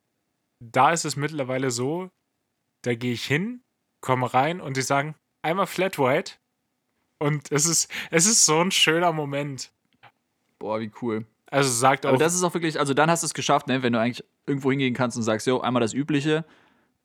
da 0.60 0.92
ist 0.92 1.04
es 1.04 1.16
mittlerweile 1.16 1.70
so, 1.70 2.10
da 2.82 2.94
gehe 2.94 3.12
ich 3.12 3.24
hin, 3.24 3.62
komme 4.00 4.32
rein 4.32 4.60
und 4.60 4.76
die 4.76 4.82
sagen, 4.82 5.14
einmal 5.42 5.66
Flat 5.66 5.98
White. 5.98 6.34
Und 7.18 7.50
es 7.50 7.66
ist, 7.66 7.90
es 8.10 8.26
ist 8.26 8.44
so 8.44 8.60
ein 8.60 8.70
schöner 8.70 9.12
Moment. 9.12 9.72
boah, 10.58 10.80
wie 10.80 10.90
cool. 11.02 11.26
Also 11.54 11.70
sagt 11.70 12.04
Aber 12.04 12.16
auch, 12.16 12.18
das 12.18 12.34
ist 12.34 12.42
auch 12.42 12.52
wirklich, 12.54 12.78
also 12.80 12.94
dann 12.94 13.10
hast 13.10 13.22
du 13.22 13.26
es 13.26 13.34
geschafft, 13.34 13.68
ne, 13.68 13.82
wenn 13.82 13.92
du 13.92 14.00
eigentlich 14.00 14.24
irgendwo 14.46 14.70
hingehen 14.70 14.92
kannst 14.94 15.16
und 15.16 15.22
sagst, 15.22 15.46
jo, 15.46 15.60
einmal 15.60 15.80
das 15.80 15.94
Übliche. 15.94 16.44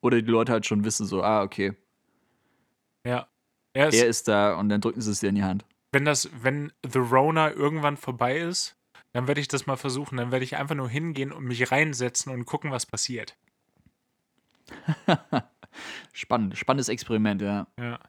Oder 0.01 0.21
die 0.21 0.31
Leute 0.31 0.51
halt 0.51 0.65
schon 0.65 0.83
wissen, 0.85 1.05
so, 1.05 1.21
ah, 1.23 1.43
okay, 1.43 1.73
ja. 3.05 3.27
Er 3.73 3.89
ist, 3.89 3.95
er 3.95 4.07
ist 4.07 4.27
da 4.27 4.55
und 4.55 4.69
dann 4.69 4.81
drücken 4.81 5.01
sie 5.01 5.11
es 5.11 5.19
dir 5.19 5.29
in 5.29 5.35
die 5.35 5.43
Hand. 5.43 5.65
wenn 5.91 6.03
das, 6.05 6.29
wenn 6.41 6.71
The 6.91 6.99
Rona 6.99 7.51
irgendwann 7.51 7.97
vorbei 7.97 8.39
ist, 8.39 8.75
dann 9.13 9.27
werde 9.27 9.41
ich 9.41 9.47
das 9.47 9.67
mal 9.67 9.75
versuchen. 9.77 10.17
Dann 10.17 10.31
werde 10.31 10.43
ich 10.43 10.55
einfach 10.57 10.75
nur 10.75 10.89
hingehen 10.89 11.31
und 11.31 11.43
mich 11.43 11.71
reinsetzen 11.71 12.31
und 12.33 12.45
gucken, 12.45 12.71
was 12.71 12.85
passiert. 12.85 13.37
Spannend, 16.13 16.57
spannendes 16.57 16.89
Experiment, 16.89 17.41
ja. 17.41 17.67
Ja. 17.79 17.99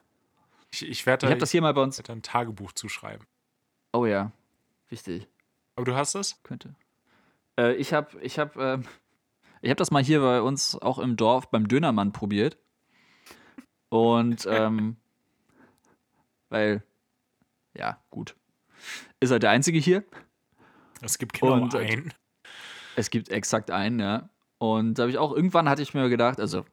Ich, 0.71 0.87
ich 0.87 1.05
werde 1.05 1.25
Ich 1.25 1.27
da, 1.27 1.31
habe 1.31 1.39
das 1.39 1.51
hier 1.51 1.61
mal 1.61 1.73
bei 1.73 1.81
uns. 1.81 1.99
ein 2.09 2.21
Tagebuch 2.21 2.71
zuschreiben. 2.71 3.25
Oh 3.93 4.05
ja, 4.05 4.31
wichtig. 4.89 5.27
Aber 5.75 5.85
du 5.85 5.95
hast 5.95 6.15
das? 6.15 6.41
Könnte. 6.43 6.75
Äh, 7.57 7.73
ich 7.75 7.93
habe 7.93 8.19
ich 8.21 8.39
hab, 8.39 8.55
ich 9.61 9.69
hab 9.69 9.77
das 9.77 9.91
mal 9.91 10.03
hier 10.03 10.21
bei 10.21 10.41
uns 10.41 10.75
auch 10.75 10.99
im 10.99 11.15
Dorf 11.15 11.49
beim 11.49 11.67
Dönermann 11.67 12.11
probiert. 12.11 12.57
Und, 13.89 14.45
ähm, 14.49 14.97
weil, 16.49 16.83
ja, 17.75 18.01
gut. 18.09 18.35
Ist 19.19 19.31
halt 19.31 19.43
der 19.43 19.51
einzige 19.51 19.77
hier. 19.77 20.03
Es 21.01 21.17
gibt 21.17 21.33
genau 21.33 21.53
Und, 21.53 21.73
äh, 21.73 21.79
einen. 21.79 22.13
Es 22.95 23.09
gibt 23.09 23.29
exakt 23.29 23.71
einen, 23.71 23.99
ja. 23.99 24.29
Und 24.57 24.95
da 24.95 25.03
habe 25.03 25.11
ich 25.11 25.17
auch, 25.17 25.33
irgendwann 25.33 25.69
hatte 25.69 25.81
ich 25.81 25.93
mir 25.93 26.09
gedacht, 26.09 26.39
also, 26.39 26.65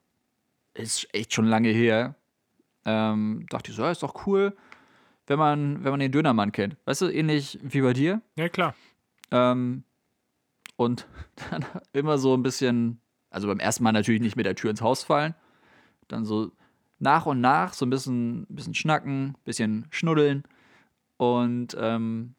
ist 0.74 1.12
echt 1.14 1.32
schon 1.34 1.46
lange 1.46 1.70
her. 1.70 2.14
Ähm, 2.84 3.46
dachte 3.50 3.70
ich 3.70 3.76
so, 3.76 3.82
ja, 3.82 3.90
ist 3.90 4.02
doch 4.02 4.26
cool, 4.26 4.56
wenn 5.28 5.38
man, 5.38 5.84
wenn 5.84 5.90
man 5.90 6.00
den 6.00 6.10
Dönermann 6.12 6.52
kennt. 6.52 6.76
Weißt 6.86 7.02
du, 7.02 7.08
ähnlich 7.08 7.58
wie 7.62 7.82
bei 7.82 7.92
dir. 7.92 8.22
Ja, 8.36 8.48
klar. 8.48 8.74
Ähm, 9.30 9.84
und 10.76 11.06
dann 11.50 11.64
immer 11.92 12.18
so 12.18 12.34
ein 12.34 12.42
bisschen, 12.42 13.00
also 13.30 13.46
beim 13.46 13.60
ersten 13.60 13.84
Mal 13.84 13.92
natürlich 13.92 14.20
nicht 14.20 14.36
mit 14.36 14.46
der 14.46 14.56
Tür 14.56 14.70
ins 14.70 14.80
Haus 14.80 15.04
fallen. 15.04 15.34
Dann 16.08 16.24
so 16.24 16.50
nach 16.98 17.26
und 17.26 17.40
nach 17.40 17.74
so 17.74 17.84
ein 17.84 17.90
bisschen, 17.90 18.46
bisschen 18.48 18.74
schnacken, 18.74 19.36
bisschen 19.44 19.86
schnuddeln. 19.90 20.44
Und 21.18 21.76
ähm, 21.78 22.34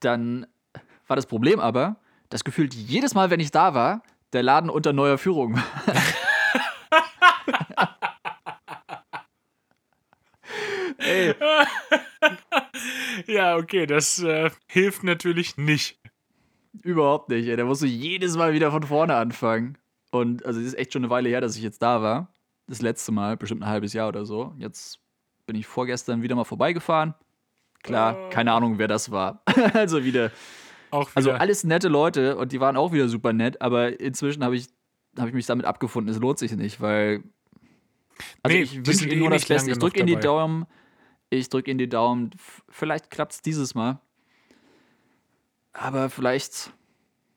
dann 0.00 0.46
war 1.06 1.16
das 1.16 1.26
Problem 1.26 1.60
aber, 1.60 1.96
dass 2.28 2.44
gefühlt 2.44 2.74
jedes 2.74 3.14
Mal, 3.14 3.30
wenn 3.30 3.40
ich 3.40 3.52
da 3.52 3.74
war, 3.74 4.02
der 4.32 4.42
Laden 4.42 4.68
unter 4.68 4.92
neuer 4.92 5.16
Führung 5.16 5.54
war. 5.54 5.64
Ey, 11.08 11.34
Ja, 13.26 13.56
okay, 13.56 13.86
das 13.86 14.22
äh, 14.22 14.50
hilft 14.66 15.02
natürlich 15.04 15.56
nicht. 15.56 15.98
überhaupt 16.82 17.28
nicht. 17.28 17.48
Ey. 17.48 17.56
Da 17.56 17.64
musst 17.64 17.82
du 17.82 17.86
jedes 17.86 18.36
Mal 18.36 18.52
wieder 18.52 18.70
von 18.70 18.82
vorne 18.82 19.14
anfangen. 19.16 19.78
Und 20.10 20.44
also 20.46 20.60
es 20.60 20.66
ist 20.66 20.78
echt 20.78 20.92
schon 20.92 21.02
eine 21.02 21.10
Weile 21.10 21.28
her, 21.28 21.40
dass 21.40 21.56
ich 21.56 21.62
jetzt 21.62 21.82
da 21.82 22.02
war. 22.02 22.32
Das 22.66 22.82
letzte 22.82 23.12
Mal, 23.12 23.36
bestimmt 23.36 23.62
ein 23.62 23.68
halbes 23.68 23.92
Jahr 23.92 24.08
oder 24.08 24.24
so. 24.24 24.54
Jetzt 24.58 25.00
bin 25.46 25.56
ich 25.56 25.66
vorgestern 25.66 26.22
wieder 26.22 26.34
mal 26.34 26.44
vorbeigefahren. 26.44 27.14
Klar, 27.82 28.28
keine 28.30 28.52
Ahnung, 28.52 28.78
wer 28.78 28.88
das 28.88 29.10
war. 29.10 29.42
also 29.72 30.04
wieder 30.04 30.30
Auch 30.90 31.08
wieder. 31.10 31.16
Also 31.16 31.32
alles 31.32 31.64
nette 31.64 31.88
Leute 31.88 32.36
und 32.36 32.52
die 32.52 32.60
waren 32.60 32.76
auch 32.76 32.92
wieder 32.92 33.08
super 33.08 33.32
nett, 33.32 33.60
aber 33.62 34.00
inzwischen 34.00 34.44
habe 34.44 34.56
ich, 34.56 34.66
hab 35.16 35.28
ich 35.28 35.34
mich 35.34 35.46
damit 35.46 35.64
abgefunden, 35.64 36.12
es 36.12 36.20
lohnt 36.20 36.38
sich 36.38 36.52
nicht, 36.52 36.80
weil. 36.80 37.22
Also 38.42 38.56
Nee, 38.56 38.62
ich 38.62 38.76
wünsche 38.86 39.04
ihnen 39.04 39.12
eh 39.12 39.16
nur 39.16 39.30
das 39.30 39.46
Beste. 39.46 39.70
Ich 39.70 39.78
drücke 39.78 40.00
ihnen 40.00 40.08
die. 40.08 40.16
Daumen. 40.16 40.66
Ich 41.30 41.48
drücke 41.48 41.70
ihnen 41.70 41.78
die 41.78 41.88
Daumen. 41.88 42.30
Vielleicht 42.68 43.10
klappt 43.10 43.32
es 43.32 43.42
dieses 43.42 43.74
Mal. 43.74 44.00
Aber 45.72 46.10
vielleicht, 46.10 46.72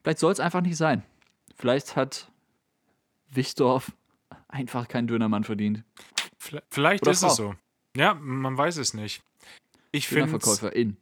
vielleicht 0.01 0.19
soll 0.19 0.31
es 0.31 0.39
einfach 0.39 0.61
nicht 0.61 0.77
sein. 0.77 1.03
Vielleicht 1.55 1.95
hat 1.95 2.31
Wichdorf 3.29 3.91
einfach 4.47 4.87
keinen 4.87 5.07
Dönermann 5.07 5.43
verdient. 5.43 5.83
Vielleicht 6.69 7.03
Oder 7.03 7.11
ist 7.11 7.19
Frau. 7.19 7.27
es 7.27 7.35
so. 7.35 7.55
Ja, 7.95 8.13
man 8.15 8.57
weiß 8.57 8.77
es 8.77 8.93
nicht. 8.93 9.21
Ich 9.91 10.07
finde 10.07 10.27
Dönerverkäuferin. 10.27 10.97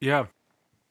ja, 0.00 0.28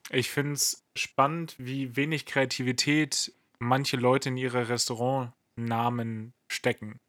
ich 0.10 0.30
finde 0.30 0.54
es 0.54 0.86
spannend, 0.96 1.56
wie 1.58 1.96
wenig 1.96 2.26
Kreativität 2.26 3.34
manche 3.60 3.98
Leute 3.98 4.30
in 4.30 4.38
ihre 4.38 4.70
Restaurantnamen 4.70 6.34
stecken. 6.48 7.00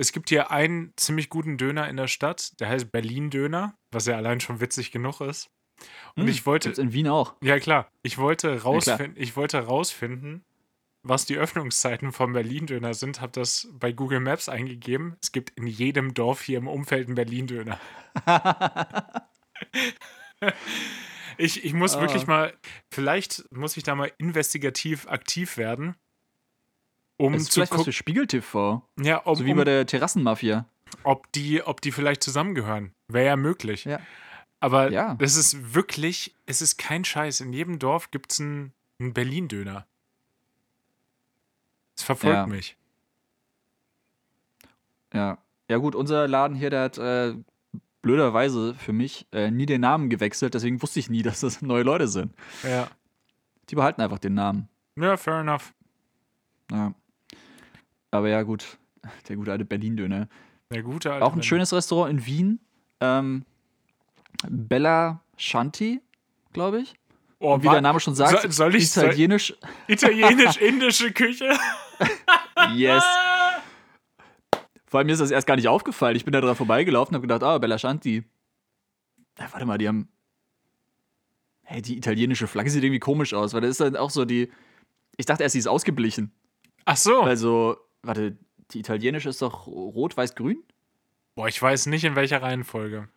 Es 0.00 0.12
gibt 0.12 0.30
hier 0.30 0.50
einen 0.50 0.94
ziemlich 0.96 1.28
guten 1.28 1.58
Döner 1.58 1.86
in 1.88 1.98
der 1.98 2.08
Stadt, 2.08 2.58
der 2.58 2.68
heißt 2.70 2.90
Berlin-Döner, 2.90 3.74
was 3.90 4.06
ja 4.06 4.16
allein 4.16 4.40
schon 4.40 4.58
witzig 4.60 4.92
genug 4.92 5.20
ist. 5.20 5.50
Und 6.16 6.26
ich 6.28 6.46
wollte, 6.46 6.68
Gibt's 6.68 6.78
in 6.78 6.94
Wien 6.94 7.06
auch. 7.08 7.34
ja 7.42 7.58
klar, 7.58 7.86
ich 8.02 8.16
wollte, 8.16 8.62
rausfinden, 8.62 9.14
ich 9.20 9.36
wollte 9.36 9.58
rausfinden, 9.58 10.42
was 11.02 11.26
die 11.26 11.36
Öffnungszeiten 11.36 12.12
vom 12.12 12.32
Berlin-Döner 12.32 12.94
sind, 12.94 13.20
habe 13.20 13.32
das 13.32 13.68
bei 13.72 13.92
Google 13.92 14.20
Maps 14.20 14.48
eingegeben. 14.48 15.16
Es 15.22 15.32
gibt 15.32 15.50
in 15.58 15.66
jedem 15.66 16.14
Dorf 16.14 16.42
hier 16.42 16.56
im 16.58 16.66
Umfeld 16.68 17.06
einen 17.06 17.14
Berlin-Döner. 17.14 17.78
ich, 21.38 21.62
ich 21.64 21.72
muss 21.74 21.96
Ah. 21.96 22.00
wirklich 22.00 22.26
mal, 22.26 22.54
vielleicht 22.90 23.44
muss 23.52 23.76
ich 23.76 23.82
da 23.82 23.94
mal 23.94 24.12
investigativ 24.18 25.06
aktiv 25.08 25.56
werden, 25.56 25.94
um 27.26 27.32
Das 27.34 27.42
ist 27.42 27.48
zu 27.52 27.60
vielleicht 27.60 27.72
was 27.72 27.84
für 27.84 27.92
Spiegel 27.92 28.26
TV. 28.26 28.82
ja, 29.00 29.18
um, 29.18 29.34
So 29.36 29.44
wie 29.44 29.52
um, 29.52 29.58
bei 29.58 29.64
der 29.64 29.86
Terrassenmafia. 29.86 30.66
ob, 31.04 31.30
die, 31.32 31.62
ob 31.62 31.80
die 31.80 31.92
vielleicht 31.92 32.22
zusammengehören. 32.22 32.92
Wäre 33.08 33.26
ja 33.26 33.36
möglich. 33.36 33.84
Ja. 33.84 34.00
Aber 34.60 34.90
Ja. 34.90 35.14
das 35.14 35.36
ist 35.36 35.74
wirklich, 35.74 36.34
es 36.46 36.60
ist 36.62 36.76
kein 36.78 37.04
Scheiß. 37.04 37.40
In 37.40 37.52
jedem 37.52 37.78
Dorf 37.78 38.10
gibt 38.10 38.32
es 38.32 38.40
einen, 38.40 38.72
einen 38.98 39.12
Berlin-Döner. 39.14 39.86
Es 41.96 42.02
verfolgt 42.02 42.34
Ja. 42.36 42.46
mich. 42.46 42.76
Ja. 45.12 45.38
Ja, 45.68 45.76
gut, 45.76 45.94
unser 45.94 46.26
Laden 46.26 46.56
hier, 46.56 46.70
der 46.70 46.82
hat 46.82 46.98
äh, 46.98 47.34
blöderweise 48.02 48.74
für 48.74 48.92
mich 48.92 49.26
äh, 49.32 49.50
nie 49.50 49.66
den 49.66 49.82
Namen 49.82 50.10
gewechselt, 50.10 50.54
deswegen 50.54 50.82
wusste 50.82 50.98
ich 51.00 51.10
nie, 51.10 51.22
dass 51.22 51.40
das 51.40 51.62
neue 51.62 51.82
Leute 51.82 52.08
sind. 52.08 52.34
Ja. 52.62 52.88
Die 53.68 53.74
behalten 53.76 54.00
einfach 54.02 54.18
den 54.18 54.34
Namen. 54.34 54.68
Ja, 54.96 55.16
fair 55.16 55.40
enough. 55.40 55.72
Ja. 56.70 56.92
Aber 58.10 58.28
ja, 58.28 58.42
gut, 58.42 58.78
der 59.28 59.36
gute 59.36 59.52
alte 59.52 59.64
Berlin-Döner. 59.64 60.28
Der 60.70 60.82
gute 60.82 61.12
alte 61.12 61.24
Auch 61.24 61.30
ein 61.30 61.36
Berlin. 61.36 61.42
schönes 61.48 61.72
Restaurant 61.72 62.10
in 62.10 62.26
Wien. 62.26 62.60
Ähm, 63.00 63.44
Bella 64.48 65.22
Shanti, 65.36 66.00
glaube 66.52 66.80
ich. 66.80 66.94
Oh, 67.38 67.58
wie 67.62 67.68
der 67.68 67.80
Name 67.80 68.00
schon 68.00 68.14
sagt, 68.14 68.42
Soll- 68.42 68.52
soll 68.52 68.74
ich- 68.74 68.84
italienisch. 68.94 69.54
Italienisch-indische 69.88 71.12
Küche. 71.12 71.50
Yes. 72.74 73.02
Vor 74.86 74.98
allem 74.98 75.06
mir 75.06 75.14
ist 75.14 75.20
das 75.20 75.30
erst 75.30 75.46
gar 75.46 75.56
nicht 75.56 75.66
aufgefallen. 75.68 76.14
Ich 76.14 76.24
bin 76.26 76.32
da 76.32 76.40
dran 76.42 76.54
vorbeigelaufen 76.54 77.12
und 77.14 77.16
habe 77.16 77.26
gedacht, 77.26 77.42
ah, 77.42 77.56
Bella 77.58 77.78
Shanti. 77.78 78.22
Ja, 79.38 79.48
warte 79.50 79.64
mal, 79.64 79.78
die 79.78 79.88
haben. 79.88 80.08
Hey, 81.62 81.80
die 81.80 81.96
italienische 81.96 82.46
Flagge 82.46 82.68
sieht 82.70 82.84
irgendwie 82.84 82.98
komisch 83.00 83.32
aus, 83.32 83.54
weil 83.54 83.62
das 83.62 83.70
ist 83.70 83.80
dann 83.80 83.96
auch 83.96 84.10
so 84.10 84.24
die. 84.26 84.50
Ich 85.16 85.24
dachte 85.26 85.42
erst, 85.42 85.54
sie 85.54 85.58
ist 85.60 85.68
ausgeblichen. 85.68 86.32
Ach 86.84 86.96
so. 86.98 87.22
Also, 87.22 87.78
warte, 88.02 88.36
die 88.72 88.80
italienische 88.80 89.28
ist 89.28 89.42
doch 89.42 89.66
rot, 89.66 90.16
weiß, 90.16 90.34
grün? 90.34 90.62
Boah, 91.34 91.48
ich 91.48 91.60
weiß 91.60 91.86
nicht, 91.86 92.04
in 92.04 92.16
welcher 92.16 92.42
Reihenfolge. 92.42 93.08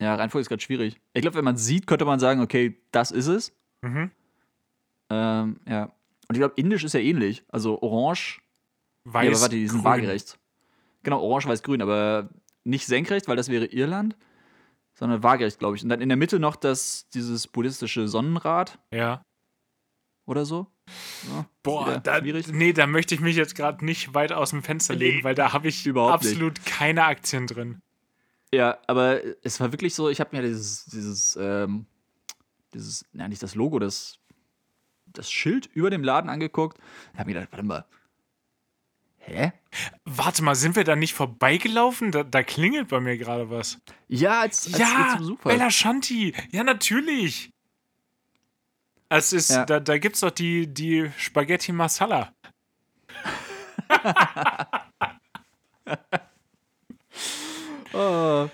Ja, 0.00 0.14
Reihenfolge 0.16 0.42
ist 0.42 0.48
gerade 0.48 0.62
schwierig. 0.62 1.00
Ich 1.12 1.22
glaube, 1.22 1.36
wenn 1.36 1.44
man 1.44 1.56
sieht, 1.56 1.86
könnte 1.86 2.04
man 2.04 2.18
sagen, 2.18 2.40
okay, 2.40 2.76
das 2.90 3.10
ist 3.12 3.28
es. 3.28 3.52
Mhm. 3.82 4.10
Ähm, 5.10 5.60
ja. 5.68 5.84
Und 6.28 6.34
ich 6.34 6.38
glaube, 6.38 6.54
indisch 6.56 6.84
ist 6.84 6.94
ja 6.94 7.00
ähnlich. 7.00 7.44
Also 7.48 7.80
orange. 7.82 8.40
Weiß, 9.04 9.22
nee, 9.24 9.30
aber 9.34 9.40
warte, 9.42 9.56
die 9.56 9.68
sind 9.68 9.78
grün. 9.82 9.84
waagerecht. 9.84 10.38
Genau, 11.02 11.20
orange, 11.20 11.46
weiß, 11.46 11.62
grün, 11.62 11.82
aber 11.82 12.30
nicht 12.64 12.86
senkrecht, 12.86 13.28
weil 13.28 13.36
das 13.36 13.50
wäre 13.50 13.66
Irland, 13.66 14.16
sondern 14.94 15.22
waagerecht, 15.22 15.58
glaube 15.58 15.76
ich. 15.76 15.82
Und 15.82 15.90
dann 15.90 16.00
in 16.00 16.08
der 16.08 16.16
Mitte 16.16 16.38
noch 16.40 16.56
das, 16.56 17.08
dieses 17.10 17.46
buddhistische 17.46 18.08
Sonnenrad 18.08 18.78
Ja. 18.90 19.22
oder 20.24 20.44
so. 20.46 20.66
Ja, 21.30 21.46
Boah, 21.62 21.98
da, 21.98 22.18
schwierig. 22.18 22.48
nee, 22.48 22.72
da 22.72 22.86
möchte 22.86 23.14
ich 23.14 23.20
mich 23.20 23.36
jetzt 23.36 23.54
gerade 23.54 23.84
nicht 23.84 24.12
weit 24.14 24.32
aus 24.32 24.50
dem 24.50 24.62
Fenster 24.62 24.96
Nee, 24.96 25.24
weil 25.24 25.34
da 25.34 25.52
habe 25.52 25.68
ich 25.68 25.86
überhaupt 25.86 26.22
nicht. 26.22 26.32
absolut 26.32 26.64
keine 26.66 27.04
Aktien 27.04 27.46
drin. 27.46 27.80
Ja, 28.52 28.78
aber 28.86 29.20
es 29.42 29.58
war 29.60 29.72
wirklich 29.72 29.94
so, 29.94 30.08
ich 30.08 30.20
habe 30.20 30.36
mir 30.36 30.42
dieses, 30.42 30.84
dieses, 30.86 31.36
ähm, 31.40 31.86
dieses, 32.74 33.04
ja, 33.12 33.26
nicht 33.28 33.42
das 33.42 33.54
Logo, 33.54 33.78
das, 33.78 34.18
das 35.06 35.30
Schild 35.30 35.66
über 35.72 35.90
dem 35.90 36.04
Laden 36.04 36.28
angeguckt. 36.30 36.78
Ich 37.12 37.18
habe 37.18 37.28
mir 37.28 37.34
gedacht, 37.34 37.52
warte 37.52 37.64
mal. 37.64 37.84
Hä? 39.26 39.52
Warte 40.04 40.44
mal, 40.44 40.54
sind 40.54 40.76
wir 40.76 40.84
da 40.84 40.96
nicht 40.96 41.14
vorbeigelaufen? 41.14 42.12
Da, 42.12 42.24
da 42.24 42.42
klingelt 42.42 42.88
bei 42.88 43.00
mir 43.00 43.16
gerade 43.16 43.48
was. 43.48 43.80
Ja, 44.06 44.40
als, 44.42 44.66
als 44.66 44.78
ja. 44.78 45.18
Bella 45.42 45.70
Shanti. 45.70 46.34
Ja, 46.50 46.62
natürlich. 46.62 47.53
Es 49.08 49.32
ist, 49.32 49.50
Ja. 49.50 49.64
da, 49.64 49.80
da 49.80 49.98
gibt's 49.98 50.20
doch 50.20 50.30
die, 50.30 50.66
die 50.66 51.10
Spaghetti 51.18 51.72
Masala. 51.72 52.32
Oh, 57.92 58.48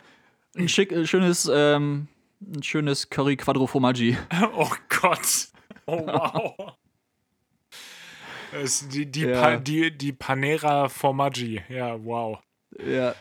ein 0.57 0.69
schick, 0.69 0.93
äh, 0.93 1.07
schönes, 1.07 1.51
ähm, 1.53 2.09
ein 2.43 2.63
schönes 2.63 3.09
Curry 3.09 3.37
Quattro 3.37 3.67
Formaggi. 3.67 4.17
Oh 4.55 4.71
Gott. 5.01 5.49
Oh 5.87 6.07
wow. 6.07 6.73
Es, 8.53 8.89
die, 8.89 9.07
die, 9.07 9.21
Ja. 9.27 9.41
pa, 9.41 9.57
die, 9.59 9.97
die 9.97 10.13
Panera 10.13 10.89
Formaggi. 10.89 11.63
Ja, 11.69 12.05
wow. 12.05 12.41
Ja. 12.85 13.15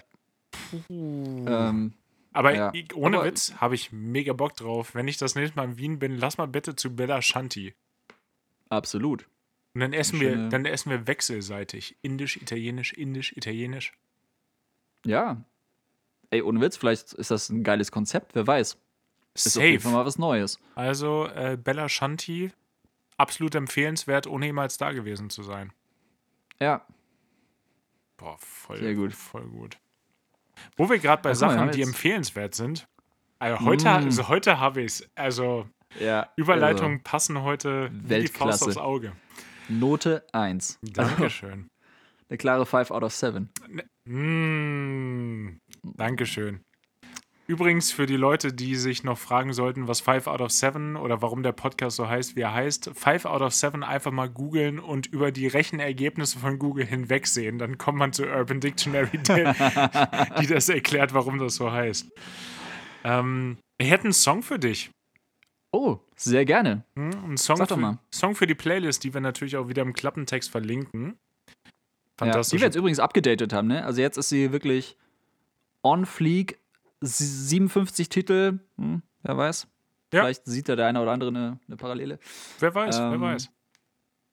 Ähm, 0.90 1.94
Aber 2.32 2.54
Ja. 2.56 2.72
ich, 2.74 2.96
ohne 2.96 3.18
Aber- 3.18 3.26
Witz 3.28 3.54
habe 3.58 3.76
ich 3.76 3.92
mega 3.92 4.34
Bock 4.34 4.56
drauf. 4.56 4.94
Wenn 4.96 5.08
ich 5.08 5.18
das 5.18 5.36
nächste 5.36 5.56
Mal 5.58 5.66
in 5.66 5.78
Wien 5.78 6.00
bin, 6.00 6.16
lass 6.18 6.38
mal 6.38 6.48
bitte 6.48 6.76
zu 6.76 6.96
Bella 6.96 7.22
Shanti. 7.22 7.74
absolut. 8.70 9.28
Und 9.74 9.82
dann 9.82 9.94
essen, 9.94 10.20
Schöne- 10.20 10.44
wir, 10.44 10.50
dann 10.50 10.66
essen 10.66 10.90
wir 10.90 11.06
wechselseitig. 11.08 11.96
Indisch, 12.02 12.38
italienisch, 12.38 12.94
indisch, 12.94 13.32
italienisch. 13.38 13.94
Ja. 15.06 15.44
Ey, 16.32 16.42
ohne 16.42 16.60
Witz, 16.62 16.78
vielleicht 16.78 17.14
ist 17.14 17.32
das 17.32 17.50
ein 17.50 17.64
geiles 17.64 17.92
Konzept, 17.92 18.36
wer 18.36 18.46
weiß. 18.46 18.78
Ist 19.36 19.58
auf 19.58 19.64
jeden 19.64 19.80
Fall 19.80 19.92
Safe. 19.92 20.02
mal 20.02 20.06
was 20.06 20.18
Neues. 20.18 20.60
Also 20.76 21.26
äh, 21.28 21.56
Bella 21.56 21.88
Shanti, 21.88 22.52
absolut 23.18 23.56
empfehlenswert, 23.56 24.28
ohne 24.28 24.48
jemals 24.48 24.78
da 24.78 24.92
gewesen 24.92 25.30
zu 25.30 25.44
sein. 25.44 25.72
Ja. 26.60 26.86
Boah, 28.18 28.38
voll 28.40 28.78
Sehr 28.78 28.96
gut. 28.96 29.14
Voll 29.14 29.48
gut. 29.48 29.78
Wo 30.78 30.90
wir 30.90 31.00
gerade 31.00 31.22
bei 31.22 31.30
wir 31.30 31.36
Sachen, 31.36 31.72
die 31.72 31.82
empfehlenswert 31.82 32.56
sind. 32.56 32.88
Also 33.40 33.64
heute, 33.66 33.86
Mm. 33.86 33.88
also 33.88 34.28
heute 34.28 34.60
habe 34.60 34.82
ich 34.82 34.88
es. 34.88 35.10
Also 35.16 35.68
Ja. 36.00 36.30
Überleitungen 36.36 37.02
passen 37.04 37.42
heute 37.42 37.90
wie 37.94 38.22
die 38.22 38.28
Faust 38.28 38.64
aufs 38.64 38.78
Auge. 38.78 39.08
Also, 39.10 39.74
Note 39.80 40.26
1. 40.34 40.78
Dankeschön. 40.82 41.68
Eine 42.30 42.38
klare 42.38 42.66
5 42.66 42.92
out 42.92 43.04
of 43.04 43.14
7. 43.14 43.50
Mm, 44.06 45.60
Dankeschön. 45.84 46.62
Übrigens 47.50 47.92
für 47.92 48.06
die 48.06 48.16
Leute, 48.16 48.54
die 48.54 48.76
sich 48.76 49.04
noch 49.04 49.18
fragen 49.18 49.54
sollten, 49.54 49.88
was 49.88 50.02
5 50.02 50.28
out 50.28 50.40
of 50.40 50.52
7 50.52 50.96
oder 50.96 51.24
warum 51.24 51.42
der 51.42 51.52
Podcast 51.52 51.96
so 51.96 52.08
heißt, 52.08 52.36
wie 52.36 52.42
er 52.42 52.54
heißt, 52.54 52.92
5 52.94 53.26
out 53.26 53.42
of 53.42 53.56
7 53.56 53.84
einfach 53.84 54.12
mal 54.12 54.30
googeln 54.30 54.78
und 54.78 55.08
über 55.08 55.32
die 55.32 55.48
Rechenergebnisse 55.48 56.38
von 56.38 56.60
Google 56.60 56.86
hinwegsehen. 56.86 57.58
Dann 57.58 57.80
kommt 57.80 57.98
man 57.98 58.14
zu 58.14 58.28
Urban 58.28 58.60
Dictionary, 58.60 59.18
die, 59.18 60.42
die 60.42 60.46
das 60.46 60.70
erklärt, 60.70 61.16
warum 61.16 61.40
das 61.40 61.56
so 61.56 61.72
heißt. 61.72 62.12
Ähm, 63.04 63.58
ich 63.80 63.90
hätte 63.90 64.04
einen 64.04 64.14
Song 64.14 64.44
für 64.44 64.60
dich. 64.60 64.92
Oh, 65.72 65.98
sehr 66.16 66.46
gerne. 66.46 66.84
Hm? 66.96 67.32
Ein 67.32 67.38
Song 67.38 67.58
Sag 67.58 67.70
doch 67.70 67.78
für, 67.78 67.82
mal. 67.82 67.98
Song 68.14 68.36
für 68.36 68.46
die 68.46 68.54
Playlist, 68.54 69.04
die 69.04 69.12
wir 69.12 69.22
natürlich 69.22 69.58
auch 69.58 69.70
wieder 69.70 69.82
im 69.82 69.94
Klappentext 69.94 70.52
verlinken. 70.52 71.04
Ja, 71.04 71.16
die 71.56 72.16
Fantastisch. 72.16 72.62
wir 72.62 72.68
jetzt 72.68 72.76
übrigens 72.76 73.00
abgedatet 73.00 73.54
haben, 73.54 73.70
ne? 73.70 73.84
Also 73.84 74.02
jetzt 74.02 74.18
ist 74.18 74.30
sie 74.30 74.52
wirklich 74.52 74.98
on 75.82 76.06
fleek, 76.06 76.60
57 77.02 78.10
Titel, 78.10 78.60
hm, 78.78 79.02
wer 79.24 79.38
weiß. 79.38 79.68
Ja. 80.14 80.22
Vielleicht 80.24 80.46
sieht 80.46 80.68
da 80.70 80.76
der 80.76 80.88
eine 80.88 81.02
oder 81.02 81.12
andere 81.12 81.30
eine, 81.30 81.60
eine 81.68 81.78
Parallele. 81.78 82.20
Wer 82.60 82.74
weiß, 82.74 82.98
wer 83.00 83.12
Ähm, 83.14 83.22
weiß. 83.22 83.50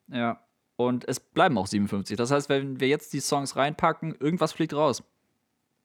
Ja. 0.08 0.42
Und 0.76 1.06
es 1.08 1.20
bleiben 1.20 1.56
auch 1.58 1.66
57. 1.66 2.16
Das 2.16 2.30
heißt, 2.30 2.48
wenn 2.48 2.80
wir 2.80 2.88
jetzt 2.88 3.12
die 3.12 3.20
Songs 3.20 3.56
reinpacken, 3.56 4.14
irgendwas 4.14 4.52
fliegt 4.52 4.74
raus. 4.74 5.02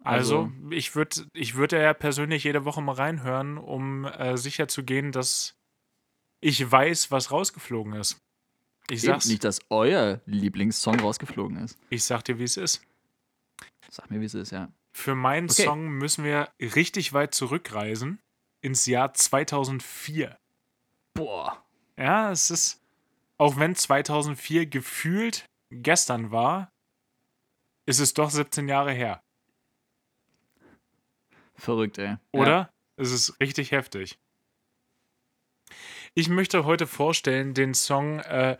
Also, 0.04 0.52
ich 0.72 0.96
würde 0.96 1.28
ich 1.34 1.56
würd 1.56 1.74
ja 1.74 1.94
persönlich 1.94 2.44
jede 2.44 2.66
Woche 2.66 2.82
mal 2.82 2.96
reinhören, 2.96 3.58
um 3.60 4.06
äh, 4.06 4.36
sicher 4.36 4.68
zu 4.68 4.84
gehen, 4.84 5.12
dass 5.12 5.56
ich 6.40 6.70
weiß, 6.70 7.12
was 7.12 7.32
rausgeflogen 7.32 7.94
ist. 7.94 8.18
Ich 8.90 9.04
Eben 9.04 9.14
sag's, 9.14 9.28
nicht, 9.28 9.44
dass 9.44 9.60
euer 9.70 10.20
Lieblingssong 10.26 11.00
rausgeflogen 11.00 11.58
ist. 11.58 11.78
ich 11.90 12.04
sag 12.04 12.24
dir, 12.24 12.40
wie 12.40 12.46
es 12.46 12.58
ist. 12.58 12.82
Sag 13.90 14.10
mir, 14.10 14.20
wie 14.22 14.26
es 14.26 14.34
ist, 14.34 14.52
ja. 14.52 14.70
Für 14.94 15.16
meinen 15.16 15.50
Okay. 15.50 15.64
Song 15.66 15.90
müssen 15.90 16.24
wir 16.24 16.50
richtig 16.60 17.14
weit 17.14 17.34
zurückreisen 17.34 18.20
ins 18.62 18.86
Jahr 18.86 19.14
2004. 19.14 20.38
Boah. 21.14 21.64
Ja, 21.98 22.32
es 22.32 22.52
ist, 22.52 22.82
auch 23.38 23.58
wenn 23.58 23.76
2004 23.76 24.66
gefühlt 24.68 25.46
gestern 25.72 26.32
war, 26.32 26.70
ist 27.86 28.00
es 28.00 28.14
doch 28.14 28.30
17 28.30 28.68
Jahre 28.68 28.92
her, 28.92 29.22
Verrückt, 31.56 31.98
ey. 31.98 32.18
oder? 32.32 32.72
Es 32.98 33.12
ist 33.12 33.40
richtig 33.40 33.72
heftig. 33.72 34.18
Ich 36.14 36.28
möchte 36.28 36.66
heute 36.66 36.88
vorstellen 36.88 37.54
den 37.54 37.74
Song 37.74 38.20
äh, 38.20 38.58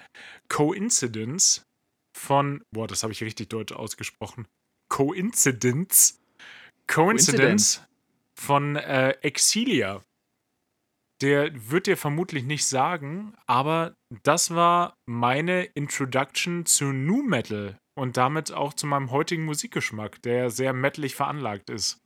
Coincidence 0.50 1.64
von, 2.16 2.64
boah, 2.72 2.88
das 2.88 3.04
habe 3.04 3.12
ich 3.14 3.24
richtig 3.24 3.50
deutsch 3.50 3.74
ausgesprochen. 3.74 4.48
Coincidence. 4.90 6.21
Coincidence 6.92 7.84
von 8.36 8.76
äh, 8.76 9.12
Exilia. 9.22 10.04
Der 11.22 11.52
wird 11.70 11.88
dir 11.88 11.98
vermutlich 11.98 12.44
nicht 12.44 12.66
sagen, 12.66 13.36
aber 13.46 13.96
das 14.24 14.56
war 14.56 14.98
meine 15.06 15.64
Introduction 15.64 16.66
zu 16.66 16.86
Nu 16.86 17.22
Metal 17.22 17.78
und 17.96 18.18
damit 18.18 18.52
auch 18.52 18.74
zu 18.74 18.88
meinem 18.88 19.12
heutigen 19.12 19.46
Musikgeschmack, 19.46 20.22
der 20.24 20.50
sehr 20.50 20.74
metalig 20.74 21.16
veranlagt 21.16 21.70
ist. 21.70 22.00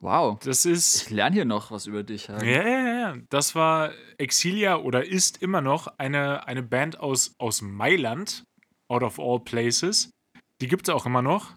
Wow. 0.00 0.38
Das 0.40 0.64
ist. 0.64 1.02
Ich 1.02 1.10
lerne 1.10 1.34
hier 1.34 1.44
noch 1.44 1.70
was 1.70 1.86
über 1.86 2.02
dich. 2.02 2.28
Ja, 2.28 2.42
ja, 2.42 2.88
ja. 2.88 3.16
Das 3.30 3.54
war 3.54 3.92
Exilia 4.18 4.76
oder 4.76 5.06
ist 5.06 5.42
immer 5.42 5.60
noch 5.60 5.86
eine, 5.98 6.46
eine 6.46 6.62
Band 6.62 7.00
aus, 7.00 7.34
aus 7.38 7.62
Mailand, 7.62 8.44
out 8.88 9.02
of 9.02 9.18
all 9.18 9.40
places. 9.40 10.10
Die 10.60 10.68
gibt 10.68 10.88
es 10.88 10.94
auch 10.94 11.06
immer 11.06 11.22
noch. 11.22 11.56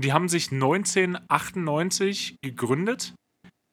Die 0.00 0.12
haben 0.12 0.28
sich 0.28 0.52
1998 0.52 2.36
gegründet, 2.42 3.14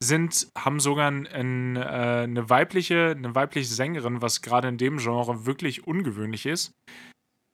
sind, 0.02 0.48
haben 0.58 0.80
sogar 0.80 1.10
ein, 1.12 1.28
ein, 1.28 1.76
äh, 1.76 1.80
eine, 2.24 2.50
weibliche, 2.50 3.12
eine 3.12 3.36
weibliche 3.36 3.68
Sängerin, 3.74 4.22
was 4.22 4.42
gerade 4.42 4.68
in 4.68 4.78
dem 4.78 4.98
Genre 4.98 5.46
wirklich 5.46 5.86
ungewöhnlich 5.88 6.46
ist. 6.46 6.72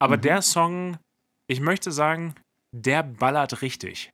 Aber 0.00 0.16
Mhm. 0.16 0.20
der 0.22 0.42
Song, 0.42 0.96
ich 1.48 1.60
möchte 1.60 1.92
sagen, 1.92 2.34
der 2.74 3.02
ballert 3.02 3.62
richtig. 3.62 4.10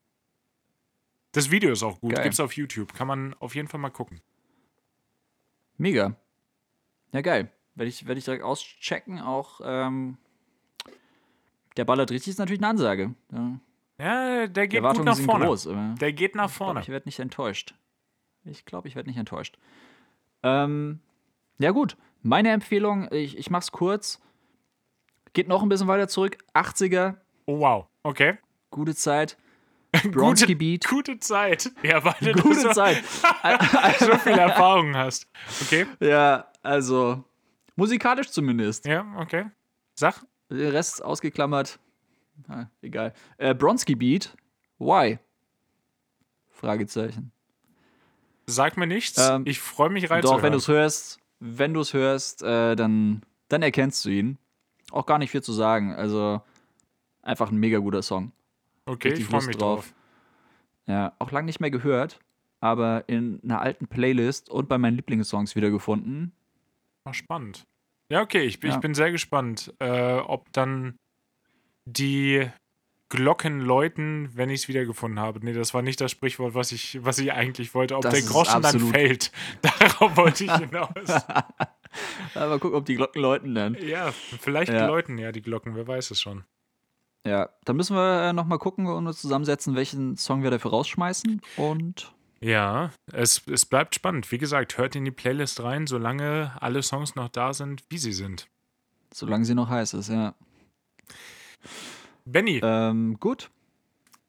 Das 1.33 1.51
Video 1.51 1.71
ist 1.73 1.83
auch 1.83 2.01
gut, 2.01 2.15
Geil. 2.15 2.25
gibt's 2.25 2.41
auf 2.41 2.55
YouTube, 2.55 2.93
kann 2.95 3.07
man 3.07 3.35
auf 3.35 3.55
jeden 3.55 3.69
Fall 3.69 3.81
mal 3.81 3.91
gucken. 3.91 4.21
Mega. 5.77 6.17
Ja, 7.13 7.21
geil. 7.21 7.51
Werde 7.75 7.89
ich, 7.89 8.07
werd 8.07 8.19
ich 8.19 8.25
direkt 8.25 8.43
auschecken. 8.43 9.21
Auch 9.21 9.61
ähm, 9.63 10.19
der 11.77 11.85
ballert 11.85 12.11
richtig 12.11 12.33
ist 12.33 12.39
natürlich 12.39 12.61
eine 12.61 12.69
Ansage. 12.69 13.15
Ja, 13.33 13.61
Ja, 14.01 14.47
der 14.47 14.69
geht 14.69 14.83
gut 14.83 15.05
nach 15.05 15.19
vorne. 15.19 15.47
groß. 15.47 15.69
Der 16.01 16.13
geht 16.13 16.35
nach 16.35 16.51
ich 16.51 16.57
glaube, 16.57 16.67
vorne. 16.67 16.81
ich 16.81 16.89
werde 16.89 17.09
nicht 17.09 17.19
enttäuscht. 17.19 17.75
Ich 18.45 18.65
glaube, 18.65 18.89
ich 18.89 18.95
werde 18.95 19.09
nicht 19.09 19.19
enttäuscht. 19.19 19.59
Ähm, 20.43 21.01
ja, 21.59 21.73
gut. 21.73 21.97
Meine 22.23 22.51
Empfehlung, 22.51 23.09
ich, 23.13 23.37
ich 23.37 23.51
mach's 23.51 23.73
kurz. 23.73 24.21
Geht 25.33 25.49
noch 25.49 25.63
ein 25.63 25.69
bisschen 25.69 25.89
weiter 25.89 26.09
zurück. 26.09 26.39
80er, 26.55 27.17
Oh, 27.47 27.61
wow. 27.61 27.87
Okay. 28.03 28.39
gute 28.71 28.95
Zeit. 28.95 29.37
Bronski 30.11 30.55
Beat. 30.55 30.87
Gute 30.87 31.19
Zeit. 31.19 31.71
Ja, 31.83 32.05
weil 32.05 32.15
du 32.21 32.43
Gute 32.43 32.61
so, 32.61 32.73
Zeit. 32.73 33.03
so 33.99 34.17
viel 34.19 34.33
Erfahrung 34.39 34.95
hast. 34.95 35.27
Okay. 35.63 35.87
Ja, 36.01 36.47
also 36.63 37.25
musikalisch 37.75 38.31
zumindest. 38.31 38.85
Ja, 38.85 39.07
okay. 39.17 39.47
Sag. 39.95 40.23
Der 40.51 40.73
Rest 40.75 41.03
ausgeklammert. 41.03 41.79
Ah, 42.47 42.67
egal. 42.83 43.13
Äh, 43.37 43.55
Bronski 43.55 43.95
Beat. 43.95 44.37
Why? 44.79 45.19
Fragezeichen. 46.51 47.33
Sag 48.47 48.77
mir 48.77 48.87
nichts. 48.87 49.19
Ähm, 49.19 49.43
ich 49.47 49.61
freue 49.61 49.91
mich 49.91 50.07
Doch, 50.09 50.43
wenn 50.43 50.53
du 50.53 50.59
es 50.59 50.69
hörst, 50.69 51.19
wenn 51.41 51.75
du 51.75 51.81
es 51.81 51.93
hörst, 51.93 52.43
äh, 52.43 52.75
dann, 52.77 53.23
dann 53.49 53.63
erkennst 53.63 54.05
du 54.05 54.11
ihn. 54.11 54.39
Auch 54.91 55.05
gar 55.07 55.19
nicht 55.19 55.31
viel 55.31 55.43
zu 55.43 55.53
sagen. 55.53 55.95
Also 55.95 56.41
einfach 57.23 57.51
ein 57.51 57.59
mega 57.59 57.79
guter 57.79 58.03
Song. 58.03 58.33
Okay, 58.87 59.09
ich 59.09 59.13
richtig 59.15 59.27
freue 59.27 59.37
Lust 59.37 59.47
mich 59.49 59.57
drauf. 59.57 59.87
drauf. 59.87 59.95
Ja, 60.87 61.13
auch 61.19 61.31
lange 61.31 61.45
nicht 61.47 61.61
mehr 61.61 61.71
gehört, 61.71 62.21
aber 62.61 63.05
in 63.09 63.41
einer 63.45 63.61
alten 63.61 63.87
Playlist 63.87 64.49
und 64.49 64.69
bei 64.71 64.79
meinen 64.79 64.97
Lieblingssongs 64.97 65.55
wiedergefunden. 65.55 66.33
War 67.05 67.13
spannend. 67.13 67.67
Ja, 68.11 68.23
okay, 68.23 68.45
ich, 68.45 68.59
bin- 68.61 68.71
Ja. 68.71 68.77
ich 68.77 68.81
bin 68.81 68.95
sehr 68.95 69.13
gespannt, 69.13 69.75
äh, 69.81 70.15
ob 70.17 70.51
dann 70.55 70.97
die 71.93 72.49
Glocken 73.11 73.61
läuten, 73.61 74.29
wenn 74.35 74.51
ich 74.51 74.63
es 74.63 74.69
wiedergefunden 74.69 75.19
habe. 75.19 75.41
Nee, 75.43 75.55
das 75.55 75.73
war 75.73 75.81
nicht 75.83 76.01
das 76.01 76.11
Sprichwort, 76.11 76.55
was 76.55 76.73
ich, 76.73 77.03
was 77.05 77.19
ich 77.19 77.33
eigentlich 77.33 77.75
wollte. 77.75 77.97
Ob 77.97 78.03
Das 78.03 78.13
der 78.13 78.23
Groschen 78.23 78.61
dann 78.63 78.81
fällt. 78.81 79.33
Darauf 79.63 80.17
wollte 80.17 80.45
ich 80.45 80.53
hinaus. 80.55 80.91
Aber 82.35 82.59
guck, 82.59 82.75
ob 82.75 82.85
die 82.85 82.97
Glocken 82.97 83.23
läuten 83.23 83.55
dann. 83.55 83.75
ja, 83.75 84.13
vielleicht 84.13 84.71
Ja. 84.73 84.87
läuten 84.87 85.17
ja 85.17 85.33
die 85.33 85.41
Glocken, 85.41 85.75
wer 85.75 85.87
weiß 85.87 86.11
es 86.11 86.21
schon. 86.21 86.45
Ja, 87.27 87.49
dann 87.65 87.77
müssen 87.77 87.97
wir 87.97 88.29
äh, 88.29 88.33
nochmal 88.33 88.59
gucken 88.59 88.87
und 88.87 89.07
uns 89.07 89.21
zusammensetzen, 89.21 89.75
welchen 89.75 90.17
Song 90.17 90.43
wir 90.43 90.51
dafür 90.51 90.71
rausschmeißen. 90.71 91.41
Und 91.57 92.13
Ja, 92.41 92.91
es, 93.13 93.43
es 93.49 93.65
bleibt 93.67 93.95
spannend. 93.95 94.31
Wie 94.31 94.39
gesagt, 94.39 94.77
hört 94.79 94.95
in 94.97 95.05
die 95.07 95.11
Playlist 95.11 95.63
rein, 95.63 95.87
solange 95.87 96.53
alle 96.61 96.83
Songs 96.83 97.15
noch 97.17 97.29
da 97.31 97.55
sind, 97.55 97.85
wie 97.89 97.99
sie 97.99 98.13
sind. 98.13 98.49
solange 99.13 99.45
sie 99.47 99.55
noch 99.55 99.69
heiß 99.71 99.95
ist, 99.95 100.11
ja. 100.11 100.35
Benny, 102.25 102.61
Ähm, 102.63 103.19
gut, 103.21 103.51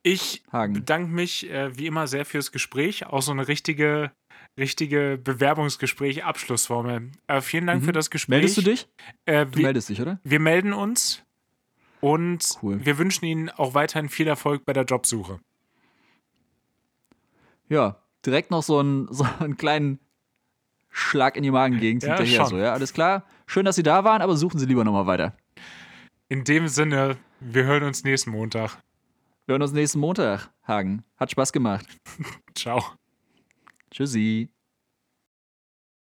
ich 0.04 0.44
Hagen. 0.52 0.74
bedanke 0.74 1.12
mich 1.12 1.50
äh, 1.50 1.78
wie 1.78 1.88
immer 1.88 2.08
sehr 2.08 2.26
fürs 2.26 2.52
Gespräch. 2.52 3.06
Auch 3.06 3.22
so 3.22 3.32
eine 3.32 3.48
richtige, 3.48 4.12
richtige 4.58 5.20
Bewerbungsgespräch, 5.22 6.24
Abschlussformel. 6.24 7.12
Äh, 7.28 7.42
vielen 7.42 7.68
Dank 7.68 7.82
Mhm. 7.82 7.86
für 7.86 7.92
das 7.92 8.10
Gespräch. 8.10 8.30
Meldest 8.30 8.58
du 8.58 8.62
dich? 8.62 8.88
Äh, 9.26 9.46
Du 9.46 9.58
wir, 9.58 9.64
meldest 9.66 9.90
dich, 9.90 10.02
oder? 10.02 10.20
wir 10.24 10.40
melden 10.40 10.72
uns 10.74 11.24
und 12.00 12.46
Cool. 12.64 12.84
wir 12.86 12.98
wünschen 12.98 13.26
Ihnen 13.26 13.50
auch 13.50 13.74
weiterhin 13.74 14.08
viel 14.08 14.28
Erfolg 14.28 14.64
bei 14.66 14.72
der 14.74 14.86
Jobsuche. 14.86 15.40
Ja, 17.68 17.98
direkt 18.26 18.52
noch 18.52 18.64
so 18.64 18.80
einen, 18.80 19.08
so 19.14 19.26
einen 19.40 19.58
kleinen 19.58 20.00
Schlag 20.90 21.36
in 21.36 21.44
die 21.44 21.52
Magengegend 21.52 22.04
Ja, 22.04 22.16
hinterher. 22.18 22.38
schon. 22.38 22.48
So, 22.48 22.58
ja, 22.58 22.72
alles 22.74 22.94
klar. 22.94 23.26
Schön, 23.46 23.66
dass 23.66 23.76
Sie 23.76 23.84
da 23.84 24.04
waren, 24.04 24.22
aber 24.22 24.38
suchen 24.38 24.60
Sie 24.60 24.66
lieber 24.66 24.84
nochmal 24.84 25.06
weiter. 25.08 25.36
In 26.32 26.44
dem 26.44 26.68
Sinne, 26.68 27.18
wir 27.40 27.64
hören 27.64 27.82
uns 27.82 28.04
nächsten 28.04 28.30
Montag. 28.30 28.78
Wir 29.48 29.54
hören 29.54 29.64
uns 29.64 29.72
nächsten 29.72 30.00
Montag, 30.00 30.52
Hagen. 30.62 31.04
Hat 31.18 31.32
Spaß 31.32 31.52
gemacht. 31.52 31.88
Ciao. 32.56 32.84
Tschüssi. 33.90 34.48